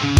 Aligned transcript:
Привет, 0.00 0.12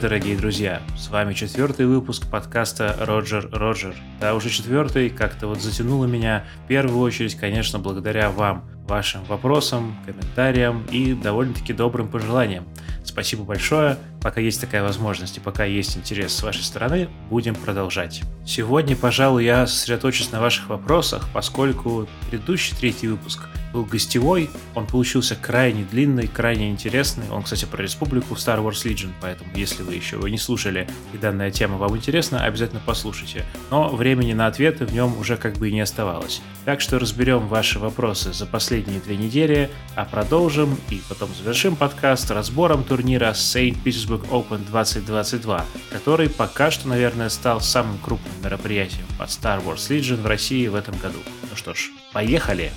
дорогие 0.00 0.38
друзья! 0.38 0.80
С 0.96 1.10
вами 1.10 1.34
четвертый 1.34 1.84
выпуск 1.84 2.26
подкаста 2.30 2.96
Роджер 3.00 3.50
Роджер. 3.52 3.94
Да, 4.18 4.34
уже 4.34 4.48
четвертый, 4.48 5.10
как-то 5.10 5.46
вот 5.48 5.60
затянуло 5.60 6.06
меня. 6.06 6.46
В 6.64 6.68
первую 6.68 7.00
очередь, 7.00 7.34
конечно, 7.34 7.78
благодаря 7.78 8.30
вам, 8.30 8.64
вашим 8.88 9.22
вопросам, 9.24 9.94
комментариям 10.06 10.86
и 10.90 11.12
довольно-таки 11.12 11.74
добрым 11.74 12.08
пожеланиям. 12.08 12.64
Спасибо 13.06 13.44
большое. 13.44 13.96
Пока 14.20 14.40
есть 14.40 14.60
такая 14.60 14.82
возможность 14.82 15.36
и 15.36 15.40
пока 15.40 15.64
есть 15.64 15.96
интерес 15.96 16.34
с 16.34 16.42
вашей 16.42 16.62
стороны, 16.62 17.08
будем 17.30 17.54
продолжать. 17.54 18.22
Сегодня, 18.44 18.96
пожалуй, 18.96 19.44
я 19.44 19.66
сосредоточусь 19.66 20.32
на 20.32 20.40
ваших 20.40 20.68
вопросах, 20.68 21.28
поскольку 21.32 22.08
предыдущий 22.28 22.76
третий 22.76 23.08
выпуск 23.08 23.48
был 23.76 23.84
гостевой, 23.84 24.48
он 24.74 24.86
получился 24.86 25.36
крайне 25.36 25.84
длинный, 25.84 26.28
крайне 26.28 26.70
интересный. 26.70 27.28
Он, 27.30 27.42
кстати, 27.42 27.66
про 27.66 27.82
республику 27.82 28.34
в 28.34 28.38
Star 28.38 28.64
Wars 28.64 28.86
Legion, 28.86 29.10
поэтому 29.20 29.50
если 29.54 29.82
вы 29.82 29.94
еще 29.94 30.16
его 30.16 30.28
не 30.28 30.38
слушали 30.38 30.88
и 31.12 31.18
данная 31.18 31.50
тема 31.50 31.76
вам 31.76 31.94
интересна, 31.94 32.44
обязательно 32.44 32.80
послушайте. 32.84 33.44
Но 33.70 33.94
времени 33.94 34.32
на 34.32 34.46
ответы 34.46 34.86
в 34.86 34.94
нем 34.94 35.18
уже 35.18 35.36
как 35.36 35.58
бы 35.58 35.68
и 35.68 35.72
не 35.72 35.80
оставалось. 35.80 36.40
Так 36.64 36.80
что 36.80 36.98
разберем 36.98 37.48
ваши 37.48 37.78
вопросы 37.78 38.32
за 38.32 38.46
последние 38.46 38.98
две 39.00 39.16
недели, 39.16 39.70
а 39.94 40.06
продолжим 40.06 40.78
и 40.88 41.02
потом 41.08 41.28
завершим 41.34 41.76
подкаст 41.76 42.30
разбором 42.30 42.82
турнира 42.82 43.32
St. 43.32 43.76
Petersburg 43.84 44.26
Open 44.30 44.64
2022, 44.70 45.66
который 45.92 46.30
пока 46.30 46.70
что, 46.70 46.88
наверное, 46.88 47.28
стал 47.28 47.60
самым 47.60 47.98
крупным 47.98 48.32
мероприятием 48.42 49.06
под 49.18 49.28
Star 49.28 49.62
Wars 49.62 49.90
Legion 49.90 50.22
в 50.22 50.26
России 50.26 50.66
в 50.66 50.74
этом 50.74 50.96
году. 50.96 51.18
Ну 51.50 51.56
что 51.56 51.74
ж, 51.74 51.90
поехали! 52.14 52.72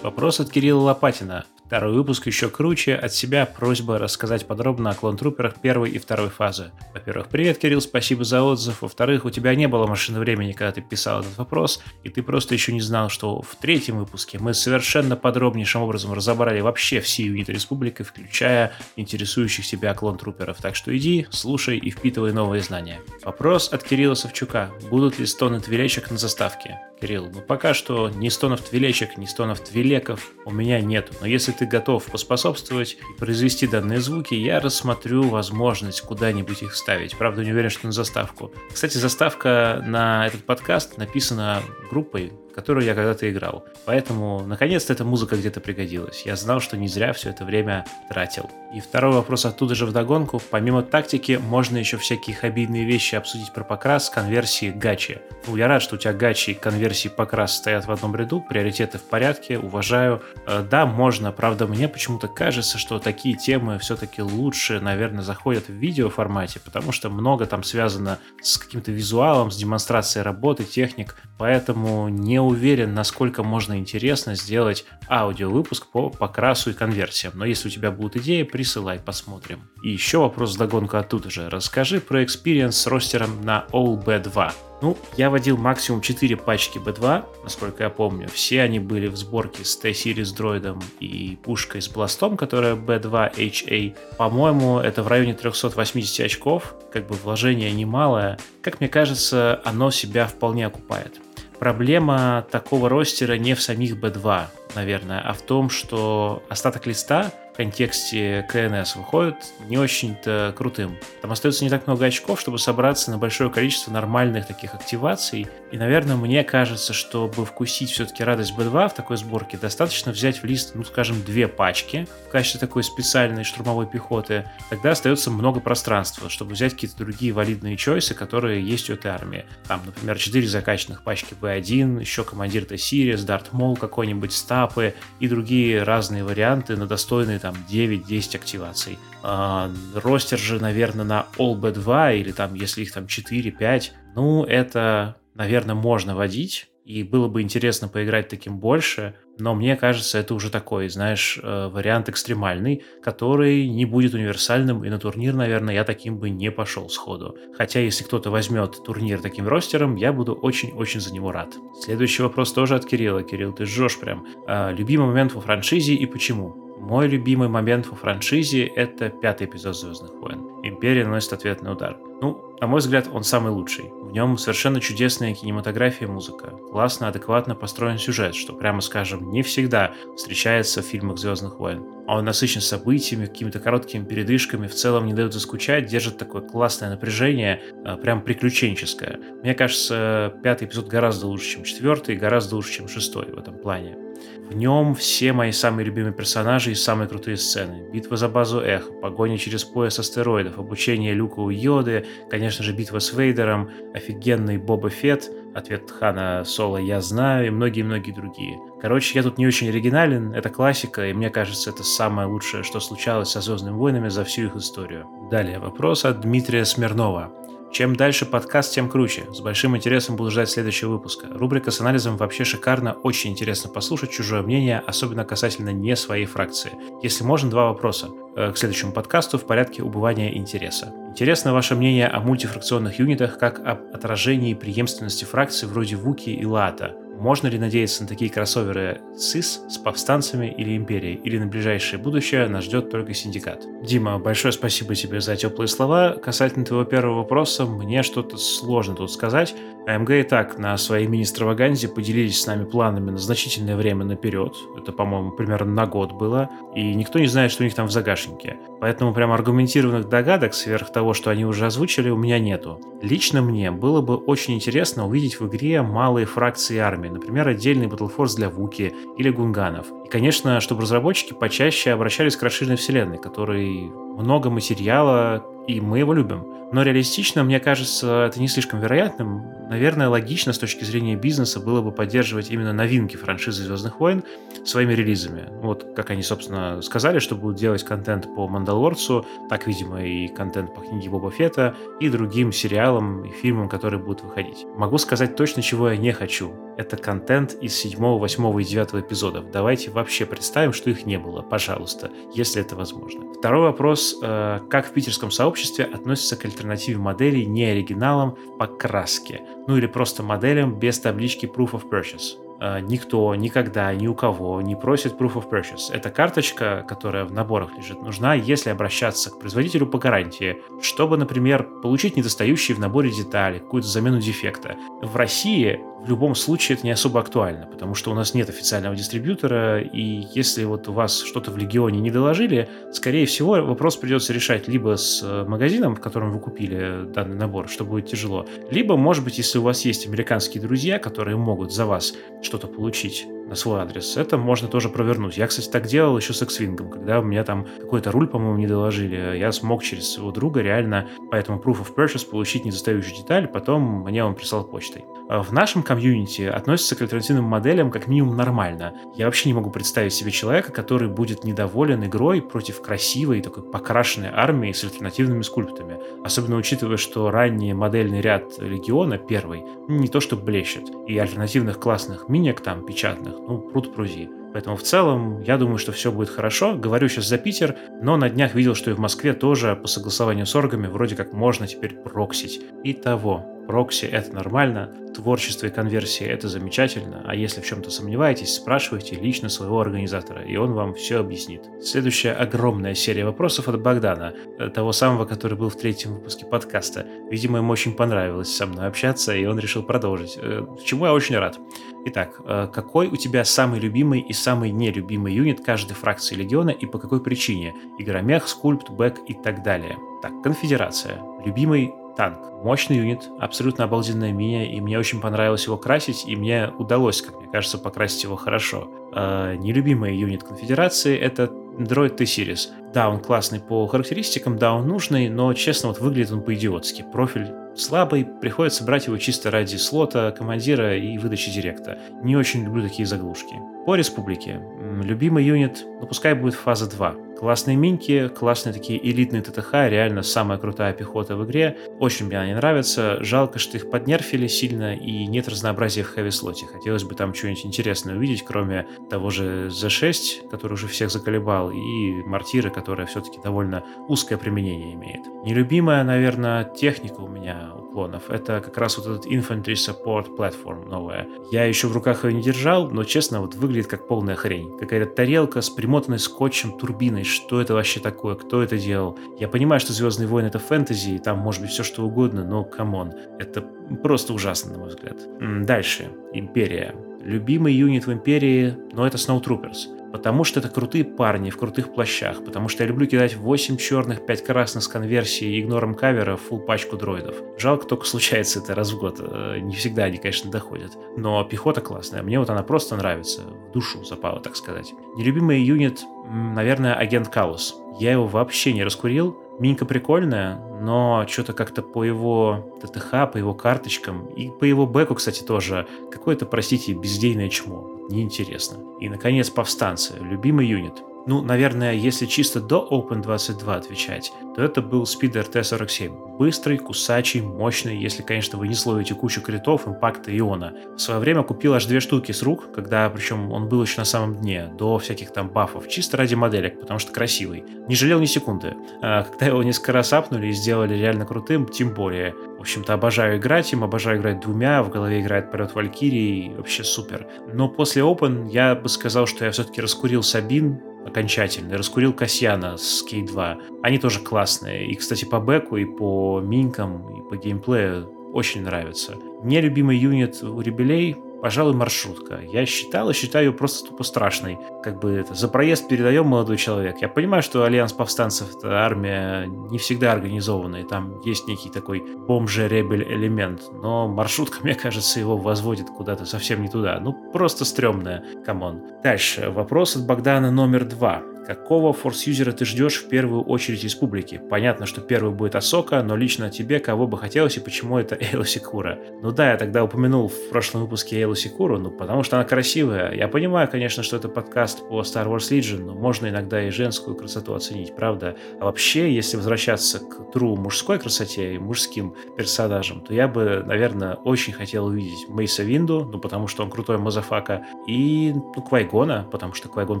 Вопрос 0.02 0.40
от 0.40 0.50
Кирилла 0.50 0.80
Лопатина. 0.80 1.44
Второй 1.66 1.92
выпуск 1.92 2.26
еще 2.26 2.48
круче. 2.48 2.94
От 2.94 3.12
себя 3.12 3.44
просьба 3.44 3.98
рассказать 3.98 4.46
подробно 4.46 4.90
о 4.90 4.94
клон-труперах 4.94 5.60
первой 5.60 5.90
и 5.90 5.98
второй 5.98 6.30
фазы. 6.30 6.72
Во-первых, 6.94 7.28
привет, 7.28 7.58
Кирилл, 7.58 7.82
спасибо 7.82 8.24
за 8.24 8.42
отзыв. 8.42 8.80
Во-вторых, 8.80 9.26
у 9.26 9.30
тебя 9.30 9.54
не 9.54 9.68
было 9.68 9.86
машины 9.86 10.18
времени, 10.18 10.52
когда 10.52 10.72
ты 10.72 10.80
писал 10.80 11.20
этот 11.20 11.36
вопрос, 11.36 11.82
и 12.02 12.08
ты 12.08 12.22
просто 12.22 12.54
еще 12.54 12.72
не 12.72 12.80
знал, 12.80 13.10
что 13.10 13.42
в 13.42 13.54
третьем 13.56 13.98
выпуске 13.98 14.38
мы 14.40 14.54
совершенно 14.54 15.16
подробнейшим 15.16 15.82
образом 15.82 16.14
разобрали 16.14 16.60
вообще 16.60 17.00
все 17.00 17.24
юниты 17.24 17.52
республики, 17.52 18.02
включая 18.02 18.72
интересующих 18.96 19.66
тебя 19.66 19.94
клон-труперов. 19.94 20.56
Так 20.62 20.74
что 20.74 20.96
иди, 20.96 21.26
слушай 21.30 21.76
и 21.76 21.90
впитывай 21.90 22.32
новые 22.32 22.62
знания. 22.62 23.00
Вопрос 23.22 23.72
от 23.72 23.84
Кирилла 23.84 24.14
Савчука. 24.14 24.70
Будут 24.90 25.18
ли 25.18 25.26
стоны 25.26 25.60
твилечек 25.60 26.10
на 26.10 26.16
заставке? 26.16 26.78
Кирилл, 27.00 27.30
ну 27.32 27.40
пока 27.40 27.74
что 27.74 28.10
ни 28.10 28.28
стонов 28.28 28.60
твилечек, 28.60 29.16
ни 29.16 29.24
стонов 29.24 29.60
твилеков 29.60 30.32
у 30.44 30.50
меня 30.50 30.80
нету. 30.80 31.14
Но 31.20 31.26
если 31.26 31.52
ты 31.52 31.66
готов 31.66 32.04
поспособствовать 32.04 32.94
и 32.94 33.18
произвести 33.18 33.66
данные 33.66 34.00
звуки, 34.00 34.34
я 34.34 34.60
рассмотрю 34.60 35.22
возможность 35.22 36.02
куда-нибудь 36.02 36.62
их 36.62 36.72
вставить. 36.72 37.16
Правда, 37.16 37.42
не 37.42 37.52
уверен, 37.52 37.70
что 37.70 37.86
на 37.86 37.92
заставку. 37.92 38.52
Кстати, 38.72 38.98
заставка 38.98 39.82
на 39.86 40.26
этот 40.26 40.44
подкаст 40.44 40.98
написана 40.98 41.62
группой 41.90 42.32
которую 42.54 42.84
я 42.84 42.94
когда-то 42.94 43.30
играл. 43.30 43.64
Поэтому, 43.84 44.44
наконец-то, 44.46 44.92
эта 44.92 45.04
музыка 45.04 45.36
где-то 45.36 45.60
пригодилась. 45.60 46.22
Я 46.24 46.36
знал, 46.36 46.60
что 46.60 46.76
не 46.76 46.88
зря 46.88 47.12
все 47.12 47.30
это 47.30 47.44
время 47.44 47.84
тратил. 48.08 48.50
И 48.72 48.80
второй 48.80 49.12
вопрос 49.14 49.44
оттуда 49.46 49.74
же 49.74 49.84
вдогонку. 49.84 50.40
Помимо 50.50 50.82
тактики, 50.82 51.40
можно 51.42 51.76
еще 51.76 51.96
всякие 51.96 52.36
хоббийные 52.36 52.84
вещи 52.84 53.16
обсудить 53.16 53.52
про 53.52 53.64
покрас, 53.64 54.08
конверсии, 54.10 54.70
гачи. 54.70 55.18
Ну, 55.46 55.56
я 55.56 55.66
рад, 55.66 55.82
что 55.82 55.96
у 55.96 55.98
тебя 55.98 56.12
гачи 56.12 56.54
конверсии 56.54 57.08
покрас 57.08 57.56
стоят 57.56 57.86
в 57.86 57.90
одном 57.90 58.14
ряду, 58.14 58.40
приоритеты 58.40 58.98
в 58.98 59.02
порядке, 59.02 59.58
уважаю. 59.58 60.22
Э, 60.46 60.64
да, 60.68 60.86
можно, 60.86 61.32
правда, 61.32 61.66
мне 61.66 61.88
почему-то 61.88 62.28
кажется, 62.28 62.78
что 62.78 63.00
такие 63.00 63.34
темы 63.34 63.78
все-таки 63.80 64.22
лучше, 64.22 64.80
наверное, 64.80 65.24
заходят 65.24 65.66
в 65.68 65.72
видео 65.72 66.08
формате, 66.08 66.60
потому 66.64 66.92
что 66.92 67.10
много 67.10 67.46
там 67.46 67.64
связано 67.64 68.18
с 68.40 68.56
каким-то 68.56 68.92
визуалом, 68.92 69.50
с 69.50 69.56
демонстрацией 69.56 70.22
работы, 70.22 70.62
техник, 70.64 71.16
поэтому 71.40 72.10
не 72.10 72.38
уверен, 72.38 72.92
насколько 72.92 73.42
можно 73.42 73.78
интересно 73.78 74.34
сделать 74.34 74.84
аудиовыпуск 75.08 75.86
по 75.86 76.10
покрасу 76.10 76.68
и 76.68 76.74
конверсиям. 76.74 77.32
Но 77.34 77.46
если 77.46 77.68
у 77.68 77.70
тебя 77.70 77.90
будут 77.90 78.16
идеи, 78.16 78.42
присылай, 78.42 78.98
посмотрим. 78.98 79.62
И 79.82 79.88
еще 79.88 80.18
вопрос 80.18 80.54
догонку 80.56 80.98
оттуда 80.98 81.30
же. 81.30 81.48
Расскажи 81.48 82.02
про 82.02 82.24
experience 82.24 82.76
с 82.76 82.86
ростером 82.86 83.40
на 83.42 83.64
All 83.72 84.04
B2. 84.04 84.52
Ну, 84.82 84.98
я 85.16 85.30
водил 85.30 85.56
максимум 85.56 86.02
4 86.02 86.36
пачки 86.36 86.78
B2, 86.78 87.24
насколько 87.42 87.84
я 87.84 87.90
помню. 87.90 88.28
Все 88.28 88.60
они 88.60 88.78
были 88.78 89.08
в 89.08 89.16
сборке 89.16 89.64
с 89.64 89.76
T-Series 89.76 90.34
дроидом 90.34 90.82
и 91.00 91.38
пушкой 91.42 91.80
с 91.80 91.88
бластом, 91.88 92.36
которая 92.36 92.76
B2HA. 92.76 93.96
По-моему, 94.18 94.78
это 94.78 95.02
в 95.02 95.08
районе 95.08 95.32
380 95.32 96.26
очков, 96.26 96.74
как 96.92 97.06
бы 97.06 97.14
вложение 97.14 97.72
немалое. 97.72 98.38
Как 98.62 98.80
мне 98.80 98.88
кажется, 98.88 99.60
оно 99.64 99.90
себя 99.90 100.26
вполне 100.26 100.66
окупает. 100.66 101.20
Проблема 101.60 102.46
такого 102.50 102.88
ростера 102.88 103.34
не 103.34 103.54
в 103.54 103.60
самих 103.60 103.96
B2, 103.96 104.44
наверное, 104.74 105.20
а 105.20 105.34
в 105.34 105.42
том, 105.42 105.68
что 105.68 106.42
остаток 106.48 106.86
листа 106.86 107.32
контексте 107.60 108.46
КНС 108.48 108.96
выходит 108.96 109.36
не 109.68 109.76
очень-то 109.76 110.54
крутым. 110.56 110.96
Там 111.20 111.30
остается 111.30 111.62
не 111.62 111.68
так 111.68 111.86
много 111.86 112.06
очков, 112.06 112.40
чтобы 112.40 112.58
собраться 112.58 113.10
на 113.10 113.18
большое 113.18 113.50
количество 113.50 113.92
нормальных 113.92 114.46
таких 114.46 114.74
активаций. 114.74 115.46
И, 115.70 115.76
наверное, 115.76 116.16
мне 116.16 116.42
кажется, 116.42 116.94
чтобы 116.94 117.44
вкусить 117.44 117.90
все-таки 117.90 118.24
радость 118.24 118.54
B2 118.56 118.88
в 118.88 118.94
такой 118.94 119.18
сборке, 119.18 119.58
достаточно 119.58 120.10
взять 120.10 120.42
в 120.42 120.46
лист, 120.46 120.72
ну, 120.74 120.84
скажем, 120.84 121.22
две 121.22 121.48
пачки 121.48 122.08
в 122.28 122.30
качестве 122.30 122.60
такой 122.60 122.82
специальной 122.82 123.44
штурмовой 123.44 123.86
пехоты. 123.86 124.48
Тогда 124.70 124.92
остается 124.92 125.30
много 125.30 125.60
пространства, 125.60 126.30
чтобы 126.30 126.54
взять 126.54 126.72
какие-то 126.72 126.96
другие 126.96 127.34
валидные 127.34 127.76
чойсы, 127.76 128.14
которые 128.14 128.66
есть 128.66 128.88
у 128.88 128.94
этой 128.94 129.10
армии. 129.10 129.44
Там, 129.68 129.82
например, 129.84 130.16
4 130.16 130.48
закачанных 130.48 131.02
пачки 131.02 131.36
B1, 131.38 132.00
еще 132.00 132.24
командир 132.24 132.64
T-Series, 132.64 133.22
Дарт 133.22 133.52
Мол 133.52 133.76
какой-нибудь, 133.76 134.32
Стапы 134.32 134.94
и 135.18 135.28
другие 135.28 135.82
разные 135.82 136.24
варианты 136.24 136.78
на 136.78 136.86
достойные 136.86 137.38
там 137.38 137.49
там 137.50 137.64
9-10 137.70 138.36
активаций. 138.36 138.98
А, 139.22 139.70
ростер 139.94 140.38
же, 140.38 140.60
наверное, 140.60 141.04
на 141.04 141.26
All 141.38 141.58
B2 141.60 142.18
или 142.18 142.32
там, 142.32 142.54
если 142.54 142.82
их 142.82 142.92
там 142.92 143.04
4-5, 143.04 143.90
ну, 144.14 144.44
это, 144.44 145.16
наверное, 145.34 145.74
можно 145.74 146.14
водить. 146.14 146.66
И 146.86 147.04
было 147.04 147.28
бы 147.28 147.42
интересно 147.42 147.86
поиграть 147.86 148.28
таким 148.28 148.58
больше, 148.58 149.14
но 149.38 149.54
мне 149.54 149.76
кажется, 149.76 150.18
это 150.18 150.34
уже 150.34 150.50
такой, 150.50 150.88
знаешь, 150.88 151.38
э, 151.40 151.68
вариант 151.68 152.08
экстремальный, 152.08 152.82
который 153.00 153.68
не 153.68 153.84
будет 153.84 154.14
универсальным, 154.14 154.84
и 154.84 154.88
на 154.88 154.98
турнир, 154.98 155.34
наверное, 155.34 155.74
я 155.74 155.84
таким 155.84 156.18
бы 156.18 156.30
не 156.30 156.50
пошел 156.50 156.88
сходу. 156.88 157.36
Хотя, 157.56 157.78
если 157.78 158.02
кто-то 158.02 158.30
возьмет 158.30 158.82
турнир 158.84 159.20
таким 159.20 159.46
ростером, 159.46 159.94
я 159.94 160.12
буду 160.12 160.34
очень-очень 160.34 161.00
за 161.00 161.14
него 161.14 161.30
рад. 161.30 161.54
Следующий 161.80 162.24
вопрос 162.24 162.52
тоже 162.52 162.74
от 162.74 162.86
Кирилла. 162.86 163.22
Кирилл, 163.22 163.52
ты 163.52 163.66
жжешь 163.66 164.00
прям. 164.00 164.26
А, 164.48 164.72
любимый 164.72 165.06
момент 165.06 165.32
во 165.34 165.40
франшизе 165.40 165.94
и 165.94 166.06
почему? 166.06 166.69
Мой 166.90 167.06
любимый 167.06 167.46
момент 167.46 167.86
во 167.86 167.94
франшизе— 167.94 168.64
это 168.74 169.10
пятый 169.10 169.46
эпизод 169.46 169.76
«Звездных 169.76 170.12
войн». 170.14 170.40
Империя 170.64 171.04
наносит 171.04 171.32
ответный 171.32 171.70
удар. 171.70 171.96
Ну, 172.20 172.56
на 172.60 172.66
мой 172.66 172.80
взгляд, 172.80 173.08
он 173.12 173.22
самый 173.22 173.52
лучший. 173.52 173.92
В 173.92 174.10
нем 174.10 174.36
совершенно 174.36 174.80
чудесная 174.80 175.32
кинематография 175.32 176.08
и 176.08 176.10
музыка. 176.10 176.48
Классно, 176.72 177.06
адекватно 177.06 177.54
построен 177.54 177.96
сюжет, 177.96 178.34
что, 178.34 178.54
прямо 178.54 178.80
скажем, 178.80 179.30
не 179.30 179.44
всегда 179.44 179.92
встречается 180.16 180.82
в 180.82 180.84
фильмах 180.84 181.18
«Звездных 181.18 181.60
войн». 181.60 181.86
А 182.08 182.18
он 182.18 182.24
насыщен 182.24 182.60
событиями, 182.60 183.26
какими-то 183.26 183.60
короткими 183.60 184.04
передышками, 184.04 184.66
в 184.66 184.74
целом 184.74 185.06
не 185.06 185.14
дает 185.14 185.32
заскучать, 185.32 185.86
держит 185.86 186.18
такое 186.18 186.42
классное 186.42 186.90
напряжение, 186.90 187.62
а, 187.84 187.98
прям 187.98 188.20
приключенческое. 188.20 189.20
Мне 189.44 189.54
кажется, 189.54 190.34
пятый 190.42 190.66
эпизод 190.66 190.88
гораздо 190.88 191.28
лучше, 191.28 191.50
чем 191.50 191.62
четвертый, 191.62 192.16
гораздо 192.16 192.56
лучше, 192.56 192.72
чем 192.72 192.88
шестой 192.88 193.26
в 193.26 193.38
этом 193.38 193.56
плане. 193.58 194.09
В 194.50 194.56
нем 194.56 194.96
все 194.96 195.32
мои 195.32 195.52
самые 195.52 195.86
любимые 195.86 196.12
персонажи 196.12 196.72
и 196.72 196.74
самые 196.74 197.06
крутые 197.06 197.36
сцены. 197.36 197.84
Битва 197.92 198.16
за 198.16 198.28
базу 198.28 198.58
Эхо, 198.58 198.90
погоня 198.90 199.38
через 199.38 199.62
пояс 199.62 200.00
астероидов, 200.00 200.58
обучение 200.58 201.14
Люка 201.14 201.38
у 201.38 201.50
Йоды, 201.50 202.04
конечно 202.28 202.64
же, 202.64 202.72
битва 202.72 202.98
с 202.98 203.12
Вейдером, 203.12 203.70
офигенный 203.94 204.58
Боба 204.58 204.90
Фетт, 204.90 205.30
ответ 205.54 205.88
Хана 205.88 206.42
Соло 206.44 206.78
«Я 206.78 207.00
знаю» 207.00 207.46
и 207.46 207.50
многие-многие 207.50 208.10
другие. 208.10 208.58
Короче, 208.82 209.16
я 209.16 209.22
тут 209.22 209.38
не 209.38 209.46
очень 209.46 209.68
оригинален, 209.68 210.34
это 210.34 210.48
классика, 210.48 211.06
и 211.06 211.12
мне 211.12 211.30
кажется, 211.30 211.70
это 211.70 211.84
самое 211.84 212.26
лучшее, 212.26 212.64
что 212.64 212.80
случалось 212.80 213.30
со 213.30 213.40
«Звездными 213.40 213.74
войнами» 213.74 214.08
за 214.08 214.24
всю 214.24 214.46
их 214.46 214.56
историю. 214.56 215.06
Далее 215.30 215.60
вопрос 215.60 216.04
от 216.04 216.22
Дмитрия 216.22 216.64
Смирнова. 216.64 217.32
Чем 217.72 217.94
дальше 217.94 218.26
подкаст, 218.26 218.74
тем 218.74 218.88
круче. 218.88 219.26
С 219.32 219.40
большим 219.40 219.76
интересом 219.76 220.16
буду 220.16 220.30
ждать 220.32 220.50
следующего 220.50 220.90
выпуска. 220.90 221.28
Рубрика 221.30 221.70
с 221.70 221.80
анализом 221.80 222.16
вообще 222.16 222.42
шикарно, 222.44 222.94
очень 222.94 223.30
интересно 223.30 223.70
послушать 223.70 224.10
чужое 224.10 224.42
мнение, 224.42 224.82
особенно 224.84 225.24
касательно 225.24 225.70
не 225.70 225.94
своей 225.94 226.26
фракции. 226.26 226.72
Если 227.00 227.22
можно, 227.22 227.48
два 227.48 227.66
вопроса 227.66 228.08
э, 228.34 228.50
к 228.50 228.58
следующему 228.58 228.92
подкасту 228.92 229.38
в 229.38 229.46
порядке 229.46 229.84
убывания 229.84 230.36
интереса. 230.36 230.92
Интересно 231.10 231.52
ваше 231.52 231.76
мнение 231.76 232.08
о 232.08 232.18
мультифракционных 232.18 232.98
юнитах 232.98 233.38
как 233.38 233.60
об 233.60 233.82
отражении 233.94 234.54
преемственности 234.54 235.24
фракций 235.24 235.68
вроде 235.68 235.94
Вуки 235.94 236.30
и 236.30 236.44
Лата. 236.44 236.96
Можно 237.20 237.48
ли 237.48 237.58
надеяться 237.58 238.02
на 238.02 238.08
такие 238.08 238.30
кроссоверы 238.30 239.02
СИС 239.14 239.62
с 239.68 239.76
повстанцами 239.76 240.46
или 240.56 240.74
Империей, 240.74 241.16
или 241.16 241.36
на 241.36 241.46
ближайшее 241.46 242.00
будущее 242.00 242.48
нас 242.48 242.64
ждет 242.64 242.90
только 242.90 243.12
Синдикат? 243.12 243.62
Дима, 243.82 244.18
большое 244.18 244.52
спасибо 244.52 244.94
тебе 244.94 245.20
за 245.20 245.36
теплые 245.36 245.68
слова. 245.68 246.14
Касательно 246.14 246.64
твоего 246.64 246.86
первого 246.86 247.16
вопроса, 247.18 247.66
мне 247.66 248.02
что-то 248.02 248.38
сложно 248.38 248.94
тут 248.94 249.12
сказать. 249.12 249.54
АМГ 249.86 250.10
и 250.10 250.22
так 250.22 250.58
на 250.58 250.76
своей 250.76 251.06
мини-страваганзе 251.06 251.88
поделились 251.88 252.40
с 252.40 252.46
нами 252.46 252.64
планами 252.64 253.10
на 253.10 253.18
значительное 253.18 253.76
время 253.76 254.04
наперед. 254.04 254.54
Это, 254.76 254.92
по-моему, 254.92 255.32
примерно 255.32 255.72
на 255.72 255.86
год 255.86 256.12
было. 256.12 256.50
И 256.74 256.94
никто 256.94 257.18
не 257.18 257.26
знает, 257.26 257.50
что 257.50 257.62
у 257.62 257.64
них 257.64 257.74
там 257.74 257.86
в 257.86 257.90
загашнике. 257.90 258.58
Поэтому 258.80 259.12
прям 259.12 259.32
аргументированных 259.32 260.08
догадок 260.08 260.54
сверх 260.54 260.92
того, 260.92 261.14
что 261.14 261.30
они 261.30 261.44
уже 261.44 261.66
озвучили, 261.66 262.10
у 262.10 262.16
меня 262.16 262.38
нету. 262.38 262.80
Лично 263.02 263.42
мне 263.42 263.70
было 263.70 264.00
бы 264.00 264.16
очень 264.16 264.54
интересно 264.54 265.06
увидеть 265.06 265.40
в 265.40 265.48
игре 265.48 265.82
малые 265.82 266.26
фракции 266.26 266.78
армии, 266.78 267.08
например, 267.08 267.48
отдельный 267.48 267.86
Battle 267.86 268.10
Force 268.14 268.36
для 268.36 268.50
Вуки 268.50 268.94
или 269.16 269.30
Гунганов. 269.30 269.86
И, 270.06 270.08
конечно, 270.08 270.60
чтобы 270.60 270.82
разработчики 270.82 271.32
почаще 271.32 271.92
обращались 271.92 272.36
к 272.36 272.42
расширенной 272.42 272.76
вселенной, 272.76 273.18
которой 273.18 273.90
много 274.20 274.50
материала, 274.50 275.44
и 275.70 275.80
мы 275.80 276.00
его 276.00 276.12
любим. 276.12 276.46
Но 276.72 276.82
реалистично, 276.82 277.42
мне 277.42 277.58
кажется, 277.58 278.26
это 278.28 278.40
не 278.40 278.46
слишком 278.46 278.80
вероятным. 278.80 279.42
Наверное, 279.68 280.08
логично 280.08 280.52
с 280.52 280.58
точки 280.58 280.84
зрения 280.84 281.16
бизнеса 281.16 281.58
было 281.58 281.80
бы 281.80 281.90
поддерживать 281.90 282.50
именно 282.50 282.72
новинки 282.72 283.16
франшизы 283.16 283.64
«Звездных 283.64 283.98
войн» 283.98 284.22
своими 284.64 284.92
релизами. 284.92 285.48
Вот 285.62 285.94
как 285.96 286.10
они, 286.10 286.22
собственно, 286.22 286.80
сказали, 286.82 287.18
что 287.18 287.34
будут 287.34 287.56
делать 287.56 287.82
контент 287.82 288.32
по 288.36 288.46
«Мандалорцу», 288.46 289.26
так, 289.48 289.66
видимо, 289.66 290.04
и 290.04 290.28
контент 290.28 290.72
по 290.74 290.80
книге 290.80 291.10
Боба 291.10 291.30
Фета, 291.30 291.74
и 291.98 292.08
другим 292.08 292.52
сериалам 292.52 293.24
и 293.24 293.30
фильмам, 293.30 293.68
которые 293.68 294.00
будут 294.00 294.22
выходить. 294.22 294.64
Могу 294.76 294.98
сказать 294.98 295.34
точно, 295.34 295.62
чего 295.62 295.90
я 295.90 295.96
не 295.96 296.12
хочу. 296.12 296.52
Это 296.76 296.96
контент 296.96 297.54
из 297.60 297.74
7, 297.74 297.98
8 297.98 298.60
и 298.60 298.64
9 298.64 298.94
эпизодов. 298.94 299.50
Давайте 299.50 299.90
вообще 299.90 300.24
представим, 300.24 300.72
что 300.72 300.88
их 300.88 301.04
не 301.04 301.18
было, 301.18 301.42
пожалуйста, 301.42 302.10
если 302.34 302.62
это 302.62 302.76
возможно. 302.76 303.32
Второй 303.34 303.62
вопрос. 303.62 304.16
Э, 304.22 304.60
как 304.70 304.86
в 304.86 304.92
питерском 304.92 305.30
сообществе 305.30 305.59
относятся 305.84 306.36
к 306.36 306.44
альтернативе 306.44 306.98
моделей 306.98 307.46
не 307.46 307.64
оригиналам 307.64 308.36
по 308.58 308.66
краске? 308.66 309.42
Ну 309.66 309.76
или 309.76 309.86
просто 309.86 310.22
моделям 310.22 310.78
без 310.78 310.98
таблички 310.98 311.46
Proof 311.46 311.72
of 311.72 311.90
Purchase? 311.90 312.49
Э, 312.60 312.80
никто 312.80 313.34
никогда 313.34 313.94
ни 313.94 314.06
у 314.06 314.14
кого 314.14 314.60
не 314.60 314.76
просит 314.76 315.14
Proof 315.14 315.34
of 315.34 315.50
Purchase. 315.50 315.92
Эта 315.92 316.10
карточка, 316.10 316.84
которая 316.86 317.24
в 317.24 317.32
наборах 317.32 317.70
лежит, 317.76 318.02
нужна, 318.02 318.34
если 318.34 318.70
обращаться 318.70 319.30
к 319.30 319.38
производителю 319.38 319.86
по 319.86 319.98
гарантии, 319.98 320.58
чтобы, 320.82 321.16
например, 321.16 321.66
получить 321.82 322.16
недостающие 322.16 322.76
в 322.76 322.80
наборе 322.80 323.10
детали, 323.10 323.58
какую-то 323.58 323.88
замену 323.88 324.20
дефекта. 324.20 324.76
В 325.02 325.16
России 325.16 325.80
в 326.00 326.08
любом 326.08 326.34
случае 326.34 326.76
это 326.76 326.86
не 326.86 326.92
особо 326.92 327.20
актуально, 327.20 327.66
потому 327.66 327.94
что 327.94 328.10
у 328.10 328.14
нас 328.14 328.32
нет 328.32 328.48
официального 328.48 328.96
дистрибьютора, 328.96 329.82
и 329.82 330.24
если 330.34 330.64
вот 330.64 330.88
у 330.88 330.92
вас 330.92 331.20
что-то 331.20 331.50
в 331.50 331.58
Легионе 331.58 332.00
не 332.00 332.10
доложили, 332.10 332.68
скорее 332.92 333.26
всего, 333.26 333.62
вопрос 333.62 333.96
придется 333.96 334.32
решать 334.32 334.66
либо 334.66 334.96
с 334.96 335.22
э, 335.22 335.44
магазином, 335.46 335.94
в 335.96 336.00
котором 336.00 336.32
вы 336.32 336.40
купили 336.40 337.04
данный 337.12 337.36
набор, 337.36 337.68
что 337.68 337.84
будет 337.84 338.06
тяжело, 338.06 338.46
либо, 338.70 338.96
может 338.96 339.24
быть, 339.24 339.36
если 339.36 339.58
у 339.58 339.62
вас 339.62 339.84
есть 339.84 340.06
американские 340.06 340.62
друзья, 340.62 340.98
которые 340.98 341.36
могут 341.36 341.72
за 341.72 341.84
вас 341.84 342.14
что-то 342.50 342.66
получить 342.66 343.28
на 343.50 343.56
свой 343.56 343.80
адрес. 343.80 344.16
Это 344.16 344.38
можно 344.38 344.68
тоже 344.68 344.88
провернуть. 344.88 345.36
Я, 345.36 345.48
кстати, 345.48 345.68
так 345.68 345.86
делал 345.86 346.16
еще 346.16 346.32
с 346.32 346.40
x 346.40 346.58
когда 346.90 347.18
у 347.18 347.22
меня 347.22 347.42
там 347.42 347.66
какой-то 347.80 348.12
руль, 348.12 348.28
по-моему, 348.28 348.56
не 348.56 348.68
доложили. 348.68 349.36
Я 349.36 349.50
смог 349.50 349.82
через 349.82 350.12
своего 350.12 350.30
друга 350.30 350.60
реально 350.60 351.08
по 351.30 351.34
этому 351.34 351.58
Proof 351.58 351.80
of 351.80 351.94
Purchase 351.94 352.28
получить 352.28 352.64
недостающую 352.64 353.16
деталь, 353.16 353.48
потом 353.48 354.04
мне 354.04 354.24
он 354.24 354.36
прислал 354.36 354.64
почтой. 354.64 355.04
А 355.28 355.42
в 355.42 355.52
нашем 355.52 355.82
комьюнити 355.82 356.42
относятся 356.42 356.96
к 356.96 357.02
альтернативным 357.02 357.44
моделям 357.44 357.90
как 357.90 358.06
минимум 358.06 358.36
нормально. 358.36 358.94
Я 359.16 359.26
вообще 359.26 359.48
не 359.48 359.54
могу 359.54 359.70
представить 359.70 360.12
себе 360.12 360.30
человека, 360.30 360.70
который 360.70 361.08
будет 361.08 361.44
недоволен 361.44 362.04
игрой 362.04 362.42
против 362.42 362.80
красивой 362.80 363.40
такой 363.40 363.64
покрашенной 363.64 364.30
армии 364.32 364.72
с 364.72 364.84
альтернативными 364.84 365.42
скульптами. 365.42 365.98
Особенно 366.24 366.56
учитывая, 366.56 366.98
что 366.98 367.30
ранний 367.30 367.74
модельный 367.74 368.20
ряд 368.20 368.58
Легиона, 368.58 369.18
первый, 369.18 369.64
не 369.88 370.08
то 370.08 370.20
что 370.20 370.36
блещет. 370.36 370.84
И 371.06 371.18
альтернативных 371.18 371.80
классных 371.80 372.28
минек 372.28 372.60
там, 372.60 372.84
печатных, 372.84 373.39
ну, 373.48 373.58
пруд 373.58 373.94
прузи. 373.94 374.28
Поэтому 374.52 374.76
в 374.76 374.82
целом 374.82 375.40
я 375.42 375.56
думаю, 375.58 375.78
что 375.78 375.92
все 375.92 376.10
будет 376.10 376.28
хорошо. 376.28 376.74
Говорю 376.74 377.08
сейчас 377.08 377.28
за 377.28 377.38
Питер, 377.38 377.76
но 378.02 378.16
на 378.16 378.28
днях 378.28 378.54
видел, 378.54 378.74
что 378.74 378.90
и 378.90 378.94
в 378.94 378.98
Москве 378.98 379.32
тоже 379.32 379.76
по 379.76 379.86
согласованию 379.86 380.46
с 380.46 380.54
оргами 380.56 380.88
вроде 380.88 381.14
как 381.14 381.32
можно 381.32 381.66
теперь 381.66 381.94
проксить. 381.94 382.60
И 382.82 382.92
того 382.92 383.46
прокси— 383.70 384.04
это 384.12 384.34
нормально, 384.34 384.90
творчество 385.14 385.66
и 385.66 385.70
конверсия— 385.70 386.24
это 386.26 386.48
замечательно, 386.48 387.22
а 387.24 387.36
если 387.36 387.60
в 387.60 387.66
чем-то 387.66 387.88
сомневаетесь, 387.88 388.52
спрашивайте 388.52 389.14
лично 389.14 389.48
своего 389.48 389.80
организатора, 389.80 390.42
и 390.42 390.56
он 390.56 390.72
вам 390.72 390.94
все 390.94 391.20
объяснит. 391.20 391.62
Следующая 391.80 392.32
огромная 392.32 392.96
серия 392.96 393.24
вопросов 393.24 393.68
от 393.68 393.80
Богдана, 393.80 394.34
э, 394.58 394.70
того 394.70 394.90
самого, 394.90 395.24
который 395.24 395.56
был 395.56 395.68
в 395.68 395.76
третьем 395.76 396.14
выпуске 396.14 396.46
подкаста. 396.46 397.06
Видимо, 397.30 397.58
ему 397.58 397.70
очень 397.70 397.94
понравилось 397.94 398.52
со 398.52 398.66
мной 398.66 398.88
общаться, 398.88 399.36
и 399.36 399.44
он 399.44 399.60
решил 399.60 399.84
продолжить, 399.84 400.36
э, 400.36 400.66
чему 400.84 401.06
я 401.06 401.12
очень 401.12 401.36
рад. 401.36 401.60
Итак, 402.06 402.40
э, 402.44 402.66
какой 402.72 403.06
у 403.06 403.14
тебя 403.14 403.44
самый 403.44 403.78
любимый 403.78 404.18
и 404.18 404.32
самый 404.32 404.72
нелюбимый 404.72 405.32
юнит 405.32 405.64
каждой 405.64 405.94
фракции 405.94 406.34
Легиона 406.34 406.70
и 406.70 406.86
по 406.86 406.98
какой 406.98 407.22
причине? 407.22 407.72
Игромех, 408.00 408.48
скульпт, 408.48 408.90
бэк 408.90 409.18
и 409.28 409.34
так 409.34 409.62
далее. 409.62 409.96
Так, 410.22 410.42
конфедерация. 410.42 411.22
Любимый 411.46 411.92
танк. 412.16 412.38
Мощный 412.62 412.98
юнит, 412.98 413.28
абсолютно 413.38 413.84
обалденная 413.84 414.32
мини, 414.32 414.74
и 414.74 414.80
мне 414.80 414.98
очень 414.98 415.20
понравилось 415.20 415.66
его 415.66 415.76
красить, 415.76 416.24
и 416.26 416.36
мне 416.36 416.72
удалось, 416.78 417.22
как 417.22 417.40
мне 417.40 417.48
кажется, 417.48 417.78
покрасить 417.78 418.24
его 418.24 418.36
хорошо. 418.36 418.88
Э, 419.14 419.56
нелюбимый 419.56 420.16
юнит 420.16 420.42
конфедерации— 420.42 421.16
это 421.18 421.50
Droid 421.84 422.16
T-Series. 422.16 422.68
Да, 422.92 423.08
он 423.08 423.20
классный 423.20 423.60
по 423.60 423.86
характеристикам, 423.86 424.58
да, 424.58 424.74
он 424.74 424.88
нужный, 424.88 425.28
но, 425.28 425.52
честно, 425.54 425.88
вот 425.88 426.00
выглядит 426.00 426.32
он 426.32 426.42
по-идиотски. 426.42 427.04
Профиль 427.12 427.52
слабый, 427.76 428.24
приходится 428.24 428.84
брать 428.84 429.06
его 429.06 429.16
чисто 429.16 429.50
ради 429.50 429.76
слота, 429.76 430.30
командира 430.32 430.96
и 430.96 431.16
выдачи 431.18 431.52
директа. 431.52 431.98
Не 432.22 432.36
очень 432.36 432.64
люблю 432.64 432.82
такие 432.82 433.06
заглушки. 433.06 433.54
По 433.86 433.94
республике. 433.94 434.60
Любимый 435.02 435.44
юнит, 435.44 435.84
ну 436.00 436.06
пускай 436.06 436.34
будет 436.34 436.54
фаза 436.54 436.90
2. 436.90 437.14
Классные 437.40 437.74
миньки, 437.74 438.28
классные 438.28 438.74
такие 438.74 439.02
элитные 439.02 439.40
ТТХ, 439.40 439.72
реально 439.72 440.22
самая 440.22 440.58
крутая 440.58 440.92
пехота 440.92 441.36
в 441.36 441.46
игре. 441.46 441.78
Очень 441.98 442.26
мне 442.26 442.38
они 442.38 442.52
нравятся. 442.52 443.16
Жалко, 443.24 443.58
что 443.58 443.78
их 443.78 443.88
поднерфили 443.88 444.46
сильно 444.46 444.94
и 444.94 445.26
нет 445.26 445.48
разнообразия 445.48 446.02
в 446.02 446.14
heavy-слоте. 446.14 446.66
Хотелось 446.66 447.04
бы 447.04 447.14
там 447.14 447.32
что-нибудь 447.32 447.64
интересное 447.64 448.14
увидеть, 448.14 448.44
кроме 448.44 448.86
того 449.08 449.30
же 449.30 449.68
Z6, 449.68 450.50
который 450.50 450.74
уже 450.74 450.86
всех 450.86 451.10
заколебал, 451.10 451.69
и 451.70 452.22
Мортиры, 452.22 452.70
которая 452.70 453.06
все-таки 453.06 453.40
довольно 453.42 453.84
узкое 454.08 454.38
применение 454.38 454.94
имеет. 454.94 455.26
Нелюбимая, 455.44 456.04
наверное, 456.04 456.64
техника 456.64 457.20
у 457.20 457.28
меня 457.28 457.72
у 457.76 457.83
клонов. 457.83 458.30
Это 458.30 458.60
как 458.60 458.76
раз 458.78 458.98
вот 458.98 459.06
этот 459.06 459.26
Infantry 459.26 459.74
Support 459.74 460.36
Platform 460.36 460.88
новая. 460.88 461.26
Я 461.50 461.64
еще 461.64 461.88
в 461.88 461.92
руках 461.92 462.24
ее 462.24 462.34
не 462.34 462.42
держал, 462.42 462.90
но 462.90 463.04
честно, 463.04 463.40
вот 463.40 463.54
выглядит 463.54 463.88
как 463.88 464.06
полная 464.06 464.36
хрень. 464.36 464.78
Какая-то 464.78 465.10
тарелка 465.10 465.60
с 465.60 465.70
примотанной 465.70 466.18
скотчем 466.18 466.78
турбиной. 466.78 467.24
Что 467.24 467.60
это 467.60 467.74
вообще 467.74 468.00
такое? 468.00 468.34
Кто 468.34 468.62
это 468.62 468.78
делал? 468.78 469.18
Я 469.38 469.48
понимаю, 469.48 469.80
что 469.80 469.92
Звездные 469.92 470.28
войны 470.28 470.48
это 470.48 470.58
фэнтези, 470.58 471.10
и 471.10 471.18
там 471.18 471.38
может 471.38 471.62
быть 471.62 471.70
все 471.70 471.82
что 471.82 472.04
угодно, 472.04 472.44
но 472.44 472.64
come 472.64 472.91
on, 472.91 473.12
это 473.38 473.62
просто 474.02 474.32
ужасно, 474.32 474.72
на 474.72 474.78
мой 474.78 474.88
взгляд. 474.88 475.18
Дальше. 475.66 476.10
Империя. 476.32 476.94
Любимый 477.22 477.74
юнит 477.74 478.06
в 478.06 478.12
Империи, 478.12 478.76
но 478.92 479.06
это 479.06 479.18
Snowtroopers. 479.18 479.99
Потому 480.12 480.44
что 480.44 480.60
это 480.60 480.68
крутые 480.68 481.04
парни 481.04 481.50
в 481.50 481.56
крутых 481.56 481.92
плащах, 481.94 482.44
потому 482.44 482.68
что 482.68 482.82
я 482.82 482.88
люблю 482.88 483.06
кидать 483.06 483.36
8 483.36 483.76
черных, 483.76 484.26
5 484.26 484.44
красных 484.44 484.82
с 484.82 484.88
конверсией 484.88 485.60
игнором 485.60 485.94
кавера 485.94 486.36
фул 486.36 486.58
пачку 486.60 486.96
дроидов. 486.96 487.36
Жалко, 487.58 487.86
только 487.86 488.06
случается 488.06 488.58
это 488.58 488.74
раз 488.74 488.92
в 488.92 488.98
год. 488.98 489.20
Э, 489.20 489.58
не 489.60 489.74
всегда 489.74 490.04
они, 490.04 490.18
конечно, 490.18 490.50
доходят. 490.50 490.92
Но 491.16 491.44
пехота 491.44 491.80
классная. 491.80 492.22
Мне 492.22 492.38
вот 492.38 492.50
она 492.50 492.62
просто 492.62 492.96
нравится. 492.96 493.42
В 493.42 493.72
душу 493.72 494.04
запала, 494.04 494.40
так 494.40 494.56
сказать. 494.56 494.92
Нелюбимый 495.16 495.62
юнит, 495.62 496.02
наверное, 496.28 496.94
агент 496.94 497.28
Калус. 497.28 497.76
Я 497.98 498.12
его 498.12 498.26
вообще 498.26 498.72
не 498.72 498.82
раскурил. 498.82 499.36
Минька 499.60 499.84
прикольная, 499.84 500.56
но 500.80 501.26
что-то 501.28 501.52
как-то 501.52 501.82
по 501.82 502.02
его 502.02 502.74
ТТХ, 502.80 503.30
по 503.30 503.36
его 503.36 503.52
карточкам 503.52 504.26
и 504.28 504.48
по 504.48 504.64
его 504.64 504.86
бэку, 504.86 505.16
кстати, 505.16 505.42
тоже 505.42 505.86
какое-то, 506.10 506.46
простите, 506.46 506.94
бездейное 506.94 507.50
чмо 507.50 507.99
неинтересно. 508.10 508.78
И, 509.00 509.08
наконец, 509.08 509.50
повстанцы. 509.50 510.14
Любимый 510.20 510.66
юнит. 510.66 511.02
Ну, 511.26 511.42
наверное, 511.42 511.92
если 511.92 512.24
чисто 512.24 512.60
до 512.60 512.88
Open 512.90 513.22
22 513.22 513.74
отвечать, 513.74 514.32
то 514.56 514.62
это 514.62 514.80
был 514.80 515.02
Speed 515.02 515.34
RT-47. 515.34 516.38
Быстрый, 516.38 516.78
кусачий, 516.78 517.42
мощный, 517.42 517.96
если, 517.96 518.22
конечно, 518.22 518.58
вы 518.58 518.68
не 518.68 518.74
словите 518.74 519.14
кучу 519.14 519.42
критов, 519.42 519.86
импакта 519.86 520.36
иона. 520.36 520.72
В 520.96 520.98
свое 520.98 521.20
время 521.20 521.42
купил 521.42 521.74
аж 521.74 521.84
две 521.84 522.00
штуки 522.00 522.32
с 522.32 522.42
рук, 522.42 522.72
когда, 522.74 523.08
причем 523.10 523.52
он 523.52 523.68
был 523.68 523.82
еще 523.82 524.00
на 524.00 524.06
самом 524.06 524.36
дне, 524.36 524.72
до 524.78 524.98
всяких 524.98 525.30
там 525.32 525.50
бафов, 525.50 525.88
чисто 525.88 526.16
ради 526.16 526.34
моделек, 526.34 526.80
потому 526.80 526.98
что 526.98 527.12
красивый. 527.12 527.64
Не 527.86 527.94
жалел 527.94 528.18
ни 528.18 528.24
секунды. 528.26 528.74
А 529.02 529.24
когда 529.24 529.46
его 529.46 529.62
несколько 529.62 529.92
раз 529.92 530.14
апнули 530.14 530.48
и 530.48 530.52
сделали 530.52 530.94
реально 530.94 531.26
крутым, 531.26 531.66
тем 531.66 531.92
более. 531.92 532.34
В 532.60 532.62
общем-то, 532.62 532.92
обожаю 532.92 533.38
играть 533.38 533.72
им, 533.72 533.82
обожаю 533.84 534.18
играть 534.18 534.40
двумя, 534.40 534.82
в 534.82 534.90
голове 534.90 535.22
играет 535.22 535.50
полет 535.50 535.74
Валькирии, 535.74 536.56
вообще 536.58 536.84
супер. 536.84 537.26
Но 537.54 537.70
после 537.70 538.02
Open 538.02 538.50
я 538.50 538.74
бы 538.74 538.90
сказал, 538.90 539.24
что 539.24 539.46
я 539.46 539.50
все-таки 539.50 539.80
раскурил 539.80 540.22
Сабин, 540.22 540.78
окончательно. 541.06 541.78
Раскурил 541.78 542.12
Касьяна 542.12 542.76
с 542.76 543.02
K2. 543.10 543.80
Они 543.82 543.98
тоже 543.98 544.20
классные. 544.20 544.88
И, 544.88 544.94
кстати, 544.94 545.24
по 545.24 545.40
бэку, 545.40 545.78
и 545.78 545.86
по 545.86 546.40
минкам, 546.40 547.08
и 547.16 547.30
по 547.30 547.36
геймплею 547.38 548.10
очень 548.34 548.62
нравятся. 548.62 549.16
Мне 549.42 549.62
любимый 549.62 549.96
юнит 549.96 550.42
у 550.42 550.60
Ребелей 550.60 551.16
пожалуй, 551.42 551.74
маршрутка. 551.74 552.40
Я 552.42 552.66
считал 552.66 553.10
и 553.10 553.12
считаю 553.12 553.46
ее 553.46 553.52
просто 553.52 553.88
тупо 553.88 554.04
страшной. 554.04 554.58
Как 554.82 555.00
бы 555.00 555.10
это, 555.10 555.34
за 555.34 555.48
проезд 555.48 555.88
передаем 555.88 556.26
молодой 556.26 556.56
человек. 556.56 556.96
Я 557.00 557.08
понимаю, 557.08 557.42
что 557.42 557.64
Альянс 557.64 557.92
Повстанцев— 557.92 558.56
это 558.56 558.84
армия 558.84 559.46
не 559.46 559.78
всегда 559.78 560.12
организованная, 560.12 560.84
там 560.84 561.20
есть 561.20 561.46
некий 561.46 561.70
такой 561.70 562.00
бомже-rebel 562.00 563.02
элемент, 563.02 563.62
но 563.72 564.08
маршрутка, 564.08 564.58
мне 564.62 564.74
кажется, 564.74 565.20
его 565.20 565.36
возводит 565.36 565.88
куда-то 565.88 566.24
совсем 566.24 566.62
не 566.62 566.68
туда. 566.68 566.98
Ну, 567.00 567.12
просто 567.32 567.64
стрёмная. 567.64 568.24
Come 568.44 568.66
on. 568.66 568.82
Дальше. 569.02 569.50
Вопрос 569.50 569.96
от 569.96 570.06
Богдана 570.06 570.50
номер 570.50 570.84
два. 570.84 571.22
Какого 571.50 571.92
force-user 571.92 572.46
а 572.46 572.52
ты 572.52 572.64
ждешь 572.64 573.02
в 573.02 573.08
первую 573.08 573.42
очередь 573.42 573.82
из 573.82 573.96
Республики? 573.96 574.40
Понятно, 574.48 574.86
что 574.86 575.00
первый 575.00 575.34
будет 575.34 575.56
Асока, 575.56 576.00
но 576.00 576.14
лично 576.14 576.48
тебе 576.48 576.78
кого 576.78 577.08
бы 577.08 577.18
хотелось 577.18 577.56
и 577.56 577.60
почему 577.60 577.98
это 577.98 578.14
Эйла 578.20 578.46
Секура? 578.46 579.00
Ну 579.20 579.32
да, 579.32 579.50
я 579.50 579.56
тогда 579.56 579.82
упомянул 579.82 580.28
в 580.28 580.50
прошлом 580.50 580.82
выпуске 580.82 581.18
Эйлу 581.18 581.34
Секуру, 581.34 581.80
ну 581.80 581.90
потому 581.90 582.22
что 582.22 582.36
она 582.36 582.44
красивая. 582.44 583.12
Я 583.14 583.26
понимаю, 583.26 583.68
конечно, 583.68 584.04
что 584.04 584.16
это 584.16 584.28
подкаст 584.28 584.88
по 584.88 585.00
Star 585.00 585.26
Wars 585.26 585.50
Legion, 585.50 585.86
но 585.86 585.94
можно 585.96 586.28
иногда 586.28 586.62
и 586.62 586.70
женскую 586.70 587.16
красоту 587.16 587.52
оценить, 587.54 587.96
правда? 587.96 588.36
А 588.60 588.66
вообще, 588.66 589.12
если 589.12 589.36
возвращаться 589.36 589.98
к 589.98 590.30
true 590.30 590.54
мужской 590.54 591.00
красоте 591.00 591.56
и 591.56 591.58
мужским 591.58 592.14
персонажам, 592.36 593.00
то 593.00 593.12
я 593.12 593.26
бы, 593.26 593.64
наверное, 593.66 594.14
очень 594.14 594.52
хотел 594.52 594.86
увидеть 594.86 595.28
Мейса 595.28 595.64
Винду, 595.64 596.08
ну 596.12 596.20
потому 596.20 596.46
что 596.46 596.62
он 596.62 596.70
крутой 596.70 596.98
motherfucker, 596.98 597.66
и 597.88 598.34
ну, 598.36 598.62
Квайгона, 598.62 599.26
потому 599.32 599.54
что 599.54 599.68
Квайгон 599.68 600.00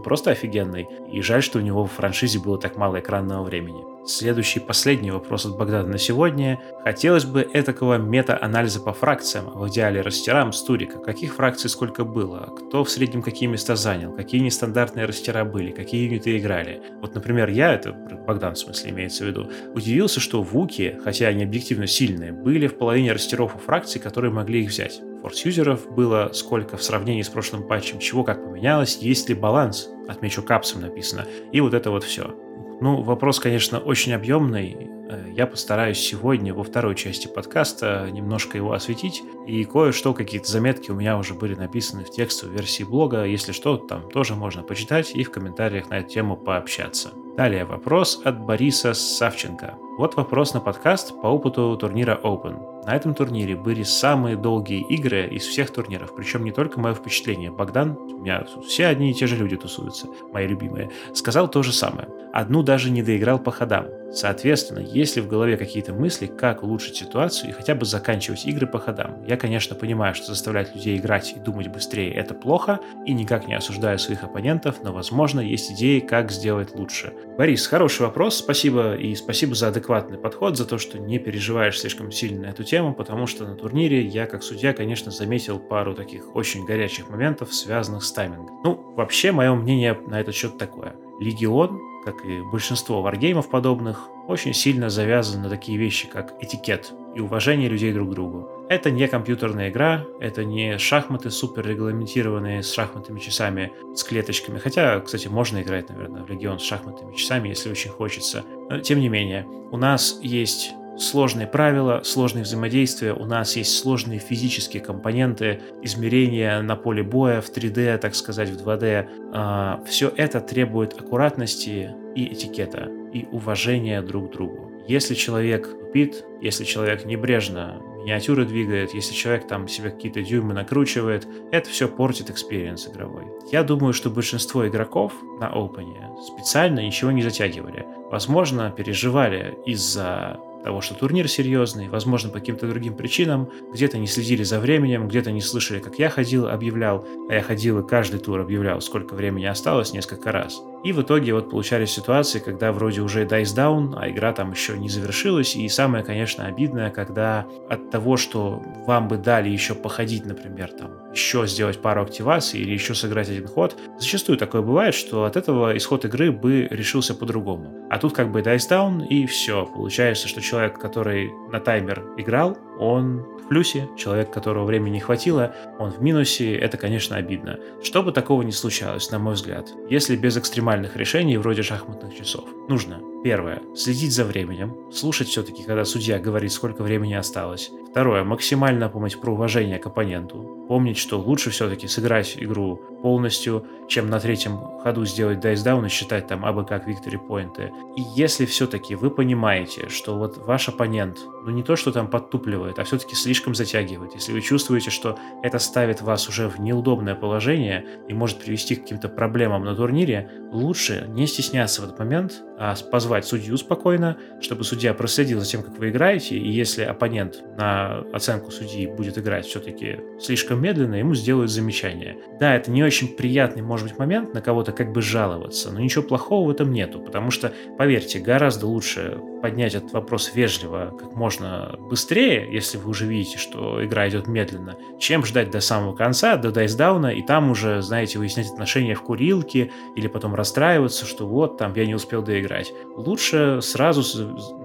просто 0.00 0.30
офигенный, 0.30 0.86
и 1.12 1.20
жаль, 1.22 1.39
Жаль, 1.40 1.46
что 1.46 1.58
у 1.58 1.62
него 1.62 1.86
в 1.86 1.92
франшизе 1.92 2.38
было 2.38 2.58
так 2.58 2.76
мало 2.76 3.00
экранного 3.00 3.42
времени. 3.42 3.82
Следующий, 4.06 4.60
последний 4.60 5.10
вопрос 5.10 5.46
от 5.46 5.56
Богдана 5.56 5.88
на 5.88 5.96
сегодня. 5.96 6.60
Хотелось 6.84 7.24
бы 7.24 7.48
этакого 7.54 7.96
мета-анализа 7.96 8.80
по 8.80 8.92
фракциям, 8.92 9.46
в 9.46 9.66
идеале 9.70 10.02
растерам 10.02 10.52
с 10.52 10.62
турика. 10.62 10.98
Каких 10.98 11.36
фракций 11.36 11.70
сколько 11.70 12.04
было? 12.04 12.54
Кто 12.58 12.84
в 12.84 12.90
среднем 12.90 13.22
какие 13.22 13.48
места 13.48 13.74
занял? 13.74 14.12
Какие 14.12 14.42
нестандартные 14.42 15.06
растера 15.06 15.46
были? 15.46 15.70
Какие 15.70 16.04
юниты 16.04 16.36
играли? 16.36 16.82
Вот, 17.00 17.14
например, 17.14 17.48
я, 17.48 17.72
это 17.72 17.92
Богдан 17.92 18.52
в 18.52 18.58
смысле 18.58 18.90
имеется 18.90 19.24
в 19.24 19.28
виду, 19.28 19.50
удивился, 19.74 20.20
что 20.20 20.42
вуки, 20.42 21.00
хотя 21.02 21.28
они 21.28 21.44
объективно 21.44 21.86
сильные, 21.86 22.32
были 22.32 22.66
в 22.66 22.76
половине 22.76 23.12
растеров 23.12 23.56
у 23.56 23.58
фракций, 23.58 23.98
которые 23.98 24.30
могли 24.30 24.62
их 24.62 24.68
взять. 24.68 25.00
Форс-юзеров 25.22 25.90
было 25.90 26.30
сколько 26.32 26.76
в 26.76 26.82
сравнении 26.82 27.22
с 27.22 27.28
прошлым 27.28 27.66
патчем, 27.66 27.98
чего 27.98 28.24
как 28.24 28.44
поменялось, 28.44 28.98
есть 28.98 29.28
ли 29.28 29.34
баланс, 29.34 29.88
отмечу 30.08 30.42
капсом 30.42 30.82
написано, 30.82 31.26
и 31.52 31.60
вот 31.60 31.74
это 31.74 31.90
вот 31.90 32.04
все. 32.04 32.34
Ну, 32.80 33.02
вопрос, 33.02 33.38
конечно, 33.40 33.78
очень 33.78 34.14
объемный. 34.14 34.88
Э, 35.10 35.26
я 35.36 35.46
постараюсь 35.46 35.98
сегодня 35.98 36.54
во 36.54 36.64
второй 36.64 36.94
части 36.94 37.26
подкаста 37.28 38.08
немножко 38.10 38.56
его 38.56 38.72
осветить. 38.72 39.22
И 39.46 39.64
кое-что, 39.64 40.14
какие-то 40.14 40.50
заметки 40.50 40.90
у 40.90 40.94
меня 40.94 41.18
уже 41.18 41.34
были 41.34 41.54
написаны 41.54 42.04
в 42.04 42.10
текстовой 42.10 42.56
версии 42.56 42.84
блога. 42.84 43.24
Если 43.24 43.52
что, 43.52 43.76
там 43.76 44.08
тоже 44.08 44.34
можно 44.34 44.62
почитать 44.62 45.14
и 45.14 45.24
в 45.24 45.30
комментариях 45.30 45.90
на 45.90 45.98
эту 45.98 46.08
тему 46.08 46.38
пообщаться. 46.38 47.10
Далее 47.36 47.66
вопрос 47.66 48.22
от 48.24 48.40
Бориса 48.40 48.94
Савченко. 48.94 49.74
Вот 49.98 50.16
вопрос 50.16 50.54
на 50.54 50.60
подкаст 50.60 51.20
по 51.20 51.26
опыту 51.26 51.76
турнира 51.76 52.18
Open. 52.22 52.69
На 52.86 52.96
этом 52.96 53.14
турнире 53.14 53.56
были 53.56 53.82
самые 53.82 54.36
долгие 54.36 54.80
игры 54.88 55.26
из 55.28 55.44
всех 55.44 55.70
турниров, 55.70 56.14
причем 56.14 56.44
не 56.44 56.50
только 56.50 56.80
мое 56.80 56.94
впечатление. 56.94 57.50
Богдан, 57.50 57.96
у 57.96 58.18
меня 58.20 58.46
все 58.66 58.86
одни 58.86 59.10
и 59.10 59.14
те 59.14 59.26
же 59.26 59.36
люди 59.36 59.56
тусуются, 59.56 60.06
мои 60.32 60.46
любимые, 60.46 60.90
сказал 61.14 61.48
то 61.48 61.62
же 61.62 61.72
самое. 61.72 62.08
Одну 62.32 62.62
даже 62.62 62.90
не 62.90 63.02
доиграл 63.02 63.38
по 63.38 63.50
ходам. 63.50 63.86
Соответственно, 64.12 64.80
есть 64.80 65.16
ли 65.16 65.22
в 65.22 65.28
голове 65.28 65.56
какие-то 65.56 65.92
мысли, 65.92 66.26
как 66.26 66.62
улучшить 66.62 66.96
ситуацию 66.96 67.50
и 67.50 67.52
хотя 67.52 67.74
бы 67.74 67.84
заканчивать 67.84 68.44
игры 68.46 68.66
по 68.66 68.78
ходам? 68.78 69.24
Я, 69.26 69.36
конечно, 69.36 69.76
понимаю, 69.76 70.14
что 70.14 70.26
заставлять 70.26 70.74
людей 70.74 70.96
играть 70.96 71.32
и 71.36 71.40
думать 71.40 71.68
быстрее– 71.68 72.12
это 72.14 72.34
плохо, 72.34 72.80
и 73.06 73.12
никак 73.12 73.46
не 73.46 73.54
осуждаю 73.54 73.98
своих 73.98 74.24
оппонентов, 74.24 74.82
но, 74.82 74.92
возможно, 74.92 75.40
есть 75.40 75.70
идеи, 75.72 76.00
как 76.00 76.32
сделать 76.32 76.74
лучше. 76.74 77.12
Борис, 77.38 77.66
хороший 77.66 78.02
вопрос, 78.02 78.36
спасибо, 78.36 78.94
и 78.94 79.14
спасибо 79.14 79.54
за 79.54 79.68
адекватный 79.68 80.18
подход, 80.18 80.56
за 80.56 80.66
то, 80.66 80.78
что 80.78 80.98
не 80.98 81.18
переживаешь 81.18 81.78
слишком 81.78 82.10
сильно 82.10 82.42
на 82.42 82.46
эту 82.46 82.64
тему, 82.64 82.94
потому 82.94 83.26
что 83.26 83.46
на 83.46 83.54
турнире 83.54 84.04
я, 84.04 84.26
как 84.26 84.42
судья, 84.42 84.72
конечно, 84.72 85.10
заметил 85.10 85.58
пару 85.58 85.94
таких 85.94 86.34
очень 86.34 86.64
горячих 86.64 87.08
моментов, 87.08 87.54
связанных 87.54 88.02
с 88.02 88.12
таймингом. 88.12 88.60
Ну, 88.64 88.94
вообще, 88.96 89.30
мое 89.32 89.54
мнение 89.54 89.98
на 90.06 90.20
этот 90.20 90.34
счет 90.34 90.58
такое. 90.58 90.94
Легион 91.20 91.78
как 92.04 92.24
и 92.24 92.40
большинство 92.42 93.02
варгеймов 93.02 93.48
подобных, 93.48 94.08
очень 94.26 94.54
сильно 94.54 94.90
завязан 94.90 95.42
на 95.42 95.48
такие 95.48 95.78
вещи, 95.78 96.08
как 96.08 96.34
этикет 96.42 96.92
и 97.14 97.20
уважение 97.20 97.68
людей 97.68 97.92
друг 97.92 98.10
к 98.10 98.12
другу. 98.12 98.48
Это 98.68 98.90
не 98.90 99.08
компьютерная 99.08 99.70
игра, 99.70 100.06
это 100.20 100.44
не 100.44 100.78
шахматы 100.78 101.30
супер 101.30 101.66
регламентированные 101.66 102.62
с 102.62 102.72
шахматными 102.72 103.18
часами, 103.18 103.72
с 103.94 104.04
клеточками. 104.04 104.58
Хотя, 104.58 105.00
кстати, 105.00 105.26
можно 105.26 105.60
играть, 105.60 105.88
наверное, 105.88 106.22
в 106.22 106.30
Легион 106.30 106.60
с 106.60 106.62
шахматными 106.62 107.14
часами, 107.16 107.48
если 107.48 107.70
очень 107.70 107.90
хочется. 107.90 108.44
Но, 108.68 108.78
тем 108.78 109.00
не 109.00 109.08
менее, 109.08 109.46
у 109.72 109.76
нас 109.76 110.20
есть 110.22 110.72
сложные 111.00 111.46
правила, 111.46 112.02
сложные 112.04 112.44
взаимодействия, 112.44 113.12
у 113.12 113.24
нас 113.24 113.56
есть 113.56 113.78
сложные 113.78 114.18
физические 114.18 114.82
компоненты, 114.82 115.60
измерения 115.82 116.60
на 116.62 116.76
поле 116.76 117.02
боя 117.02 117.40
в 117.40 117.50
3D, 117.50 117.98
так 117.98 118.14
сказать, 118.14 118.50
в 118.50 118.66
2D. 118.66 119.08
А, 119.32 119.82
Все 119.86 120.12
это 120.16 120.40
требует 120.40 120.98
аккуратности 121.00 121.90
и 122.14 122.32
этикета, 122.32 122.90
и 123.12 123.26
уважения 123.32 124.02
друг 124.02 124.30
к 124.30 124.32
другу. 124.32 124.70
Если 124.86 125.14
человек 125.14 125.68
тупит, 125.90 126.24
если 126.40 126.64
человек 126.64 127.04
небрежно 127.04 127.80
миниатюры 128.00 128.44
двигает, 128.44 128.94
если 128.94 129.12
человек 129.14 129.46
там 129.46 129.68
себе 129.68 129.90
какие-то 129.90 130.22
дюймы 130.22 130.54
накручивает, 130.54 131.26
это 131.52 131.68
все 131.68 131.88
портит 131.88 132.30
experience 132.30 132.88
игровой. 132.88 133.24
Я 133.52 133.62
думаю, 133.62 133.92
что 133.92 134.10
большинство 134.10 134.66
игроков 134.66 135.12
на 135.38 135.50
Open 135.50 136.16
специально 136.22 136.80
ничего 136.80 137.10
не 137.10 137.22
затягивали. 137.22 137.86
Возможно, 138.10 138.70
переживали 138.70 139.58
из-за 139.66 140.40
того, 140.62 140.80
что 140.80 140.94
турнир 140.94 141.28
серьезный, 141.28 141.88
возможно, 141.88 142.30
по 142.30 142.38
каким-то 142.38 142.68
другим 142.68 142.94
причинам, 142.94 143.50
где-то 143.72 143.98
не 143.98 144.06
следили 144.06 144.42
за 144.42 144.60
временем, 144.60 145.08
где-то 145.08 145.32
не 145.32 145.40
слышали, 145.40 145.80
как 145.80 145.98
я 145.98 146.10
ходил, 146.10 146.48
объявлял, 146.48 147.06
а 147.28 147.34
я 147.34 147.42
ходил 147.42 147.80
и 147.80 147.86
каждый 147.86 148.20
тур 148.20 148.40
объявлял, 148.40 148.80
сколько 148.80 149.14
времени 149.14 149.46
осталось, 149.46 149.92
несколько 149.92 150.32
раз. 150.32 150.62
И 150.82 150.92
в 150.92 151.02
итоге 151.02 151.34
вот 151.34 151.50
получались 151.50 151.90
ситуации, 151.90 152.38
когда 152.38 152.72
вроде 152.72 153.02
уже 153.02 153.24
dice 153.24 153.54
down, 153.54 153.94
а 153.96 154.08
игра 154.08 154.32
там 154.32 154.52
еще 154.52 154.78
не 154.78 154.88
завершилась. 154.88 155.54
И 155.54 155.68
самое, 155.68 156.02
конечно, 156.02 156.46
обидное, 156.46 156.90
когда 156.90 157.46
от 157.68 157.90
того, 157.90 158.16
что 158.16 158.62
вам 158.86 159.08
бы 159.08 159.18
дали 159.18 159.50
еще 159.50 159.74
походить, 159.74 160.24
например, 160.24 160.70
там, 160.72 160.90
еще 161.12 161.46
сделать 161.46 161.80
пару 161.80 162.02
активаций 162.02 162.60
или 162.60 162.72
еще 162.72 162.94
сыграть 162.94 163.28
один 163.28 163.46
ход, 163.46 163.76
зачастую 163.98 164.38
такое 164.38 164.62
бывает, 164.62 164.94
что 164.94 165.24
от 165.24 165.36
этого 165.36 165.76
исход 165.76 166.04
игры 166.04 166.32
бы 166.32 166.68
решился 166.70 167.14
по-другому. 167.14 167.86
А 167.90 167.98
тут 167.98 168.14
как 168.14 168.30
бы 168.30 168.40
dice 168.40 168.68
down 168.70 169.06
и 169.06 169.26
все. 169.26 169.66
Получается, 169.66 170.28
что 170.28 170.40
человек, 170.40 170.78
который 170.78 171.30
на 171.50 171.60
таймер 171.60 172.04
играл, 172.16 172.56
он 172.78 173.26
в 173.38 173.48
плюсе, 173.48 173.88
человек, 173.96 174.32
которого 174.32 174.64
времени 174.64 174.94
не 174.94 175.00
хватило, 175.00 175.54
он 175.78 175.90
в 175.90 176.00
минусе, 176.00 176.54
это, 176.54 176.76
конечно, 176.76 177.16
обидно. 177.16 177.58
Чтобы 177.82 178.12
такого 178.12 178.42
не 178.42 178.52
случалось, 178.52 179.10
на 179.10 179.18
мой 179.18 179.34
взгляд, 179.34 179.68
если 179.88 180.16
без 180.16 180.36
экстремальных 180.36 180.96
решений 180.96 181.36
вроде 181.36 181.62
шахматных 181.62 182.16
часов. 182.16 182.44
Нужно 182.68 183.00
Первое. 183.22 183.62
Следить 183.74 184.12
за 184.12 184.24
временем. 184.24 184.90
Слушать 184.90 185.28
все-таки, 185.28 185.62
когда 185.62 185.84
судья 185.84 186.18
говорит, 186.18 186.52
сколько 186.52 186.82
времени 186.82 187.12
осталось. 187.12 187.70
Второе. 187.90 188.24
Максимально 188.24 188.88
помнить 188.88 189.20
про 189.20 189.32
уважение 189.32 189.78
к 189.78 189.86
оппоненту. 189.86 190.64
Помнить, 190.68 190.96
что 190.96 191.18
лучше 191.18 191.50
все-таки 191.50 191.86
сыграть 191.86 192.36
игру 192.38 192.80
полностью, 193.02 193.66
чем 193.88 194.08
на 194.08 194.20
третьем 194.20 194.58
ходу 194.82 195.04
сделать 195.04 195.40
дайсдаун 195.40 195.86
и 195.86 195.88
считать 195.88 196.28
там 196.28 196.44
абы 196.44 196.64
как 196.64 196.86
victory 196.86 197.18
поинты. 197.18 197.72
И 197.96 198.02
если 198.14 198.46
все-таки 198.46 198.94
вы 198.94 199.10
понимаете, 199.10 199.88
что 199.88 200.16
вот 200.16 200.38
ваш 200.38 200.68
оппонент, 200.68 201.18
ну 201.44 201.50
не 201.50 201.62
то, 201.62 201.76
что 201.76 201.90
там 201.90 202.08
подтупливает, 202.08 202.78
а 202.78 202.84
все-таки 202.84 203.16
слишком 203.16 203.54
затягивает, 203.54 204.14
если 204.14 204.32
вы 204.32 204.40
чувствуете, 204.40 204.90
что 204.90 205.18
это 205.42 205.58
ставит 205.58 206.02
вас 206.02 206.28
уже 206.28 206.48
в 206.48 206.60
неудобное 206.60 207.14
положение 207.14 207.84
и 208.08 208.14
может 208.14 208.38
привести 208.38 208.76
к 208.76 208.82
каким-то 208.82 209.08
проблемам 209.08 209.64
на 209.64 209.74
турнире, 209.74 210.30
лучше 210.52 211.06
не 211.08 211.26
стесняться 211.26 211.82
в 211.82 211.84
этот 211.86 211.98
момент, 211.98 212.42
а 212.58 212.76
позвать 213.10 213.26
судью 213.26 213.56
спокойно, 213.56 214.16
чтобы 214.40 214.62
судья 214.62 214.94
проследил 214.94 215.40
за 215.40 215.46
тем, 215.46 215.64
как 215.64 215.76
вы 215.78 215.88
играете, 215.88 216.36
и 216.36 216.48
если 216.48 216.84
оппонент 216.84 217.42
на 217.58 218.02
оценку 218.12 218.52
судьи 218.52 218.86
будет 218.86 219.18
играть 219.18 219.46
все-таки 219.46 219.98
слишком 220.20 220.62
медленно, 220.62 220.94
ему 220.94 221.16
сделают 221.16 221.50
замечание. 221.50 222.16
Да, 222.38 222.54
это 222.54 222.70
не 222.70 222.84
очень 222.84 223.08
приятный, 223.08 223.62
может 223.62 223.88
быть, 223.88 223.98
момент 223.98 224.32
на 224.32 224.40
кого-то 224.40 224.70
как 224.70 224.92
бы 224.92 225.02
жаловаться, 225.02 225.72
но 225.72 225.80
ничего 225.80 226.04
плохого 226.04 226.46
в 226.46 226.50
этом 226.50 226.72
нету, 226.72 227.00
потому 227.00 227.32
что, 227.32 227.52
поверьте, 227.76 228.20
гораздо 228.20 228.68
лучше 228.68 229.20
поднять 229.40 229.74
этот 229.74 229.92
вопрос 229.92 230.32
вежливо, 230.34 230.94
как 230.98 231.14
можно 231.14 231.74
быстрее, 231.78 232.48
если 232.52 232.78
вы 232.78 232.90
уже 232.90 233.06
видите, 233.06 233.38
что 233.38 233.84
игра 233.84 234.08
идет 234.08 234.28
медленно, 234.28 234.76
чем 234.98 235.24
ждать 235.24 235.50
до 235.50 235.60
самого 235.60 235.94
конца, 235.94 236.36
до 236.36 236.52
дайсдауна, 236.52 237.08
и 237.08 237.22
там 237.22 237.50
уже, 237.50 237.82
знаете, 237.82 238.18
выяснять 238.18 238.50
отношения 238.50 238.94
в 238.94 239.02
курилке, 239.02 239.72
или 239.96 240.06
потом 240.06 240.34
расстраиваться, 240.34 241.06
что 241.06 241.26
вот, 241.26 241.58
там, 241.58 241.74
я 241.74 241.86
не 241.86 241.94
успел 241.94 242.22
доиграть. 242.22 242.72
Лучше 243.06 243.60
сразу 243.62 244.02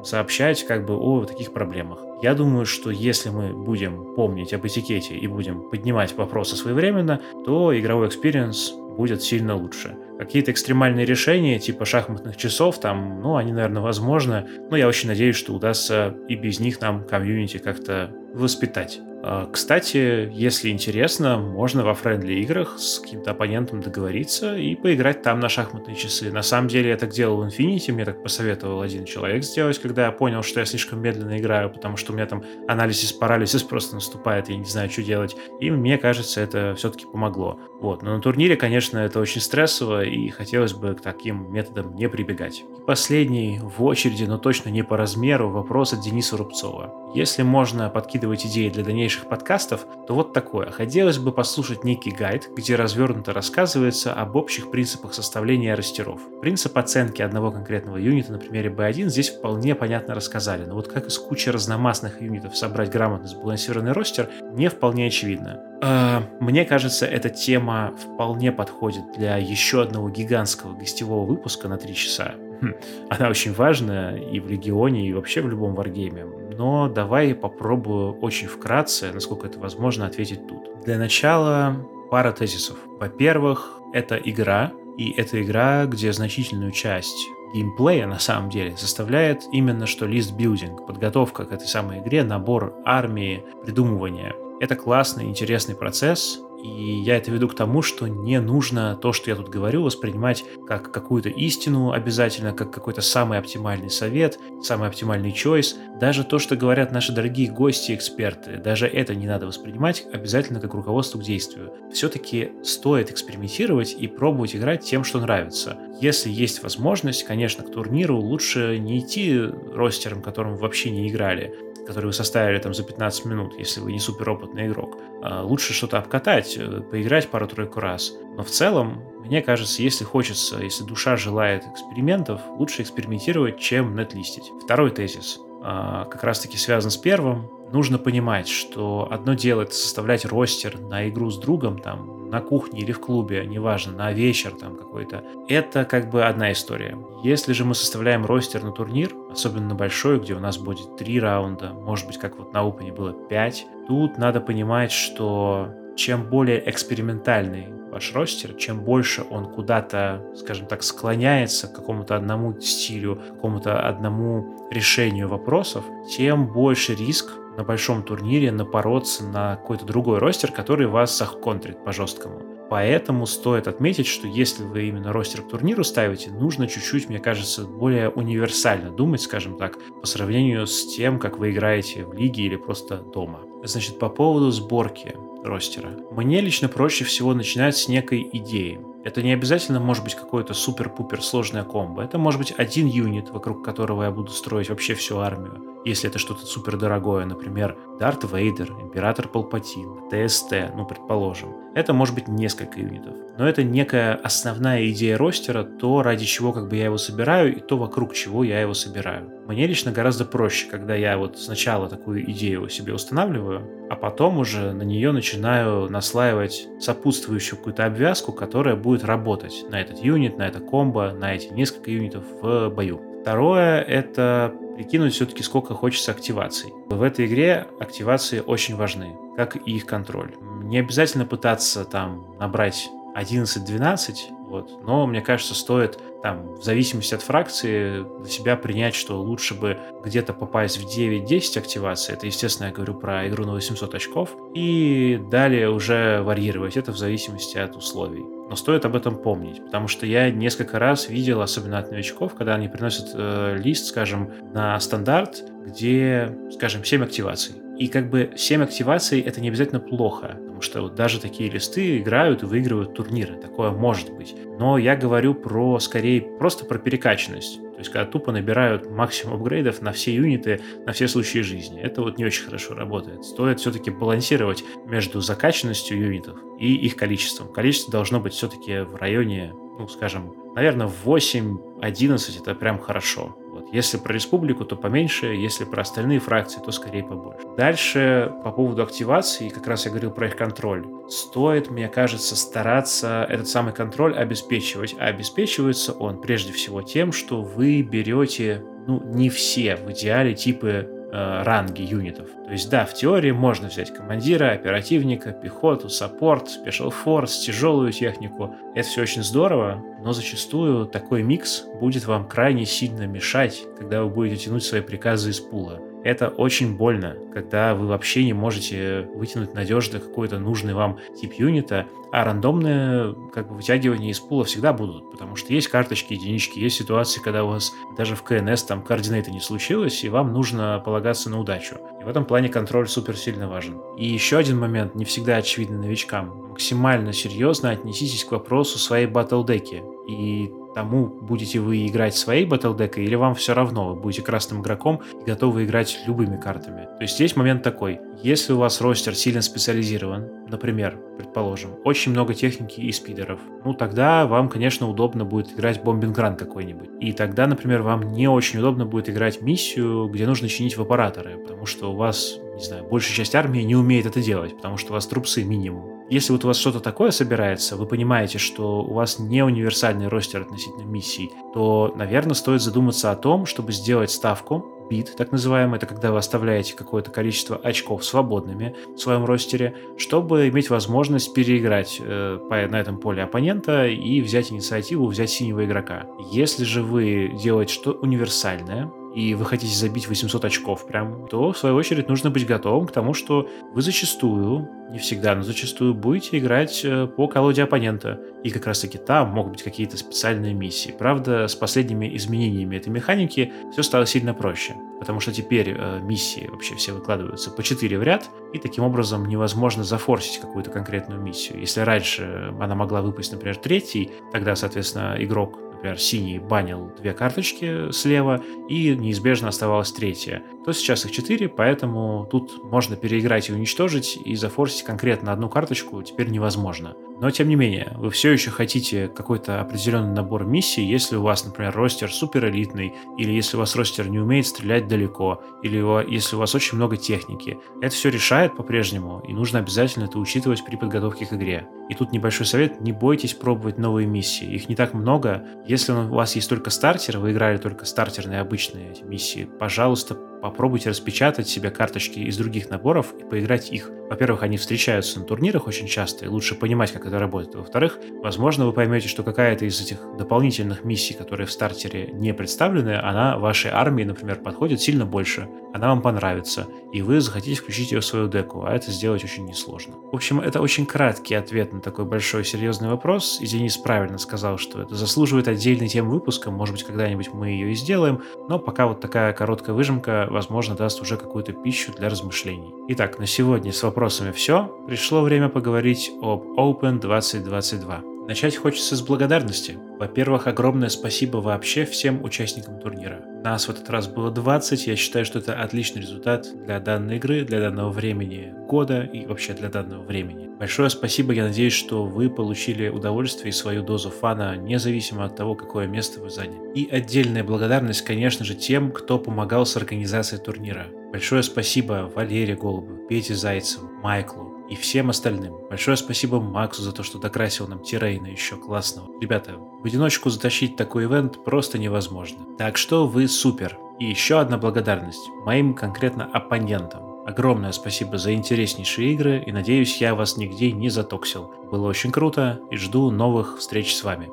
сообщать 0.03 0.65
как 0.65 0.85
бы 0.85 0.95
о 0.95 1.23
таких 1.23 1.53
проблемах. 1.53 1.99
Я 2.21 2.33
думаю, 2.33 2.65
что 2.65 2.89
если 2.89 3.29
мы 3.29 3.53
будем 3.53 4.13
помнить 4.15 4.53
об 4.53 4.65
этикете 4.67 5.15
и 5.15 5.27
будем 5.27 5.69
поднимать 5.69 6.13
вопросы 6.15 6.57
своевременно, 6.57 7.21
то 7.45 7.77
игровой 7.77 8.07
experience 8.07 8.73
будет 8.97 9.23
сильно 9.23 9.55
лучше. 9.55 9.95
Какие-то 10.19 10.51
экстремальные 10.51 11.05
решения, 11.05 11.59
типа 11.59 11.85
шахматных 11.85 12.35
часов, 12.35 12.79
там, 12.79 13.21
ну, 13.21 13.37
они, 13.37 13.53
наверное, 13.53 13.81
возможны, 13.81 14.45
но 14.69 14.75
я 14.75 14.87
очень 14.87 15.07
надеюсь, 15.07 15.35
что 15.35 15.53
удастся 15.53 16.15
и 16.27 16.35
без 16.35 16.59
них 16.59 16.81
нам 16.81 17.05
комьюнити 17.05 17.57
как-то 17.57 18.11
воспитать. 18.33 18.99
А, 19.27 19.49
кстати, 19.51 20.29
если 20.31 20.69
интересно, 20.69 21.39
можно 21.39 21.83
во 21.83 21.95
friendly 21.95 22.35
играх 22.35 22.77
с 22.77 22.99
каким-то 22.99 23.31
оппонентом 23.31 23.81
договориться 23.81 24.55
и 24.55 24.75
поиграть 24.75 25.23
там 25.23 25.39
на 25.39 25.49
шахматные 25.49 25.95
часы. 25.95 26.31
На 26.31 26.43
самом 26.43 26.67
деле 26.67 26.89
я 26.89 26.97
так 26.97 27.09
делал 27.09 27.37
в 27.41 27.47
Infinity, 27.47 27.91
мне 27.91 28.05
так 28.05 28.21
посоветовал 28.21 28.81
один 28.81 29.03
человек 29.05 29.43
сделать, 29.43 29.79
когда 29.79 30.05
я 30.05 30.11
понял, 30.11 30.43
что 30.43 30.59
я 30.59 30.65
слишком 30.67 31.01
медленно 31.01 31.39
играю, 31.39 31.71
потому 31.71 31.97
что 31.97 32.11
у 32.11 32.15
меня 32.15 32.27
там 32.27 32.43
analysis 32.67 33.13
paralysis 33.13 33.63
просто 33.63 33.95
наступает, 33.95 34.49
я 34.49 34.57
не 34.57 34.65
знаю, 34.65 34.91
что 34.91 35.01
делать. 35.01 35.35
И 35.59 35.71
мне 35.71 35.97
кажется, 35.97 36.39
это 36.39 36.75
все-таки 36.77 37.07
помогло. 37.07 37.59
Вот. 37.81 38.03
Но 38.03 38.13
на 38.15 38.21
турнире, 38.21 38.55
конечно, 38.55 38.99
это 38.99 39.19
очень 39.19 39.41
стрессово, 39.41 40.03
и 40.05 40.29
хотелось 40.29 40.73
бы 40.73 40.93
к 40.93 41.01
таким 41.01 41.51
методам 41.51 41.95
не 41.95 42.07
прибегать. 42.09 42.59
И 42.59 42.81
последний 42.85 43.59
в 43.59 43.83
очереди, 43.83 44.25
но 44.25 44.37
точно 44.37 44.69
не 44.69 44.83
по 44.83 44.97
размеру, 44.97 45.49
вопрос 45.49 45.93
от 45.93 46.01
Дениса 46.01 46.37
Рубцова. 46.37 47.04
Если 47.15 47.43
можно 47.43 47.89
подкидывать 47.89 48.45
идеи 48.45 48.67
для 48.67 48.83
дальнейших 48.83 49.29
подкастов, 49.29 49.87
то 50.05 50.13
вот 50.13 50.33
такое. 50.33 50.69
Хотелось 50.69 51.17
бы 51.17 51.31
послушать 51.31 51.85
некий 51.85 52.11
гайд, 52.11 52.49
где 52.53 52.75
развернуто 52.75 53.31
рассказывается 53.31 54.13
об 54.13 54.35
общих 54.35 54.69
принципах 54.69 55.13
составления 55.13 55.77
растеров. 55.77 56.19
Принцип 56.41 56.77
оценки 56.77 57.21
одного 57.21 57.51
конкретного 57.51 57.95
юнита 57.95 58.33
на 58.33 58.37
примере 58.37 58.69
B1 58.69 59.07
здесь 59.07 59.29
вполне 59.29 59.75
понятно 59.75 60.13
рассказали, 60.13 60.65
но 60.65 60.75
вот 60.75 60.89
как 60.89 61.07
из 61.07 61.17
кучи 61.17 61.47
разномастных 61.47 62.21
юнитов 62.21 62.57
собрать 62.57 62.91
грамотно 62.91 63.29
сбалансированный 63.29 63.93
ростер, 63.93 64.29
не 64.51 64.67
вполне 64.67 65.07
очевидно. 65.07 65.61
А, 65.81 66.21
мне 66.41 66.65
кажется, 66.65 67.05
эта 67.05 67.29
тема 67.29 67.95
вполне 67.97 68.51
подходит 68.51 69.13
для 69.17 69.37
еще 69.37 69.83
одного 69.83 70.09
гигантского 70.09 70.75
гостевого 70.75 71.25
выпуска 71.25 71.69
на 71.69 71.77
3 71.77 71.95
часа. 71.95 72.35
Хм, 72.61 72.73
она 73.09 73.29
очень 73.29 73.53
важная 73.53 74.17
и 74.17 74.39
в 74.39 74.47
Легионе, 74.47 75.07
и 75.07 75.13
вообще 75.13 75.41
в 75.41 75.49
любом 75.49 75.75
варгейме. 75.75 76.25
Но 76.57 76.87
давай 76.87 77.35
попробую 77.35 78.13
очень 78.19 78.47
вкратце, 78.47 79.11
насколько 79.13 79.47
это 79.47 79.59
возможно, 79.59 80.05
ответить 80.05 80.47
тут. 80.47 80.83
Для 80.85 80.97
начала 80.97 81.75
пара 82.09 82.31
тезисов. 82.31 82.77
Во-первых, 82.99 83.79
это 83.93 84.15
игра, 84.15 84.71
и 84.97 85.11
это 85.11 85.41
игра, 85.43 85.85
где 85.85 86.13
значительную 86.13 86.71
часть 86.71 87.27
геймплея 87.53 88.07
на 88.07 88.19
самом 88.19 88.49
деле 88.49 88.75
составляет 88.77 89.43
именно 89.51 89.85
что 89.85 90.05
лист-билдинг, 90.05 90.85
подготовка 90.85 91.45
к 91.45 91.51
этой 91.51 91.67
самой 91.67 91.99
игре, 91.99 92.23
набор 92.23 92.75
армии, 92.85 93.43
придумывание. 93.63 94.33
Это 94.59 94.75
классный, 94.75 95.25
интересный 95.25 95.75
процесс, 95.75 96.39
и 96.65 97.01
я 97.01 97.17
это 97.17 97.31
веду 97.31 97.47
к 97.47 97.55
тому, 97.55 97.81
что 97.81 98.07
не 98.07 98.39
нужно 98.39 98.95
то, 98.95 99.13
что 99.13 99.29
я 99.29 99.35
тут 99.35 99.49
говорю, 99.49 99.83
воспринимать 99.83 100.43
как 100.67 100.91
какую-то 100.91 101.29
истину 101.29 101.91
обязательно, 101.91 102.53
как 102.53 102.71
какой-то 102.71 103.01
самый 103.01 103.37
оптимальный 103.37 103.89
совет, 103.89 104.39
самый 104.61 104.87
оптимальный 104.87 105.31
чойс. 105.31 105.77
Даже 105.99 106.23
то, 106.23 106.39
что 106.39 106.55
говорят 106.55 106.91
наши 106.91 107.11
дорогие 107.11 107.51
гости 107.51 107.93
эксперты, 107.93 108.57
даже 108.57 108.87
это 108.87 109.15
не 109.15 109.27
надо 109.27 109.47
воспринимать 109.47 110.05
обязательно 110.11 110.59
как 110.59 110.73
руководство 110.73 111.19
к 111.19 111.23
действию. 111.23 111.73
Все-таки 111.93 112.51
стоит 112.63 113.11
экспериментировать 113.11 113.95
и 113.97 114.07
пробовать 114.07 114.55
играть 114.55 114.83
тем, 114.83 115.03
что 115.03 115.19
нравится. 115.19 115.77
Если 116.01 116.29
есть 116.29 116.63
возможность, 116.63 117.23
конечно, 117.23 117.63
к 117.63 117.71
турниру 117.71 118.17
лучше 118.17 118.77
не 118.79 118.99
идти 118.99 119.39
ростером, 119.39 120.21
которым 120.21 120.57
вообще 120.57 120.89
не 120.89 121.07
играли, 121.09 121.53
который 121.85 122.05
вы 122.05 122.13
составили 122.13 122.59
там 122.59 122.73
за 122.73 122.83
15 122.83 123.25
минут, 123.25 123.57
если 123.57 123.79
вы 123.79 123.93
не 123.93 123.99
суперопытный 123.99 124.67
игрок. 124.67 124.97
А, 125.23 125.43
лучше 125.43 125.73
что-то 125.73 125.97
обкатать, 125.97 126.57
э, 126.57 126.81
поиграть 126.81 127.29
пару-тройку 127.29 127.79
раз. 127.79 128.13
Но 128.35 128.43
в 128.43 128.49
целом, 128.49 129.03
мне 129.23 129.41
кажется, 129.41 129.81
если 129.81 130.03
хочется, 130.03 130.59
если 130.59 130.83
душа 130.83 131.15
желает 131.15 131.65
экспериментов, 131.65 132.41
лучше 132.57 132.81
экспериментировать, 132.81 133.59
чем 133.59 133.95
нетлистить. 133.95 134.51
Второй 134.63 134.91
тезис 134.91 135.39
а, 135.63 136.05
как 136.05 136.23
раз-таки 136.23 136.57
связан 136.57 136.91
с 136.91 136.97
первым. 136.97 137.49
Нужно 137.71 137.97
понимать, 137.97 138.47
что 138.47 139.07
одно 139.09 139.33
дело 139.33 139.63
это 139.63 139.73
составлять 139.73 140.25
ростер 140.25 140.79
на 140.79 141.09
игру 141.09 141.29
с 141.29 141.37
другом, 141.37 141.79
там, 141.79 142.29
на 142.29 142.41
кухне 142.41 142.81
или 142.81 142.91
в 142.91 142.99
клубе, 142.99 143.45
неважно, 143.45 143.93
на 143.93 144.11
вечер 144.11 144.51
там 144.51 144.75
какой-то, 144.75 145.23
это 145.47 145.85
как 145.85 146.09
бы 146.09 146.23
одна 146.23 146.51
история. 146.51 146.97
Если 147.23 147.53
же 147.53 147.65
мы 147.65 147.75
составляем 147.75 148.25
ростер 148.25 148.63
на 148.63 148.71
турнир, 148.71 149.13
особенно 149.31 149.69
на 149.69 149.75
большой, 149.75 150.19
где 150.19 150.33
у 150.33 150.39
нас 150.39 150.57
будет 150.57 150.95
три 150.97 151.19
раунда, 151.19 151.73
может 151.73 152.07
быть, 152.07 152.17
как 152.17 152.37
вот 152.37 152.53
на 152.53 152.59
Open 152.59 152.93
было 152.93 153.13
пять, 153.13 153.65
тут 153.87 154.17
надо 154.17 154.41
понимать, 154.41 154.91
что 154.91 155.69
чем 155.95 156.29
более 156.29 156.69
экспериментальный 156.69 157.67
ваш 157.91 158.13
ростер, 158.13 158.53
чем 158.55 158.81
больше 158.81 159.23
он 159.29 159.45
куда-то, 159.45 160.21
скажем 160.35 160.67
так, 160.67 160.83
склоняется 160.83 161.67
к 161.69 161.73
какому-то 161.73 162.17
одному 162.17 162.59
стилю, 162.59 163.15
к 163.15 163.35
какому-то 163.35 163.87
одному 163.87 164.67
решению 164.69 165.29
вопросов, 165.29 165.85
тем 166.09 166.51
больше 166.51 166.95
риск 166.95 167.31
на 167.57 167.63
большом 167.63 168.03
турнире 168.03 168.51
напороться 168.51 169.25
на 169.25 169.55
какой-то 169.55 169.85
другой 169.85 170.19
ростер, 170.19 170.51
который 170.51 170.87
вас 170.87 171.17
захконтрит 171.17 171.83
по-жесткому. 171.83 172.41
Поэтому 172.69 173.27
стоит 173.27 173.67
отметить, 173.67 174.07
что 174.07 174.27
если 174.27 174.63
вы 174.63 174.87
именно 174.87 175.13
ростер 175.13 175.43
к 175.43 175.49
турниру 175.49 175.83
ставите, 175.83 176.31
нужно 176.31 176.67
чуть-чуть, 176.67 177.09
мне 177.09 177.19
кажется, 177.19 177.63
более 177.65 178.09
универсально 178.09 178.89
думать, 178.89 179.21
скажем 179.21 179.57
так, 179.57 179.77
по 180.01 180.07
сравнению 180.07 180.65
с 180.65 180.95
тем, 180.95 181.19
как 181.19 181.37
вы 181.37 181.51
играете 181.51 182.05
в 182.05 182.13
лиге 182.13 182.43
или 182.43 182.55
просто 182.55 182.97
дома. 182.97 183.41
Значит, 183.63 183.99
по 183.99 184.09
поводу 184.09 184.49
сборки 184.49 185.15
ростера. 185.43 185.91
Мне 186.11 186.41
лично 186.41 186.67
проще 186.67 187.03
всего 187.05 187.33
начинать 187.33 187.77
с 187.77 187.87
некой 187.87 188.27
идеи. 188.33 188.79
Это 189.05 189.21
не 189.21 189.33
обязательно 189.33 189.79
может 189.79 190.03
быть 190.03 190.15
какое-то 190.15 190.55
супер-пупер 190.55 191.21
сложное 191.21 191.63
комбо. 191.63 192.01
Это 192.01 192.17
может 192.17 192.39
быть 192.39 192.51
один 192.57 192.87
юнит, 192.87 193.29
вокруг 193.29 193.63
которого 193.63 194.01
я 194.01 194.09
буду 194.09 194.31
строить 194.31 194.69
вообще 194.69 194.95
всю 194.95 195.19
армию. 195.19 195.61
Если 195.85 196.09
это 196.09 196.17
что-то 196.17 196.47
супер 196.47 196.75
дорогое, 196.75 197.25
например, 197.25 197.77
Дарт 197.99 198.23
Вейдер, 198.23 198.71
Император 198.71 199.27
Палпатин, 199.27 200.09
ТСТ, 200.09 200.73
ну 200.75 200.87
предположим. 200.87 201.64
Это 201.75 201.93
может 201.93 202.15
быть 202.15 202.29
несколько 202.29 202.79
юнитов. 202.79 203.13
Но 203.37 203.47
это 203.47 203.61
некая 203.61 204.15
основная 204.15 204.89
идея 204.91 205.17
ростера, 205.17 205.63
то 205.63 206.01
ради 206.03 206.23
чего 206.23 206.53
как 206.53 206.69
бы 206.69 206.77
я 206.77 206.85
его 206.85 206.97
собираю 206.97 207.53
и 207.53 207.59
то 207.59 207.77
вокруг 207.77 208.13
чего 208.13 208.45
я 208.45 208.61
его 208.61 208.73
собираю. 208.73 209.29
Мне 209.45 209.67
лично 209.67 209.91
гораздо 209.91 210.23
проще, 210.23 210.67
когда 210.69 210.95
я 210.95 211.17
вот 211.17 211.37
сначала 211.37 211.89
такую 211.89 212.31
идею 212.31 212.69
себе 212.69 212.93
устанавливаю, 212.93 213.69
а 213.89 213.97
потом 213.97 214.39
уже 214.39 214.71
на 214.71 214.83
нее 214.83 215.11
начинаю 215.11 215.89
наслаивать 215.89 216.65
сопутствующую 216.79 217.57
какую-то 217.57 217.85
обвязку, 217.85 218.31
которая 218.31 218.77
будет 218.77 219.03
работать 219.03 219.65
на 219.69 219.81
этот 219.81 219.99
юнит, 220.01 220.37
на 220.37 220.47
это 220.47 220.61
комбо, 220.61 221.11
на 221.11 221.35
эти 221.35 221.51
несколько 221.51 221.91
юнитов 221.91 222.23
в 222.41 222.69
бою. 222.69 223.01
Второе— 223.21 223.81
это 223.81 224.53
прикинуть 224.75 225.13
все-таки, 225.13 225.41
сколько 225.41 225.73
хочется 225.73 226.11
активаций. 226.11 226.73
В 226.87 227.01
этой 227.01 227.25
игре 227.25 227.67
активации 227.79 228.41
очень 228.45 228.75
важны, 228.75 229.15
как 229.35 229.55
и 229.55 229.71
их 229.75 229.85
контроль. 229.85 230.35
Не 230.63 230.79
обязательно 230.79 231.25
пытаться 231.25 231.85
там 231.85 232.35
набрать 232.39 232.89
11-12, 233.15 234.44
Вот. 234.47 234.83
Но 234.83 235.05
мне 235.07 235.21
кажется, 235.21 235.55
стоит 235.55 235.99
там, 236.21 236.55
в 236.55 236.63
зависимости 236.63 237.13
от 237.13 237.21
фракции, 237.21 238.05
для 238.21 238.29
себя 238.29 238.55
принять, 238.55 238.95
что 238.95 239.21
лучше 239.21 239.53
бы 239.53 239.77
где-то 240.03 240.33
попасть 240.33 240.77
в 240.77 240.85
9-10 240.85 241.59
активаций. 241.59 242.13
Это, 242.13 242.25
естественно, 242.25 242.67
я 242.67 242.73
говорю 242.73 242.95
про 242.95 243.27
игру 243.27 243.45
на 243.45 243.53
800 243.53 243.93
очков. 243.93 244.35
И 244.53 245.19
далее 245.29 245.69
уже 245.69 246.21
варьировать 246.21 246.77
это 246.77 246.91
в 246.91 246.97
зависимости 246.97 247.57
от 247.57 247.75
условий. 247.75 248.23
Но 248.49 248.55
стоит 248.55 248.85
об 248.85 248.95
этом 248.95 249.17
помнить, 249.17 249.63
потому 249.65 249.87
что 249.87 250.05
я 250.05 250.29
несколько 250.29 250.77
раз 250.77 251.09
видел, 251.09 251.41
особенно 251.41 251.79
от 251.79 251.91
новичков, 251.91 252.35
когда 252.35 252.53
они 252.55 252.67
приносят 252.67 253.09
э, 253.13 253.57
лист, 253.57 253.87
скажем, 253.87 254.31
на 254.53 254.79
стандарт, 254.79 255.43
где, 255.65 256.37
скажем, 256.53 256.83
7 256.83 257.03
активаций. 257.03 257.55
И 257.77 257.87
как 257.87 258.09
бы 258.09 258.31
7 258.35 258.63
активаций 258.63 259.19
это 259.19 259.41
не 259.41 259.49
обязательно 259.49 259.79
плохо, 259.79 260.37
потому 260.39 260.61
что 260.61 260.81
вот 260.81 260.95
даже 260.95 261.19
такие 261.19 261.49
листы 261.49 261.97
играют 261.97 262.43
и 262.43 262.45
выигрывают 262.45 262.93
турниры, 262.93 263.35
такое 263.35 263.71
может 263.71 264.13
быть. 264.13 264.35
Но 264.59 264.77
я 264.77 264.95
говорю 264.95 265.33
про, 265.33 265.79
скорее, 265.79 266.21
просто 266.21 266.65
про 266.65 266.77
перекачанность. 266.77 267.59
То 267.75 267.79
есть, 267.79 267.91
когда 267.91 268.09
тупо 268.09 268.31
набирают 268.31 268.89
максимум 268.89 269.35
апгрейдов 269.35 269.81
на 269.81 269.91
все 269.91 270.13
юниты, 270.15 270.61
на 270.85 270.93
все 270.93 271.09
случаи 271.09 271.39
жизни. 271.39 271.81
Это 271.81 272.01
вот 272.01 272.17
не 272.17 272.23
очень 272.23 272.45
хорошо 272.45 272.73
работает. 272.73 273.25
Стоит 273.25 273.59
все-таки 273.59 273.91
балансировать 273.91 274.63
между 274.85 275.19
закачанностью 275.19 275.99
юнитов 275.99 276.39
и 276.57 276.73
их 276.73 276.95
количеством. 276.95 277.51
Количество 277.51 277.91
должно 277.91 278.21
быть 278.21 278.31
все-таки 278.31 278.79
в 278.79 278.95
районе, 278.95 279.51
ну, 279.77 279.89
скажем, 279.89 280.33
наверное, 280.55 280.89
8-11 281.03 282.41
это 282.41 282.55
прям 282.55 282.79
хорошо. 282.79 283.35
Если 283.75 283.97
про 283.97 284.13
республику, 284.13 284.63
то 284.63 284.77
поменьше, 284.77 285.25
если 285.25 285.65
про 285.65 285.81
остальные 285.81 286.19
фракции, 286.19 286.61
то 286.63 286.71
скорее 286.71 287.03
побольше. 287.03 287.45
Дальше, 287.57 288.31
по 288.41 288.51
поводу 288.51 288.81
активации, 288.81 289.49
как 289.49 289.67
раз 289.67 289.83
я 289.83 289.91
говорил 289.91 290.11
про 290.11 290.27
их 290.27 290.37
контроль. 290.37 290.87
Стоит, 291.09 291.69
мне 291.69 291.89
кажется, 291.89 292.37
стараться 292.37 293.25
этот 293.27 293.49
самый 293.49 293.73
контроль 293.73 294.15
обеспечивать. 294.15 294.95
А 294.97 295.07
обеспечивается 295.07 295.91
он 295.91 296.21
прежде 296.21 296.53
всего 296.53 296.83
тем, 296.83 297.11
что 297.11 297.41
вы 297.41 297.81
берете, 297.81 298.63
ну, 298.87 299.03
не 299.03 299.29
все 299.29 299.75
в 299.75 299.91
идеале 299.91 300.35
типы 300.35 300.94
э, 301.15 301.43
ранги 301.43 301.81
юнитов. 301.81 302.29
То 302.45 302.51
есть, 302.51 302.69
да, 302.69 302.85
в 302.85 302.93
теории 302.93 303.31
можно 303.31 303.69
взять 303.69 303.93
командира, 303.93 304.51
оперативника, 304.51 305.31
пехоту, 305.31 305.89
support, 305.89 306.49
special 306.49 306.89
force, 306.89 307.39
тяжелую 307.39 307.91
технику. 307.91 308.55
Это 308.75 308.87
все 308.87 309.01
очень 309.01 309.23
здорово, 309.23 309.81
но 310.03 310.11
зачастую 310.11 310.85
такой 310.85 311.23
микс 311.23 311.63
будет 311.79 312.05
вам 312.05 312.27
крайне 312.27 312.65
сильно 312.65 313.07
мешать, 313.07 313.63
когда 313.77 314.03
вы 314.03 314.09
будете 314.09 314.45
тянуть 314.45 314.63
свои 314.63 314.81
приказы 314.81 315.29
из 315.29 315.39
пула. 315.39 315.79
Это 316.05 316.27
очень 316.27 316.77
больно, 316.77 317.17
когда 317.33 317.73
вы 317.73 317.87
вообще 317.87 318.23
не 318.25 318.33
можете 318.33 319.09
вытянуть 319.15 319.55
надежно 319.55 319.99
какой-то 319.99 320.37
нужный 320.37 320.75
вам 320.75 320.99
тип 321.19 321.33
юнита, 321.33 321.87
а 322.11 322.23
рандомные 322.23 323.15
как 323.33 323.49
бы 323.49 323.55
вытягивания 323.55 324.11
из 324.11 324.19
пула 324.19 324.43
всегда 324.43 324.71
будут, 324.71 325.09
потому 325.09 325.35
что 325.35 325.51
есть 325.51 325.67
карточки, 325.67 326.13
единички, 326.13 326.59
есть 326.59 326.77
ситуации, 326.77 327.19
когда 327.21 327.43
у 327.43 327.47
вас 327.47 327.73
даже 327.97 328.15
в 328.15 328.21
КНС 328.21 328.61
там 328.63 328.83
координаты 328.83 329.31
не 329.31 329.39
случилось, 329.39 330.03
и 330.03 330.09
вам 330.09 330.31
нужно 330.31 330.79
полагаться 330.85 331.31
на 331.31 331.39
удачу. 331.39 331.77
И 331.99 332.03
в 332.03 332.07
этом 332.07 332.23
плане 332.25 332.49
контроль 332.49 332.87
супер 332.87 333.17
сильно 333.17 333.49
важен. 333.49 333.81
И 333.97 334.05
еще 334.05 334.37
один 334.37 334.59
момент, 334.59 334.93
не 334.93 335.05
всегда 335.05 335.37
очевидный 335.37 335.79
новичкам. 335.79 336.49
Максимально 336.49 337.13
серьезно 337.13 337.71
отнеситесь 337.71 338.23
к 338.23 338.31
вопросу 338.31 338.77
своей 338.77 339.07
батл-деки 339.07 339.81
и 340.07 340.53
тому, 340.75 341.07
будете 341.07 341.59
вы 341.59 341.87
играть 341.87 342.15
своей 342.15 342.45
батлдекой 342.45 343.05
или 343.05 343.15
вам 343.15 343.33
все 343.33 343.53
равно, 343.53 343.93
вы 343.93 343.95
будете 343.95 344.21
красным 344.21 344.61
игроком 344.61 345.01
и 345.21 345.29
готовы 345.29 345.63
играть 345.63 345.97
любыми 346.05 346.37
картами. 346.37 346.83
То 346.97 347.01
есть 347.01 347.15
здесь 347.15 347.35
момент 347.35 347.63
такой, 347.63 347.99
если 348.21 348.53
у 348.53 348.57
вас 348.57 348.81
ростер 348.81 349.15
сильно 349.15 349.41
специализирован, 349.41 350.29
например, 350.49 350.99
предположим, 351.17 351.71
очень 351.85 352.11
много 352.11 352.33
техники 352.33 352.81
и 352.81 352.91
спидеров, 352.91 353.39
ну 353.63 353.73
тогда 353.73 354.27
вам, 354.27 354.49
конечно, 354.49 354.89
удобно 354.89 355.23
будет 355.23 355.53
играть 355.53 355.81
бомбинг-ран 355.81 356.35
какой-нибудь. 356.35 356.89
И 356.99 357.13
тогда, 357.13 357.47
например, 357.47 357.81
вам 357.81 358.11
не 358.11 358.27
очень 358.27 358.59
удобно 358.59 358.85
будет 358.85 359.09
играть 359.09 359.41
миссию, 359.41 360.09
где 360.09 360.27
нужно 360.27 360.49
чинить 360.49 360.77
вапораторы, 360.77 361.37
потому 361.37 361.65
что 361.65 361.93
у 361.93 361.95
вас, 361.95 362.37
не 362.55 362.63
знаю, 362.63 362.83
большая 362.83 363.15
часть 363.15 363.33
армии 363.33 363.61
не 363.61 363.75
умеет 363.75 364.05
это 364.05 364.21
делать, 364.21 364.55
потому 364.57 364.77
что 364.77 364.91
у 364.91 364.93
вас 364.93 365.07
трупсы 365.07 365.43
минимум. 365.43 365.94
Если 366.09 366.31
вот 366.31 366.43
у 366.43 366.47
вас 366.47 366.57
что-то 366.57 366.79
такое 366.79 367.11
собирается, 367.11 367.75
вы 367.75 367.87
понимаете, 367.87 368.37
что 368.37 368.81
у 368.81 368.93
вас 368.93 369.17
не 369.17 369.43
универсальный 369.43 370.07
ростер 370.07 370.41
относительно 370.41 370.83
миссий, 370.83 371.31
то, 371.53 371.91
наверное, 371.95 372.35
стоит 372.35 372.61
задуматься 372.61 373.11
о 373.11 373.15
том, 373.15 373.45
чтобы 373.45 373.71
сделать 373.71 374.11
ставку 374.11 374.65
бит, 374.89 375.15
так 375.17 375.31
называемый, 375.31 375.77
это 375.77 375.87
когда 375.87 376.11
вы 376.11 376.17
оставляете 376.17 376.75
какое-то 376.75 377.11
количество 377.11 377.57
очков 377.57 378.05
свободными 378.05 378.75
в 378.95 378.99
своем 378.99 379.25
ростере, 379.25 379.75
чтобы 379.97 380.47
иметь 380.49 380.69
возможность 380.69 381.33
переиграть 381.33 381.97
э, 381.99 382.39
по, 382.49 382.67
на 382.67 382.79
этом 382.79 382.99
поле 382.99 383.23
оппонента 383.23 383.87
и 383.87 384.21
взять 384.21 384.51
инициативу, 384.51 385.07
взять 385.07 385.29
синего 385.29 385.65
игрока. 385.65 386.05
Если 386.31 386.63
же 386.63 386.83
вы 386.83 387.31
делаете 387.41 387.73
что 387.73 387.93
универсальное, 387.93 388.91
и 389.15 389.33
вы 389.33 389.45
хотите 389.45 389.73
забить 389.73 390.09
800 390.09 390.43
очков 390.43 390.85
прям, 390.85 391.27
то, 391.27 391.53
в 391.53 391.57
свою 391.57 391.75
очередь, 391.77 392.09
нужно 392.09 392.29
быть 392.29 392.45
готовым 392.45 392.85
к 392.85 392.91
тому, 392.91 393.13
что 393.13 393.49
вы 393.73 393.81
зачастую, 393.81 394.69
не 394.91 394.99
всегда, 394.99 395.35
но 395.35 395.41
зачастую 395.41 395.93
будете 395.93 396.37
играть 396.37 396.81
э, 396.83 397.07
по 397.07 397.27
колоде 397.27 397.63
оппонента. 397.63 398.19
И 398.43 398.49
как 398.49 398.67
раз-таки 398.67 398.97
там 398.97 399.29
могут 399.29 399.53
быть 399.53 399.63
какие-то 399.63 399.97
специальные 399.97 400.53
миссии. 400.53 400.93
Правда, 400.97 401.47
с 401.47 401.55
последними 401.55 402.15
изменениями 402.17 402.75
этой 402.75 402.89
механики 402.89 403.51
все 403.71 403.83
стало 403.83 404.05
сильно 404.05 404.33
проще, 404.33 404.75
потому 404.99 405.21
что 405.21 405.31
теперь 405.31 405.73
э, 405.75 406.01
миссии 406.01 406.47
вообще 406.51 406.75
все 406.75 406.91
выкладываются 406.91 407.51
по 407.51 407.63
4 407.63 407.97
в 407.97 408.03
ряд, 408.03 408.29
и 408.53 408.59
таким 408.59 408.83
образом 408.83 409.27
невозможно 409.27 409.85
зафорсить 409.85 410.39
какую-то 410.39 410.71
конкретную 410.71 411.21
миссию. 411.21 411.59
Если 411.59 411.79
раньше 411.79 412.53
она 412.59 412.75
могла 412.75 413.01
выпасть, 413.01 413.31
например, 413.31 413.55
третий, 413.55 414.11
тогда, 414.33 414.57
соответственно, 414.57 415.15
игрок 415.19 415.57
например, 415.85 415.99
синий 415.99 416.39
банил 416.39 416.91
две 416.97 417.13
карточки 417.13 417.91
слева, 417.91 418.41
и 418.67 418.95
неизбежно 418.95 419.49
оставалась 419.49 419.91
третья, 419.91 420.41
то 420.65 420.73
сейчас 420.73 421.05
их 421.05 421.11
четыре, 421.11 421.47
поэтому 421.47 422.27
тут 422.31 422.63
можно 422.63 422.95
переиграть 422.95 423.49
и 423.49 423.53
уничтожить, 423.53 424.17
и 424.25 424.35
зафорсить 424.35 424.83
конкретно 424.83 425.31
одну 425.31 425.47
карточку 425.47 426.01
теперь 426.01 426.29
невозможно. 426.29 426.95
Но, 427.19 427.31
тем 427.31 427.47
не 427.47 427.55
менее, 427.55 427.93
вы 427.95 428.09
все 428.09 428.31
еще 428.31 428.51
хотите 428.51 429.07
какой-то 429.07 429.61
определенный 429.61 430.13
набор 430.13 430.45
миссий, 430.45 430.83
если 430.83 431.15
у 431.15 431.21
вас, 431.21 431.45
например, 431.45 431.73
ростер 431.75 432.11
супер 432.11 432.49
элитный, 432.49 432.93
или 433.17 433.31
если 433.31 433.55
у 433.55 433.59
вас 433.59 433.75
ростер 433.75 434.09
не 434.09 434.19
умеет 434.19 434.47
стрелять 434.47 434.87
далеко, 434.87 435.41
или 435.63 435.77
если 436.11 436.35
у 436.35 436.39
вас 436.39 436.53
очень 436.55 436.75
много 436.77 436.97
техники. 436.97 437.57
Это 437.81 437.95
все 437.95 438.09
решает 438.09 438.55
по-прежнему, 438.55 439.23
и 439.27 439.33
нужно 439.33 439.59
обязательно 439.59 440.05
это 440.05 440.19
учитывать 440.19 440.65
при 440.65 440.75
подготовке 440.75 441.25
к 441.25 441.33
игре. 441.33 441.67
И 441.89 441.93
тут 441.93 442.11
небольшой 442.11 442.45
совет, 442.45 442.81
не 442.81 442.91
бойтесь 442.91 443.33
пробовать 443.33 443.77
новые 443.77 444.07
миссии. 444.07 444.45
Их 444.45 444.69
не 444.69 444.75
так 444.75 444.93
много. 444.93 445.45
Если 445.67 445.91
у 445.91 446.15
вас 446.15 446.35
есть 446.35 446.49
только 446.49 446.69
стартер, 446.69 447.19
вы 447.19 447.31
играли 447.31 447.57
только 447.57 447.85
стартерные 447.85 448.41
обычные 448.41 448.95
миссии, 449.03 449.47
пожалуйста, 449.59 450.17
попробуйте 450.49 450.91
распечатать 450.91 451.47
себе 451.47 451.71
карточки 451.71 452.19
из 452.19 452.37
других 452.37 452.69
наборов 452.69 453.13
и 453.19 453.23
поиграть 453.23 453.71
их. 453.71 453.89
Во-первых, 454.09 454.43
они 454.43 454.57
встречаются 454.57 455.19
на 455.19 455.25
турнирах 455.25 455.65
очень 455.65 455.87
часто, 455.87 456.25
и 456.25 456.27
лучше 456.27 456.53
понимать, 456.53 456.91
как 456.91 457.07
это 457.07 457.17
работает. 457.17 457.55
Во-вторых, 457.55 457.99
возможно, 458.21 458.67
вы 458.67 458.73
поймете, 458.73 459.07
что 459.07 459.23
какая-то 459.23 459.65
из 459.65 459.81
этих 459.81 459.97
дополнительных 460.19 460.83
миссий, 460.83 461.15
которые 461.15 461.47
в 461.47 461.51
стартере 461.51 462.11
не 462.13 462.31
представлены, 462.31 462.99
она 463.01 463.39
вашей 463.39 463.71
армии, 463.71 464.03
например, 464.03 464.35
подходит 464.35 464.81
сильно 464.81 465.07
больше, 465.07 465.47
она 465.75 465.89
вам 465.89 466.01
понравится, 466.01 466.67
и 466.93 467.01
вы 467.01 467.19
захотите 467.19 467.59
включить 467.59 467.91
ее 467.91 467.99
в 467.99 468.05
свою 468.05 468.29
деку, 468.29 468.63
а 468.63 468.73
это 468.73 468.91
сделать 468.91 469.25
очень 469.25 469.45
несложно. 469.45 469.95
В 470.09 470.15
общем, 470.15 470.39
это 470.39 470.61
очень 470.61 470.85
краткий 470.85 471.35
ответ 471.35 471.73
на 471.73 471.81
такой 471.81 472.05
большой 472.05 472.45
серьезный 472.45 472.87
вопрос, 472.87 473.39
и 473.41 473.45
Денис 473.45 473.75
правильно 473.75 474.17
сказал, 474.17 474.57
что 474.57 474.81
это 474.81 474.95
заслуживает 474.95 475.49
отдельной 475.49 475.89
темы 475.89 476.11
выпуска, 476.11 476.49
может 476.49 476.75
быть, 476.75 476.85
когда-нибудь 476.85 477.33
мы 477.33 477.49
ее 477.49 477.71
и 477.73 477.75
сделаем, 477.75 478.21
но 478.47 478.57
пока 478.57 478.87
вот 478.87 479.01
такая 479.01 479.33
короткая 479.33 479.75
выжимка 479.75 480.27
возможно, 480.29 480.75
даст 480.75 481.01
уже 481.01 481.17
какую-то 481.17 481.51
пищу 481.51 481.91
для 481.91 482.07
размышлений. 482.07 482.73
Итак, 482.87 483.19
на 483.19 483.27
сегодня 483.27 483.73
с 483.73 483.83
вопросами 483.83 484.31
все. 484.31 484.73
Пришло 484.87 485.23
время 485.23 485.49
поговорить 485.49 486.09
об 486.21 486.57
Open 486.57 487.01
2022. 487.01 488.01
Начать 488.27 488.55
хочется 488.55 488.95
с 488.95 489.01
благодарности. 489.01 489.77
Во-первых, 489.97 490.47
огромное 490.47 490.89
спасибо 490.89 491.37
вообще 491.37 491.85
всем 491.85 492.23
участникам 492.23 492.79
турнира. 492.79 493.21
Нас 493.43 493.67
в 493.67 493.69
этот 493.69 493.89
раз 493.89 494.07
было 494.07 494.31
20, 494.31 494.87
я 494.87 494.95
считаю, 494.95 495.23
что 495.23 495.39
это 495.39 495.61
отличный 495.61 496.01
результат 496.01 496.47
для 496.65 496.79
данной 496.79 497.17
игры, 497.17 497.43
для 497.43 497.59
данного 497.59 497.91
времени 497.91 498.53
года 498.67 499.03
и 499.03 499.25
вообще 499.25 499.53
для 499.53 499.69
данного 499.69 500.03
времени. 500.03 500.49
Большое 500.57 500.89
спасибо, 500.89 501.33
я 501.33 501.43
надеюсь, 501.43 501.73
что 501.73 502.05
вы 502.05 502.29
получили 502.29 502.89
удовольствие 502.89 503.49
и 503.49 503.53
свою 503.53 503.83
дозу 503.83 504.09
фана, 504.09 504.55
независимо 504.55 505.25
от 505.25 505.35
того, 505.35 505.55
какое 505.55 505.87
место 505.87 506.21
вы 506.21 506.29
заняли. 506.29 506.73
И 506.73 506.89
отдельная 506.89 507.43
благодарность, 507.43 508.01
конечно 508.01 508.43
же, 508.45 508.55
тем, 508.55 508.91
кто 508.91 509.19
помогал 509.19 509.65
с 509.65 509.77
организацией 509.77 510.41
турнира. 510.41 510.87
Большое 511.11 511.43
спасибо 511.43 512.11
Валерию 512.13 512.57
Голубу, 512.57 513.07
Пете 513.07 513.35
Зайцеву, 513.35 513.89
Майклу, 514.01 514.54
и 514.69 514.75
всем 514.75 515.09
остальным. 515.09 515.55
Большое 515.69 515.97
спасибо 515.97 516.39
Максу 516.39 516.81
за 516.81 516.91
то, 516.91 517.03
что 517.03 517.19
докрасил 517.19 517.67
нам 517.67 517.79
Тирейна 517.79 518.27
еще 518.27 518.57
классного. 518.57 519.09
Ребята, 519.21 519.55
в 519.57 519.85
одиночку 519.85 520.29
затащить 520.29 520.75
такой 520.75 521.05
ивент 521.05 521.43
просто 521.43 521.77
невозможно. 521.77 522.39
Так 522.57 522.77
что 522.77 523.07
вы 523.07 523.27
супер. 523.27 523.77
И 523.99 524.05
еще 524.05 524.39
одна 524.39 524.57
благодарность 524.57 525.29
моим 525.45 525.73
конкретно 525.73 526.25
оппонентам. 526.25 527.23
огромное 527.25 527.71
спасибо 527.71 528.17
за 528.17 528.33
интереснейшие 528.33 529.13
игры 529.13 529.43
и 529.45 529.51
надеюсь, 529.51 530.01
я 530.01 530.13
вас 530.15 530.37
нигде 530.37 530.71
не 530.71 530.89
затоксил. 530.89 531.51
Было 531.71 531.87
очень 531.87 532.11
круто 532.11 532.59
и 532.71 532.77
жду 532.77 533.09
новых 533.09 533.59
встреч 533.59 533.95
с 533.95 534.03
вами. 534.03 534.29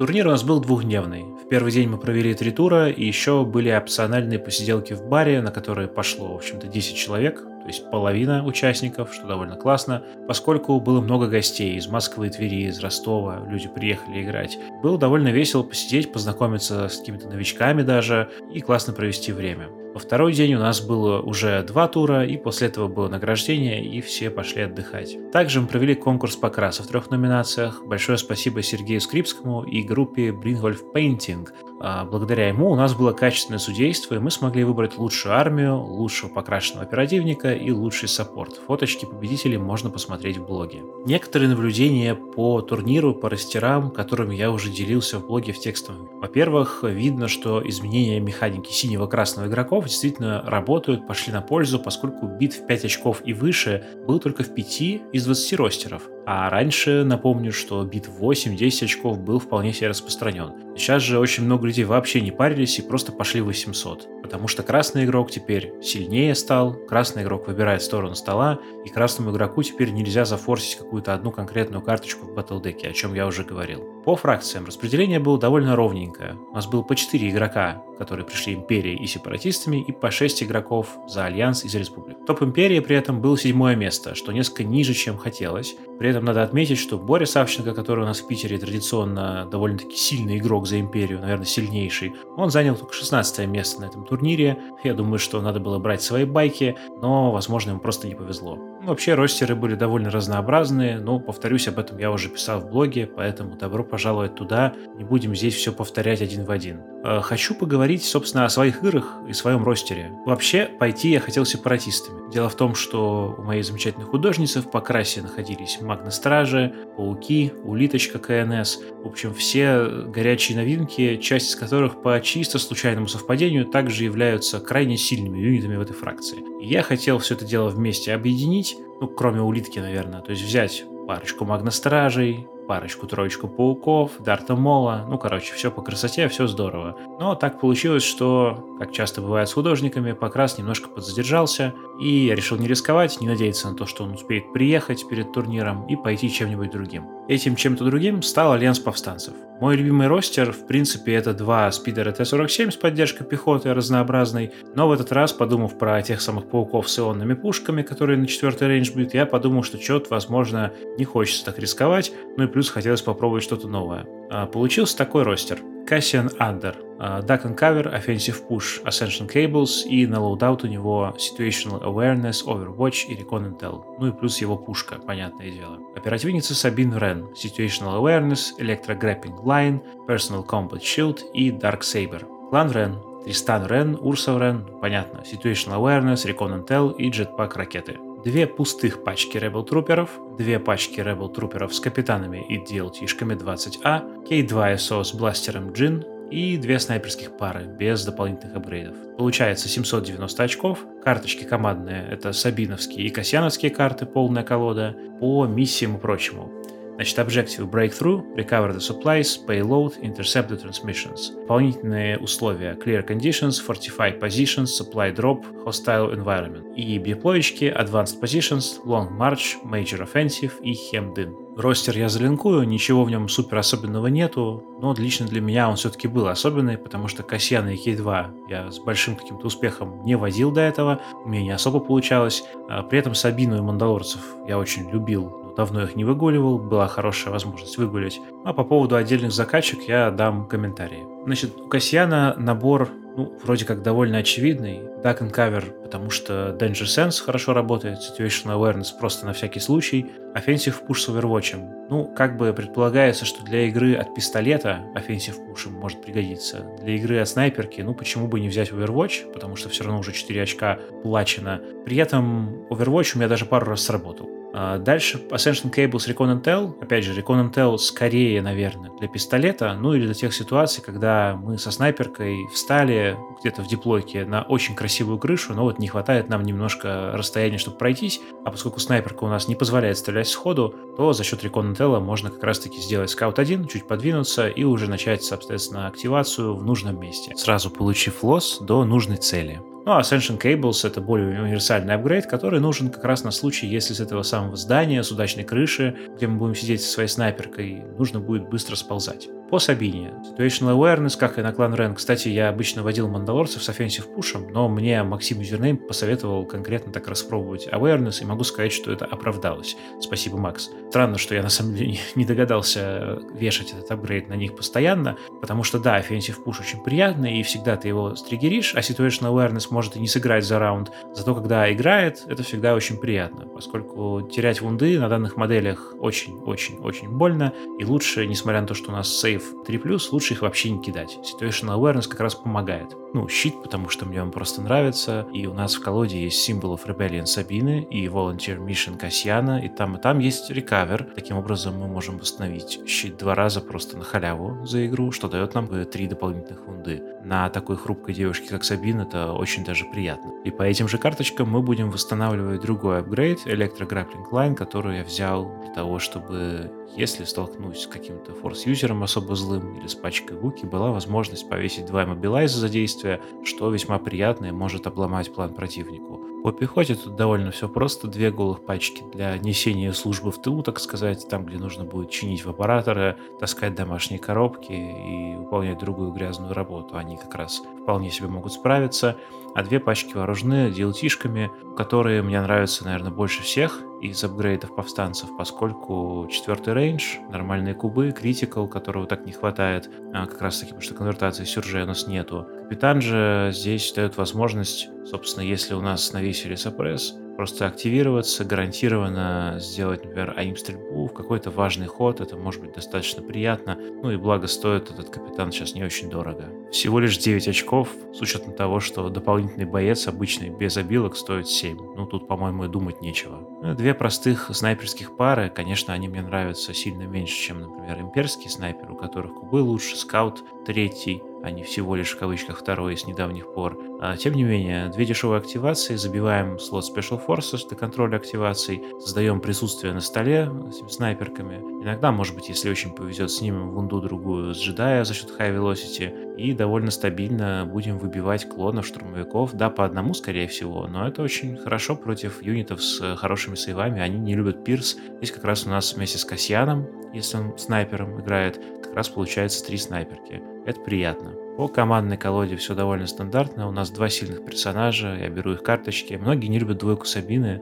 Турнир 0.00 0.28
у 0.28 0.30
нас 0.30 0.44
был 0.44 0.60
двухдневный. 0.60 1.24
В 1.24 1.46
первый 1.50 1.72
день 1.72 1.86
мы 1.86 1.98
провели 1.98 2.32
три 2.32 2.52
тура, 2.52 2.88
и 2.88 3.04
еще 3.04 3.44
были 3.44 3.68
опциональные 3.68 4.38
посиделки 4.38 4.94
в 4.94 5.06
баре, 5.06 5.42
на 5.42 5.50
которые 5.50 5.88
пошло, 5.88 6.32
в 6.32 6.36
общем-то, 6.36 6.68
10 6.68 6.96
человек, 6.96 7.44
то 7.60 7.66
есть 7.66 7.90
половина 7.90 8.44
участников, 8.44 9.14
что 9.14 9.26
довольно 9.26 9.56
классно, 9.56 10.02
поскольку 10.26 10.80
было 10.80 11.00
много 11.00 11.26
гостей 11.28 11.76
из 11.76 11.86
Москвы, 11.86 12.30
Твери, 12.30 12.68
из 12.68 12.80
Ростова, 12.80 13.46
люди 13.48 13.68
приехали 13.68 14.22
играть. 14.22 14.58
Было 14.82 14.98
довольно 14.98 15.28
весело 15.28 15.62
посидеть, 15.62 16.12
познакомиться 16.12 16.88
с 16.88 16.98
какими-то 16.98 17.28
новичками 17.28 17.82
даже 17.82 18.30
и 18.52 18.60
классно 18.60 18.92
провести 18.92 19.32
время. 19.32 19.68
Во 19.92 19.98
второй 19.98 20.32
день 20.32 20.54
у 20.54 20.60
нас 20.60 20.80
было 20.80 21.20
уже 21.20 21.64
два 21.64 21.88
тура, 21.88 22.24
и 22.24 22.36
после 22.36 22.68
этого 22.68 22.86
было 22.86 23.08
награждение, 23.08 23.84
и 23.84 24.00
все 24.00 24.30
пошли 24.30 24.62
отдыхать. 24.62 25.18
Также 25.32 25.60
мы 25.60 25.66
провели 25.66 25.96
конкурс 25.96 26.36
покраса 26.36 26.84
в 26.84 26.86
трех 26.86 27.10
номинациях. 27.10 27.82
Большое 27.84 28.16
спасибо 28.16 28.62
Сергею 28.62 29.00
Скрипскому 29.00 29.64
и 29.64 29.82
группе 29.82 30.28
Bringwolf 30.28 30.78
Painting. 30.94 31.48
А, 31.82 32.04
благодаря 32.04 32.48
ему 32.48 32.70
у 32.70 32.76
нас 32.76 32.94
было 32.94 33.12
качественное 33.12 33.58
судейство, 33.58 34.14
и 34.14 34.18
мы 34.18 34.30
смогли 34.30 34.64
выбрать 34.64 34.98
лучшую 34.98 35.34
армию, 35.34 35.78
лучшего 35.78 36.28
покрашенного 36.28 36.84
оперативника 36.84 37.54
и 37.54 37.70
лучший 37.70 38.08
саппорт. 38.08 38.60
Фоточки 38.66 39.06
победителей 39.06 39.56
можно 39.56 39.88
посмотреть 39.88 40.36
в 40.36 40.46
блоге. 40.46 40.82
Некоторые 41.06 41.48
наблюдения 41.48 42.14
по 42.14 42.60
турниру, 42.60 43.14
по 43.14 43.30
растерам, 43.30 43.90
которыми 43.90 44.34
я 44.34 44.50
уже 44.50 44.70
делился 44.70 45.18
в 45.18 45.26
блоге 45.26 45.52
в 45.54 45.58
текстовом. 45.58 46.10
Во-первых, 46.20 46.80
видно, 46.82 47.28
что 47.28 47.66
изменения 47.66 48.20
механики 48.20 48.70
синего-красного 48.70 49.46
игроков 49.46 49.86
действительно 49.86 50.42
работают, 50.42 51.06
пошли 51.06 51.32
на 51.32 51.40
пользу, 51.40 51.78
поскольку 51.78 52.26
бит 52.26 52.52
в 52.52 52.66
5 52.66 52.84
очков 52.84 53.22
и 53.24 53.32
выше 53.32 53.84
был 54.06 54.20
только 54.20 54.42
в 54.42 54.54
5 54.54 54.82
из 55.12 55.24
20 55.24 55.52
ростеров. 55.54 56.02
А 56.32 56.48
раньше, 56.48 57.02
напомню, 57.02 57.52
что 57.52 57.84
бид 57.84 58.06
8-10 58.06 58.84
очков 58.84 59.18
был 59.18 59.40
вполне 59.40 59.72
себе 59.72 59.88
распространен. 59.88 60.76
Сейчас 60.76 61.02
же 61.02 61.18
очень 61.18 61.42
много 61.42 61.66
людей 61.66 61.84
вообще 61.84 62.20
не 62.20 62.30
парились 62.30 62.78
и 62.78 62.82
просто 62.82 63.10
пошли 63.10 63.40
800. 63.40 64.22
Потому 64.22 64.46
что 64.46 64.62
красный 64.62 65.06
игрок 65.06 65.32
теперь 65.32 65.72
сильнее 65.82 66.36
стал, 66.36 66.74
красный 66.74 67.24
игрок 67.24 67.48
выбирает 67.48 67.82
сторону 67.82 68.14
стола, 68.14 68.60
и 68.86 68.90
красному 68.90 69.32
игроку 69.32 69.64
теперь 69.64 69.90
нельзя 69.90 70.24
зафорсить 70.24 70.78
какую-то 70.78 71.14
одну 71.14 71.32
конкретную 71.32 71.82
карточку 71.82 72.26
в 72.26 72.32
батлдеке, 72.32 72.86
о 72.86 72.92
чем 72.92 73.12
я 73.14 73.26
уже 73.26 73.42
говорил. 73.42 73.99
По 74.04 74.16
фракциям 74.16 74.64
распределение 74.64 75.18
было 75.18 75.38
довольно 75.38 75.76
ровненькое. 75.76 76.38
У 76.50 76.54
нас 76.54 76.66
было 76.66 76.80
по 76.80 76.96
4 76.96 77.28
игрока, 77.28 77.82
которые 77.98 78.24
пришли 78.24 78.54
империей 78.54 78.96
и 78.96 79.06
сепаратистами, 79.06 79.82
и 79.82 79.92
по 79.92 80.10
6 80.10 80.42
игроков 80.42 80.96
за 81.06 81.26
Альянс 81.26 81.66
и 81.66 81.68
за 81.68 81.78
Республику. 81.78 82.24
Топ 82.24 82.42
империи 82.42 82.80
при 82.80 82.96
этом 82.96 83.20
был 83.20 83.36
седьмое 83.36 83.76
место, 83.76 84.14
что 84.14 84.32
несколько 84.32 84.64
ниже, 84.64 84.94
чем 84.94 85.18
хотелось. 85.18 85.76
При 85.98 86.08
этом 86.08 86.24
надо 86.24 86.42
отметить, 86.42 86.78
что 86.78 86.96
Боря 86.96 87.26
Савченко, 87.26 87.74
который 87.74 88.04
у 88.04 88.06
нас 88.06 88.20
в 88.20 88.26
Питере 88.26 88.56
традиционно 88.56 89.46
довольно-таки 89.50 89.96
сильный 89.96 90.38
игрок 90.38 90.66
за 90.66 90.80
империю, 90.80 91.20
наверное, 91.20 91.44
сильнейший, 91.44 92.14
он 92.38 92.50
занял 92.50 92.76
только 92.76 92.94
16 92.94 93.46
место 93.48 93.82
на 93.82 93.84
этом 93.84 94.06
турнире. 94.06 94.62
Я 94.82 94.94
думаю, 94.94 95.18
что 95.18 95.42
надо 95.42 95.60
было 95.60 95.78
брать 95.78 96.00
свои 96.00 96.24
байки, 96.24 96.74
но, 97.02 97.32
возможно, 97.32 97.70
ему 97.70 97.80
просто 97.80 98.08
не 98.08 98.14
повезло. 98.14 98.58
Вообще, 98.82 99.14
ростеры 99.14 99.54
были 99.54 99.74
довольно 99.74 100.10
разнообразные, 100.10 100.98
но, 100.98 101.20
повторюсь, 101.20 101.68
об 101.68 101.78
этом 101.78 101.98
я 101.98 102.10
уже 102.10 102.30
писал 102.30 102.60
в 102.60 102.70
блоге, 102.70 103.06
поэтому 103.06 103.56
добро 103.56 103.84
пожаловать 103.84 104.34
туда, 104.34 104.72
не 104.96 105.04
будем 105.04 105.36
здесь 105.36 105.54
все 105.54 105.70
повторять 105.70 106.22
один 106.22 106.44
в 106.44 106.50
один. 106.50 106.80
Э, 107.02 107.20
хочу 107.22 107.54
поговорить, 107.54 108.04
собственно, 108.04 108.44
о 108.44 108.48
своих 108.48 108.82
играх 108.82 109.16
и 109.28 109.32
своем 109.32 109.64
ростере. 109.64 110.10
Вообще, 110.26 110.68
пойти 110.78 111.10
я 111.10 111.20
хотел 111.20 111.44
сепаратистами. 111.44 112.30
Дело 112.30 112.48
в 112.48 112.54
том, 112.54 112.74
что 112.74 113.34
у 113.38 113.42
моей 113.42 113.62
замечательной 113.62 114.06
художницы 114.06 114.60
в 114.60 114.70
покрасе 114.70 115.22
находились 115.22 115.78
Магна-Стражи, 115.80 116.72
Пауки, 116.96 117.52
Улиточка 117.64 118.18
КНС. 118.18 118.78
В 119.02 119.08
общем, 119.08 119.34
все 119.34 120.04
горячие 120.06 120.56
новинки, 120.56 121.16
часть 121.16 121.50
из 121.50 121.56
которых 121.56 122.02
по 122.02 122.20
чисто 122.20 122.58
случайному 122.58 123.08
совпадению 123.08 123.66
также 123.66 124.04
являются 124.04 124.60
крайне 124.60 124.96
сильными 124.96 125.38
юнитами 125.38 125.76
в 125.76 125.80
этой 125.80 125.94
фракции. 125.94 126.38
Я 126.62 126.82
хотел 126.82 127.18
все 127.18 127.34
это 127.34 127.46
дело 127.46 127.70
вместе 127.70 128.12
объединить, 128.12 128.76
ну, 129.00 129.08
кроме 129.08 129.40
улитки, 129.40 129.78
наверное, 129.78 130.20
то 130.20 130.30
есть 130.30 130.42
взять 130.42 130.84
парочку 131.06 131.44
магностражей, 131.44 132.46
парочку-троечку 132.68 133.48
пауков, 133.48 134.12
Дарта 134.20 134.54
Мола, 134.54 135.04
ну, 135.08 135.18
короче, 135.18 135.54
все 135.54 135.72
по 135.72 135.82
красоте, 135.82 136.28
все 136.28 136.46
здорово. 136.46 136.96
Но 137.18 137.34
так 137.34 137.58
получилось, 137.58 138.04
что, 138.04 138.76
как 138.78 138.92
часто 138.92 139.20
бывает 139.20 139.48
с 139.48 139.54
художниками, 139.54 140.12
покрас 140.12 140.56
немножко 140.56 140.88
подзадержался, 140.88 141.74
и 142.00 142.26
я 142.26 142.36
решил 142.36 142.58
не 142.58 142.68
рисковать, 142.68 143.20
не 143.20 143.26
надеяться 143.26 143.68
на 143.68 143.74
то, 143.74 143.86
что 143.86 144.04
он 144.04 144.12
успеет 144.12 144.52
приехать 144.52 145.08
перед 145.08 145.32
турниром 145.32 145.84
и 145.88 145.96
пойти 145.96 146.30
чем-нибудь 146.30 146.70
другим. 146.70 147.06
Этим 147.30 147.54
чем-то 147.54 147.84
другим 147.84 148.22
стал 148.22 148.54
Альянс 148.54 148.80
Повстанцев. 148.80 149.34
Мой 149.60 149.76
любимый 149.76 150.08
ростер, 150.08 150.50
в 150.50 150.66
принципе, 150.66 151.14
это 151.14 151.32
два 151.32 151.70
спидера 151.70 152.10
Т-47 152.10 152.72
с 152.72 152.76
поддержкой 152.76 153.24
пехоты 153.24 153.72
разнообразной, 153.72 154.50
но 154.74 154.88
в 154.88 154.92
этот 154.92 155.12
раз, 155.12 155.32
подумав 155.32 155.78
про 155.78 156.02
тех 156.02 156.20
самых 156.20 156.50
пауков 156.50 156.90
с 156.90 156.98
ионными 156.98 157.34
пушками, 157.34 157.82
которые 157.82 158.18
на 158.18 158.26
четвертый 158.26 158.66
range 158.66 158.90
будет, 158.90 159.14
я 159.14 159.26
подумал, 159.26 159.62
что 159.62 159.80
что-то, 159.80 160.08
возможно, 160.10 160.72
не 160.98 161.04
хочется 161.04 161.44
так 161.44 161.60
рисковать, 161.60 162.10
ну 162.36 162.42
и 162.42 162.48
плюс 162.48 162.68
хотелось 162.68 163.02
попробовать 163.02 163.44
что-то 163.44 163.68
новое. 163.68 164.06
А, 164.28 164.46
получился 164.46 164.96
такой 164.96 165.22
ростер. 165.22 165.60
Cassian 165.90 166.30
Andor, 166.38 166.76
uh, 167.00 167.20
Duck 167.20 167.44
and 167.44 167.56
Cover, 167.56 167.92
Offensive 167.92 168.46
Push, 168.48 168.80
Ascension 168.84 169.26
Cables 169.26 169.82
и 169.88 170.06
на 170.06 170.20
loadout 170.20 170.62
у 170.62 170.68
него 170.68 171.12
Situational 171.18 171.82
Awareness, 171.82 172.44
Overwatch 172.46 173.06
и 173.08 173.16
Recon 173.16 173.50
Intel. 173.50 173.82
Ну 173.98 174.06
и 174.06 174.12
плюс 174.12 174.40
его 174.40 174.56
пушка, 174.56 175.00
понятное 175.04 175.50
дело. 175.50 175.80
Оперативница 175.96 176.54
Сабин 176.54 176.96
Рен, 176.96 177.24
Situational 177.34 178.00
Awareness, 178.00 178.56
Electro 178.60 178.96
Grappling 178.96 179.42
Line, 179.42 179.80
Personal 180.06 180.46
Combat 180.46 180.80
Shield 180.80 181.18
и 181.34 181.50
Darksaber. 181.50 182.24
Клан 182.50 182.70
Рен, 182.70 182.96
Тристан 183.24 183.66
Рен, 183.66 183.98
Урса 184.00 184.40
Рен, 184.40 184.64
понятно, 184.80 185.22
Situational 185.22 185.80
Awareness, 185.80 186.24
Recon 186.24 186.64
Intel 186.64 186.94
и 186.98 187.10
Jetpack 187.10 187.54
ракеты 187.56 187.98
две 188.24 188.46
пустых 188.46 189.02
пачки 189.04 189.36
Rebel 189.36 189.64
Труперов, 189.64 190.10
две 190.36 190.58
пачки 190.58 191.00
Rebel 191.00 191.32
Труперов 191.32 191.74
с 191.74 191.80
капитанами 191.80 192.44
и 192.48 192.58
DLT-шками 192.58 193.38
20А, 193.38 194.24
K2SO 194.28 195.04
с 195.04 195.14
бластером 195.14 195.72
Джин 195.72 196.04
и 196.30 196.56
две 196.56 196.78
снайперских 196.78 197.36
пары 197.36 197.64
без 197.64 198.04
дополнительных 198.04 198.56
апгрейдов. 198.56 198.94
Получается 199.16 199.68
790 199.68 200.42
очков, 200.42 200.84
карточки 201.02 201.44
командные 201.44 202.06
это 202.08 202.32
сабиновские 202.32 203.06
и 203.06 203.10
касьяновские 203.10 203.70
карты, 203.70 204.06
полная 204.06 204.44
колода, 204.44 204.94
по 205.18 205.46
миссиям 205.46 205.96
и 205.96 206.00
прочему. 206.00 206.59
Значит, 207.00 207.18
Objective 207.18 207.70
Breakthrough, 207.70 208.22
Recover 208.36 208.74
the 208.74 208.78
Supplies, 208.78 209.38
Payload, 209.46 209.98
Intercept 210.02 210.50
the 210.50 210.62
Transmissions. 210.62 211.32
Дополнительные 211.34 212.18
условия 212.18 212.74
Clear 212.74 213.08
Conditions, 213.08 213.52
Fortify 213.66 214.20
Positions, 214.20 214.66
Supply 214.66 215.16
Drop, 215.16 215.42
Hostile 215.64 216.14
Environment. 216.14 216.74
И 216.74 216.98
биоплоечки 216.98 217.74
Advanced 217.74 218.20
Positions, 218.20 218.84
Long 218.84 219.16
March, 219.16 219.64
Major 219.64 220.06
Offensive 220.06 220.52
и 220.60 220.74
Hemmed 220.74 221.14
In. 221.14 221.34
Ростер 221.56 221.96
я 221.96 222.10
залинкую, 222.10 222.68
ничего 222.68 223.04
в 223.04 223.10
нем 223.10 223.30
супер 223.30 223.56
особенного 223.56 224.08
нету, 224.08 224.62
но 224.82 224.94
лично 224.96 225.26
для 225.26 225.40
меня 225.40 225.70
он 225.70 225.76
все-таки 225.76 226.06
был 226.06 226.28
особенный, 226.28 226.76
потому 226.76 227.08
что 227.08 227.22
Касьяна 227.22 227.70
и 227.70 227.76
Кей-2 227.76 228.48
я 228.50 228.70
с 228.70 228.78
большим 228.78 229.16
каким-то 229.16 229.46
успехом 229.46 230.04
не 230.04 230.16
возил 230.16 230.50
до 230.50 230.60
этого, 230.60 231.00
у 231.24 231.28
меня 231.28 231.42
не 231.42 231.50
особо 231.50 231.80
получалось. 231.80 232.44
А 232.68 232.82
при 232.82 232.98
этом 232.98 233.14
Сабину 233.14 233.56
и 233.56 233.62
Мандалорцев 233.62 234.20
я 234.46 234.58
очень 234.58 234.90
любил 234.90 235.40
давно 235.60 235.82
их 235.82 235.94
не 235.94 236.04
выгуливал, 236.04 236.58
была 236.58 236.88
хорошая 236.88 237.34
возможность 237.34 237.76
выгулять. 237.76 238.18
А 238.46 238.54
по 238.54 238.64
поводу 238.64 238.96
отдельных 238.96 239.30
закачек 239.30 239.80
я 239.86 240.10
дам 240.10 240.48
комментарии. 240.48 241.04
Значит, 241.26 241.54
у 241.54 241.68
Касьяна 241.68 242.34
набор, 242.38 242.88
ну, 243.14 243.38
вроде 243.44 243.66
как 243.66 243.82
довольно 243.82 244.16
очевидный. 244.16 244.80
Duck 245.04 245.20
and 245.20 245.34
Cover, 245.34 245.82
потому 245.82 246.08
что 246.08 246.56
Danger 246.58 246.86
Sense 246.86 247.22
хорошо 247.22 247.52
работает, 247.52 247.98
Situational 247.98 248.56
Awareness 248.58 248.86
просто 248.98 249.26
на 249.26 249.34
всякий 249.34 249.60
случай, 249.60 250.06
Offensive 250.34 250.76
Push 250.88 250.94
с 250.94 251.08
Overwatch. 251.10 251.58
Ну, 251.90 252.10
как 252.16 252.38
бы 252.38 252.54
предполагается, 252.54 253.26
что 253.26 253.44
для 253.44 253.68
игры 253.68 253.96
от 253.96 254.14
пистолета 254.14 254.80
Offensive 254.94 255.36
Push 255.46 255.68
может 255.68 256.00
пригодиться. 256.00 256.64
Для 256.82 256.94
игры 256.94 257.18
от 257.18 257.28
снайперки, 257.28 257.82
ну, 257.82 257.92
почему 257.92 258.28
бы 258.28 258.40
не 258.40 258.48
взять 258.48 258.70
Overwatch, 258.70 259.30
потому 259.34 259.56
что 259.56 259.68
все 259.68 259.84
равно 259.84 260.00
уже 260.00 260.12
4 260.12 260.42
очка 260.42 260.78
плачено. 261.02 261.60
При 261.84 261.98
этом 261.98 262.66
Overwatch 262.70 263.12
у 263.14 263.18
меня 263.18 263.28
даже 263.28 263.44
пару 263.44 263.66
раз 263.66 263.82
сработал. 263.82 264.39
А 264.52 264.78
дальше 264.78 265.18
Ascension 265.30 265.72
Cables 265.72 266.08
Recon 266.08 266.40
Intel. 266.40 266.80
Опять 266.80 267.04
же, 267.04 267.18
Recon 267.18 267.50
Intel 267.50 267.78
скорее, 267.78 268.42
наверное, 268.42 268.90
для 268.98 269.08
пистолета, 269.08 269.74
ну 269.74 269.94
или 269.94 270.06
для 270.06 270.14
тех 270.14 270.34
ситуаций, 270.34 270.82
когда 270.82 271.38
мы 271.40 271.58
со 271.58 271.70
снайперкой 271.70 272.46
встали 272.52 273.16
где-то 273.40 273.62
в 273.62 273.68
диплойке 273.68 274.24
на 274.24 274.42
очень 274.42 274.74
красивую 274.74 275.18
крышу, 275.18 275.54
но 275.54 275.62
вот 275.62 275.78
не 275.78 275.88
хватает 275.88 276.28
нам 276.28 276.42
немножко 276.42 277.12
расстояния, 277.14 277.58
чтобы 277.58 277.78
пройтись, 277.78 278.20
а 278.44 278.50
поскольку 278.50 278.80
снайперка 278.80 279.24
у 279.24 279.28
нас 279.28 279.48
не 279.48 279.54
позволяет 279.54 279.98
стрелять 279.98 280.28
сходу, 280.28 280.74
то 280.96 281.12
за 281.12 281.24
счет 281.24 281.44
Recon 281.44 281.74
Intel 281.74 282.00
можно 282.00 282.30
как 282.30 282.42
раз-таки 282.42 282.80
сделать 282.80 283.10
скаут 283.10 283.38
1, 283.38 283.68
чуть 283.68 283.86
подвинуться 283.86 284.48
и 284.48 284.64
уже 284.64 284.88
начать, 284.88 285.22
соответственно, 285.22 285.86
активацию 285.86 286.56
в 286.56 286.64
нужном 286.64 286.98
месте, 287.00 287.34
сразу 287.36 287.70
получив 287.70 288.24
лос 288.24 288.58
до 288.60 288.84
нужной 288.84 289.16
цели. 289.16 289.60
Ну 289.86 289.92
а 289.92 290.00
Ascension 290.02 290.38
Cables— 290.38 290.80
это 290.86 291.00
более 291.00 291.42
универсальный 291.42 291.94
апгрейд, 291.94 292.26
который 292.26 292.60
нужен 292.60 292.90
как 292.90 293.04
раз 293.04 293.24
на 293.24 293.30
случай, 293.30 293.66
если 293.66 293.94
с 293.94 294.00
этого 294.00 294.22
самого 294.22 294.56
здания, 294.56 295.02
с 295.02 295.10
удачной 295.10 295.44
крыши, 295.44 295.96
где 296.16 296.26
мы 296.26 296.38
будем 296.38 296.54
сидеть 296.54 296.82
со 296.82 296.92
своей 296.92 297.08
снайперкой, 297.08 297.82
нужно 297.96 298.20
будет 298.20 298.48
быстро 298.48 298.76
сползать. 298.76 299.28
По 299.50 299.58
Сабине. 299.58 300.12
Situational 300.22 300.76
Awareness, 300.76 301.18
как 301.18 301.36
и 301.36 301.42
на 301.42 301.52
клан 301.52 301.74
Рен. 301.74 301.96
Кстати, 301.96 302.28
я 302.28 302.50
обычно 302.50 302.84
водил 302.84 303.08
мандалорцев 303.08 303.64
с 303.64 303.68
offensive 303.68 304.14
пушем, 304.14 304.46
но 304.52 304.68
мне 304.68 305.02
Максим 305.02 305.40
Юзернейм 305.40 305.76
посоветовал 305.76 306.46
конкретно 306.46 306.92
так 306.92 307.08
распробовать 307.08 307.66
Awareness, 307.66 308.22
и 308.22 308.24
могу 308.24 308.44
сказать, 308.44 308.72
что 308.72 308.92
это 308.92 309.06
оправдалось. 309.06 309.76
Спасибо, 310.00 310.36
Макс. 310.38 310.70
Странно, 310.90 311.18
что 311.18 311.34
я 311.34 311.42
на 311.42 311.48
самом 311.48 311.74
деле 311.74 311.98
не 312.14 312.24
догадался 312.24 313.18
вешать 313.34 313.72
этот 313.72 313.90
апгрейд 313.90 314.28
на 314.28 314.34
них 314.34 314.54
постоянно, 314.54 315.16
потому 315.40 315.64
что 315.64 315.80
да, 315.80 315.98
offensive 315.98 316.44
push 316.44 316.60
очень 316.60 316.84
приятный, 316.84 317.40
и 317.40 317.42
всегда 317.42 317.76
ты 317.76 317.88
его 317.88 318.14
стригеришь, 318.14 318.76
а 318.76 318.80
Situational 318.80 319.34
Awareness 319.34 319.66
может 319.70 319.96
и 319.96 320.00
не 320.00 320.06
сыграть 320.06 320.44
за 320.44 320.60
раунд, 320.60 320.92
зато 321.12 321.34
когда 321.34 321.72
играет, 321.72 322.22
это 322.28 322.44
всегда 322.44 322.74
очень 322.74 322.98
приятно, 322.98 323.46
поскольку 323.46 324.28
терять 324.30 324.60
вунды 324.60 324.96
на 325.00 325.08
данных 325.08 325.36
моделях 325.36 325.92
очень-очень-очень 325.98 327.08
больно, 327.08 327.52
и 327.80 327.84
лучше, 327.84 328.26
несмотря 328.26 328.60
на 328.60 328.68
то, 328.68 328.74
что 328.74 328.90
у 328.90 328.94
нас 328.94 329.08
сейф 329.40 329.54
3+, 329.66 330.08
лучше 330.12 330.34
их 330.34 330.42
вообще 330.42 330.70
не 330.70 330.82
кидать. 330.82 331.18
Situational 331.22 331.78
Awareness 331.78 332.08
как 332.08 332.20
раз 332.20 332.34
помогает. 332.34 332.96
Ну, 333.12 333.28
щит, 333.28 333.60
потому 333.62 333.88
что 333.88 334.06
мне 334.06 334.22
он 334.22 334.30
просто 334.30 334.62
нравится, 334.62 335.26
и 335.32 335.46
у 335.46 335.54
нас 335.54 335.74
в 335.74 335.82
колоде 335.82 336.22
есть 336.22 336.48
Symbol 336.48 336.76
of 336.76 336.86
Rebellion 336.86 337.26
Сабины 337.26 337.86
и 337.90 338.06
Volunteer 338.06 338.64
Mission 338.64 338.96
Касьяна, 338.96 339.64
и 339.64 339.68
там 339.68 339.96
и 339.96 340.00
там 340.00 340.18
есть 340.20 340.50
рекавер. 340.50 341.08
Таким 341.14 341.36
образом 341.36 341.78
мы 341.78 341.88
можем 341.88 342.18
восстановить 342.18 342.80
щит 342.86 343.16
два 343.16 343.34
раза 343.34 343.60
просто 343.60 343.96
на 343.96 344.04
халяву 344.04 344.64
за 344.64 344.86
игру, 344.86 345.10
что 345.12 345.28
дает 345.28 345.54
нам 345.54 345.68
три 345.86 346.06
дополнительных 346.06 346.66
вунды. 346.66 347.02
На 347.24 347.48
такой 347.50 347.76
хрупкой 347.76 348.14
девушке, 348.14 348.48
как 348.48 348.64
Сабин, 348.64 349.00
это 349.00 349.32
очень 349.32 349.64
даже 349.64 349.84
приятно. 349.86 350.32
И 350.44 350.50
по 350.50 350.62
этим 350.62 350.88
же 350.88 350.98
карточкам 350.98 351.50
мы 351.50 351.62
будем 351.62 351.90
восстанавливать 351.90 352.60
другой 352.60 353.00
апгрейд, 353.00 353.46
Grappling 353.46 354.30
Line, 354.30 354.54
который 354.54 354.98
я 354.98 355.04
взял 355.04 355.50
для 355.62 355.74
того, 355.74 355.98
чтобы 355.98 356.70
если 356.96 357.24
столкнусь 357.24 357.82
с 357.82 357.86
каким-то 357.86 358.32
форс-юзером 358.34 359.02
особо 359.02 359.29
злым 359.34 359.76
или 359.76 359.86
с 359.86 359.94
пачкой 359.94 360.36
вуки, 360.36 360.66
была 360.66 360.90
возможность 360.90 361.48
повесить 361.48 361.86
два 361.86 362.06
мобилайза 362.06 362.58
за 362.58 362.68
действие, 362.68 363.20
что 363.44 363.70
весьма 363.70 363.98
приятно 363.98 364.46
и 364.46 364.52
может 364.52 364.86
обломать 364.86 365.32
план 365.32 365.54
противнику. 365.54 366.20
По 366.42 366.52
пехоте 366.52 366.94
тут 366.94 367.16
довольно 367.16 367.50
все 367.50 367.68
просто. 367.68 368.08
Две 368.08 368.30
голых 368.30 368.64
пачки 368.64 369.04
для 369.12 369.36
несения 369.38 369.92
службы 369.92 370.30
в 370.30 370.40
тылу, 370.40 370.62
так 370.62 370.80
сказать, 370.80 371.28
там, 371.28 371.44
где 371.44 371.58
нужно 371.58 371.84
будет 371.84 372.10
чинить 372.10 372.44
в 372.44 372.50
аппараторы, 372.50 373.16
таскать 373.38 373.74
домашние 373.74 374.18
коробки 374.18 374.72
и 374.72 375.36
выполнять 375.36 375.78
другую 375.78 376.12
грязную 376.12 376.54
работу. 376.54 376.96
Они 376.96 377.18
как 377.18 377.34
раз 377.34 377.62
вполне 377.82 378.10
себе 378.10 378.28
могут 378.28 378.52
справиться. 378.52 379.16
А 379.54 379.62
две 379.62 379.80
пачки 379.80 380.14
вооружены 380.14 380.70
DLT-шками, 380.70 381.50
которые 381.76 382.22
мне 382.22 382.40
нравятся, 382.40 382.84
наверное, 382.84 383.10
больше 383.10 383.42
всех 383.42 383.82
из 384.00 384.22
апгрейдов 384.24 384.74
повстанцев, 384.74 385.28
поскольку 385.36 386.26
четвертый 386.30 386.72
рейндж, 386.72 387.16
нормальные 387.30 387.74
кубы, 387.74 388.12
критикал, 388.12 388.68
которого 388.68 389.06
так 389.06 389.26
не 389.26 389.32
хватает, 389.32 389.90
а 390.14 390.26
как 390.26 390.40
раз 390.40 390.60
таки, 390.60 390.68
потому 390.68 390.82
что 390.82 390.94
конвертации 390.94 391.44
сюрже 391.44 391.82
у 391.82 391.86
нас 391.86 392.06
нету. 392.06 392.46
Капитан 392.70 393.00
же 393.00 393.50
здесь 393.52 393.92
дает 393.92 394.16
возможность, 394.16 394.88
собственно, 395.04 395.42
если 395.42 395.74
у 395.74 395.80
нас 395.80 396.12
навесили 396.12 396.54
сопресс, 396.54 397.16
просто 397.34 397.66
активироваться, 397.66 398.44
гарантированно 398.44 399.56
сделать, 399.58 400.04
например, 400.04 400.34
АИМ 400.36 400.56
стрельбу 400.56 401.06
в 401.06 401.12
какой-то 401.12 401.50
важный 401.50 401.86
ход, 401.86 402.20
это 402.20 402.36
может 402.36 402.60
быть 402.60 402.74
достаточно 402.74 403.22
приятно, 403.22 403.76
ну 403.76 404.12
и 404.12 404.16
благо 404.16 404.46
стоит 404.46 404.88
этот 404.90 405.08
капитан 405.08 405.50
сейчас 405.50 405.74
не 405.74 405.82
очень 405.82 406.10
дорого. 406.10 406.44
Всего 406.70 407.00
лишь 407.00 407.18
9 407.18 407.48
очков, 407.48 407.88
с 408.12 408.20
учетом 408.20 408.54
того, 408.54 408.78
что 408.78 409.08
дополнительный 409.08 409.64
боец 409.64 410.06
обычный 410.06 410.50
без 410.50 410.76
обилок 410.76 411.16
стоит 411.16 411.48
7. 411.48 411.76
Ну 411.96 412.06
тут, 412.06 412.28
по-моему, 412.28 412.66
и 412.66 412.68
думать 412.68 413.00
нечего. 413.00 413.40
Ну, 413.62 413.74
две 413.74 413.94
простых 413.94 414.50
снайперских 414.52 415.16
пары, 415.16 415.48
конечно, 415.48 415.92
они 415.92 416.08
мне 416.08 416.22
нравятся 416.22 416.72
сильно 416.72 417.02
меньше, 417.02 417.34
чем, 417.34 417.62
например, 417.62 418.00
имперский 418.00 418.48
снайпер, 418.48 418.92
у 418.92 418.96
которых 418.96 419.34
кубы 419.34 419.56
лучше, 419.56 419.96
скаут 419.96 420.44
третий, 420.64 421.22
а 421.42 421.50
не 421.50 421.62
всего 421.62 421.94
лишь 421.94 422.10
в 422.10 422.18
кавычках 422.18 422.60
второй 422.60 422.96
с 422.96 423.06
недавних 423.06 423.52
пор. 423.52 423.78
А, 424.00 424.16
тем 424.16 424.34
не 424.34 424.44
менее, 424.44 424.88
две 424.88 425.04
дешевые 425.06 425.38
активации, 425.38 425.96
забиваем 425.96 426.58
слот 426.58 426.84
Special 426.84 427.20
Forces 427.26 427.68
для 427.68 427.76
контроля 427.76 428.16
активаций, 428.16 428.82
создаем 428.98 429.40
присутствие 429.40 429.92
на 429.92 430.00
столе 430.00 430.50
с 430.70 430.94
снайперками. 430.94 431.79
Иногда, 431.80 432.12
может 432.12 432.34
быть, 432.34 432.50
если 432.50 432.68
очень 432.68 432.94
повезет, 432.94 433.30
снимем 433.30 433.70
вунду 433.70 434.02
другую 434.02 434.54
с 434.54 434.58
джедая 434.58 435.02
за 435.04 435.14
счет 435.14 435.32
High 435.38 435.56
Velocity 435.56 436.36
и 436.36 436.52
довольно 436.52 436.90
стабильно 436.90 437.66
будем 437.66 437.98
выбивать 437.98 438.46
клонов, 438.46 438.86
штурмовиков, 438.86 439.54
да, 439.54 439.70
по 439.70 439.86
одному, 439.86 440.12
скорее 440.12 440.46
всего, 440.46 440.86
но 440.86 441.08
это 441.08 441.22
очень 441.22 441.56
хорошо 441.56 441.96
против 441.96 442.42
юнитов 442.42 442.82
с 442.84 443.16
хорошими 443.16 443.54
сейвами, 443.54 444.02
они 444.02 444.18
не 444.18 444.34
любят 444.34 444.62
пирс. 444.62 444.98
Здесь 445.16 445.32
как 445.32 445.44
раз 445.44 445.66
у 445.66 445.70
нас 445.70 445.94
вместе 445.94 446.18
с 446.18 446.24
Касьяном, 446.26 446.86
если 447.14 447.38
он 447.38 447.58
снайпером 447.58 448.20
играет, 448.20 448.60
как 448.82 448.94
раз 448.94 449.08
получается 449.08 449.64
три 449.64 449.78
снайперки. 449.78 450.42
Это 450.66 450.80
приятно. 450.80 451.32
По 451.60 451.68
командной 451.68 452.16
колоде 452.16 452.56
все 452.56 452.74
довольно 452.74 453.06
стандартно. 453.06 453.68
У 453.68 453.70
нас 453.70 453.90
два 453.90 454.08
сильных 454.08 454.46
персонажа, 454.46 455.14
я 455.14 455.28
беру 455.28 455.52
их 455.52 455.62
карточки. 455.62 456.14
Многие 456.14 456.46
не 456.46 456.58
любят 456.58 456.78
двойку 456.78 457.04
Сабины. 457.04 457.60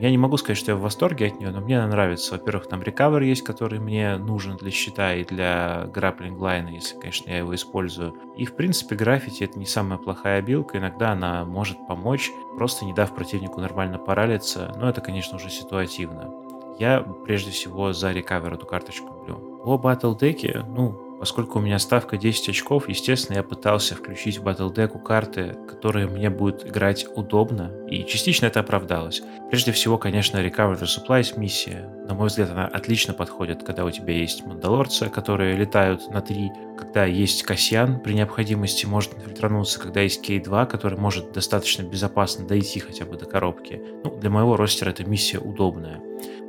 Я 0.00 0.10
не 0.10 0.16
могу 0.16 0.38
сказать, 0.38 0.56
что 0.56 0.70
я 0.70 0.76
в 0.78 0.80
восторге 0.80 1.26
от 1.26 1.38
нее, 1.38 1.50
но 1.50 1.60
мне 1.60 1.78
она 1.78 1.88
нравится. 1.88 2.32
Во-первых, 2.32 2.66
там 2.66 2.82
рекавер 2.82 3.20
есть, 3.20 3.42
который 3.42 3.78
мне 3.78 4.16
нужен 4.16 4.56
для 4.56 4.70
щита 4.70 5.12
и 5.12 5.22
для 5.22 5.86
грапплинг 5.92 6.40
лайна, 6.40 6.70
если, 6.70 6.98
конечно, 6.98 7.28
я 7.28 7.36
его 7.36 7.54
использую. 7.54 8.14
И, 8.38 8.46
в 8.46 8.56
принципе, 8.56 8.96
граффити 8.96 9.44
это 9.44 9.58
не 9.58 9.66
самая 9.66 9.98
плохая 9.98 10.40
билка. 10.40 10.78
Иногда 10.78 11.10
она 11.10 11.44
может 11.44 11.76
помочь, 11.86 12.30
просто 12.56 12.86
не 12.86 12.94
дав 12.94 13.14
противнику 13.14 13.60
нормально 13.60 13.98
паралиться. 13.98 14.72
Но 14.78 14.88
это, 14.88 15.02
конечно, 15.02 15.36
уже 15.36 15.50
ситуативно. 15.50 16.32
Я 16.78 17.02
прежде 17.26 17.50
всего 17.50 17.92
за 17.92 18.12
рекавер 18.12 18.54
эту 18.54 18.64
карточку 18.64 19.08
люблю. 19.08 19.60
По 19.62 19.76
батл 19.76 20.14
деке, 20.14 20.64
ну, 20.66 21.05
Поскольку 21.18 21.58
у 21.58 21.62
меня 21.62 21.78
ставка 21.78 22.16
10 22.16 22.50
очков, 22.50 22.88
естественно, 22.88 23.36
я 23.36 23.42
пытался 23.42 23.94
включить 23.94 24.38
в 24.38 24.44
Battle 24.44 24.72
Deck 24.72 25.02
карты, 25.02 25.56
которые 25.68 26.06
мне 26.06 26.30
будут 26.30 26.66
играть 26.66 27.06
удобно, 27.14 27.72
и 27.88 28.04
частично 28.04 28.46
это 28.46 28.60
оправдалось. 28.60 29.22
Прежде 29.50 29.72
всего, 29.72 29.96
конечно, 29.98 30.38
Recover 30.38 30.78
the 30.78 30.86
Supplies 30.86 31.38
миссия. 31.38 31.90
На 32.06 32.14
мой 32.14 32.28
взгляд, 32.28 32.50
она 32.50 32.66
отлично 32.66 33.14
подходит, 33.14 33.62
когда 33.62 33.84
у 33.84 33.90
тебя 33.90 34.14
есть 34.14 34.44
мандалорцы, 34.44 35.08
которые 35.08 35.56
летают 35.56 36.08
на 36.10 36.20
3, 36.20 36.52
когда 36.78 37.04
есть 37.04 37.42
Касьян, 37.42 38.00
при 38.00 38.12
необходимости 38.12 38.86
может 38.86 39.14
инфильтрануться, 39.14 39.80
когда 39.80 40.02
есть 40.02 40.22
Кей-2, 40.22 40.66
который 40.66 40.98
может 40.98 41.32
достаточно 41.32 41.82
безопасно 41.82 42.46
дойти 42.46 42.80
хотя 42.80 43.04
бы 43.06 43.16
до 43.16 43.24
коробки. 43.24 43.80
Ну, 44.04 44.16
для 44.16 44.30
моего 44.30 44.56
ростера 44.56 44.90
эта 44.90 45.04
миссия 45.04 45.38
удобная. 45.38 46.00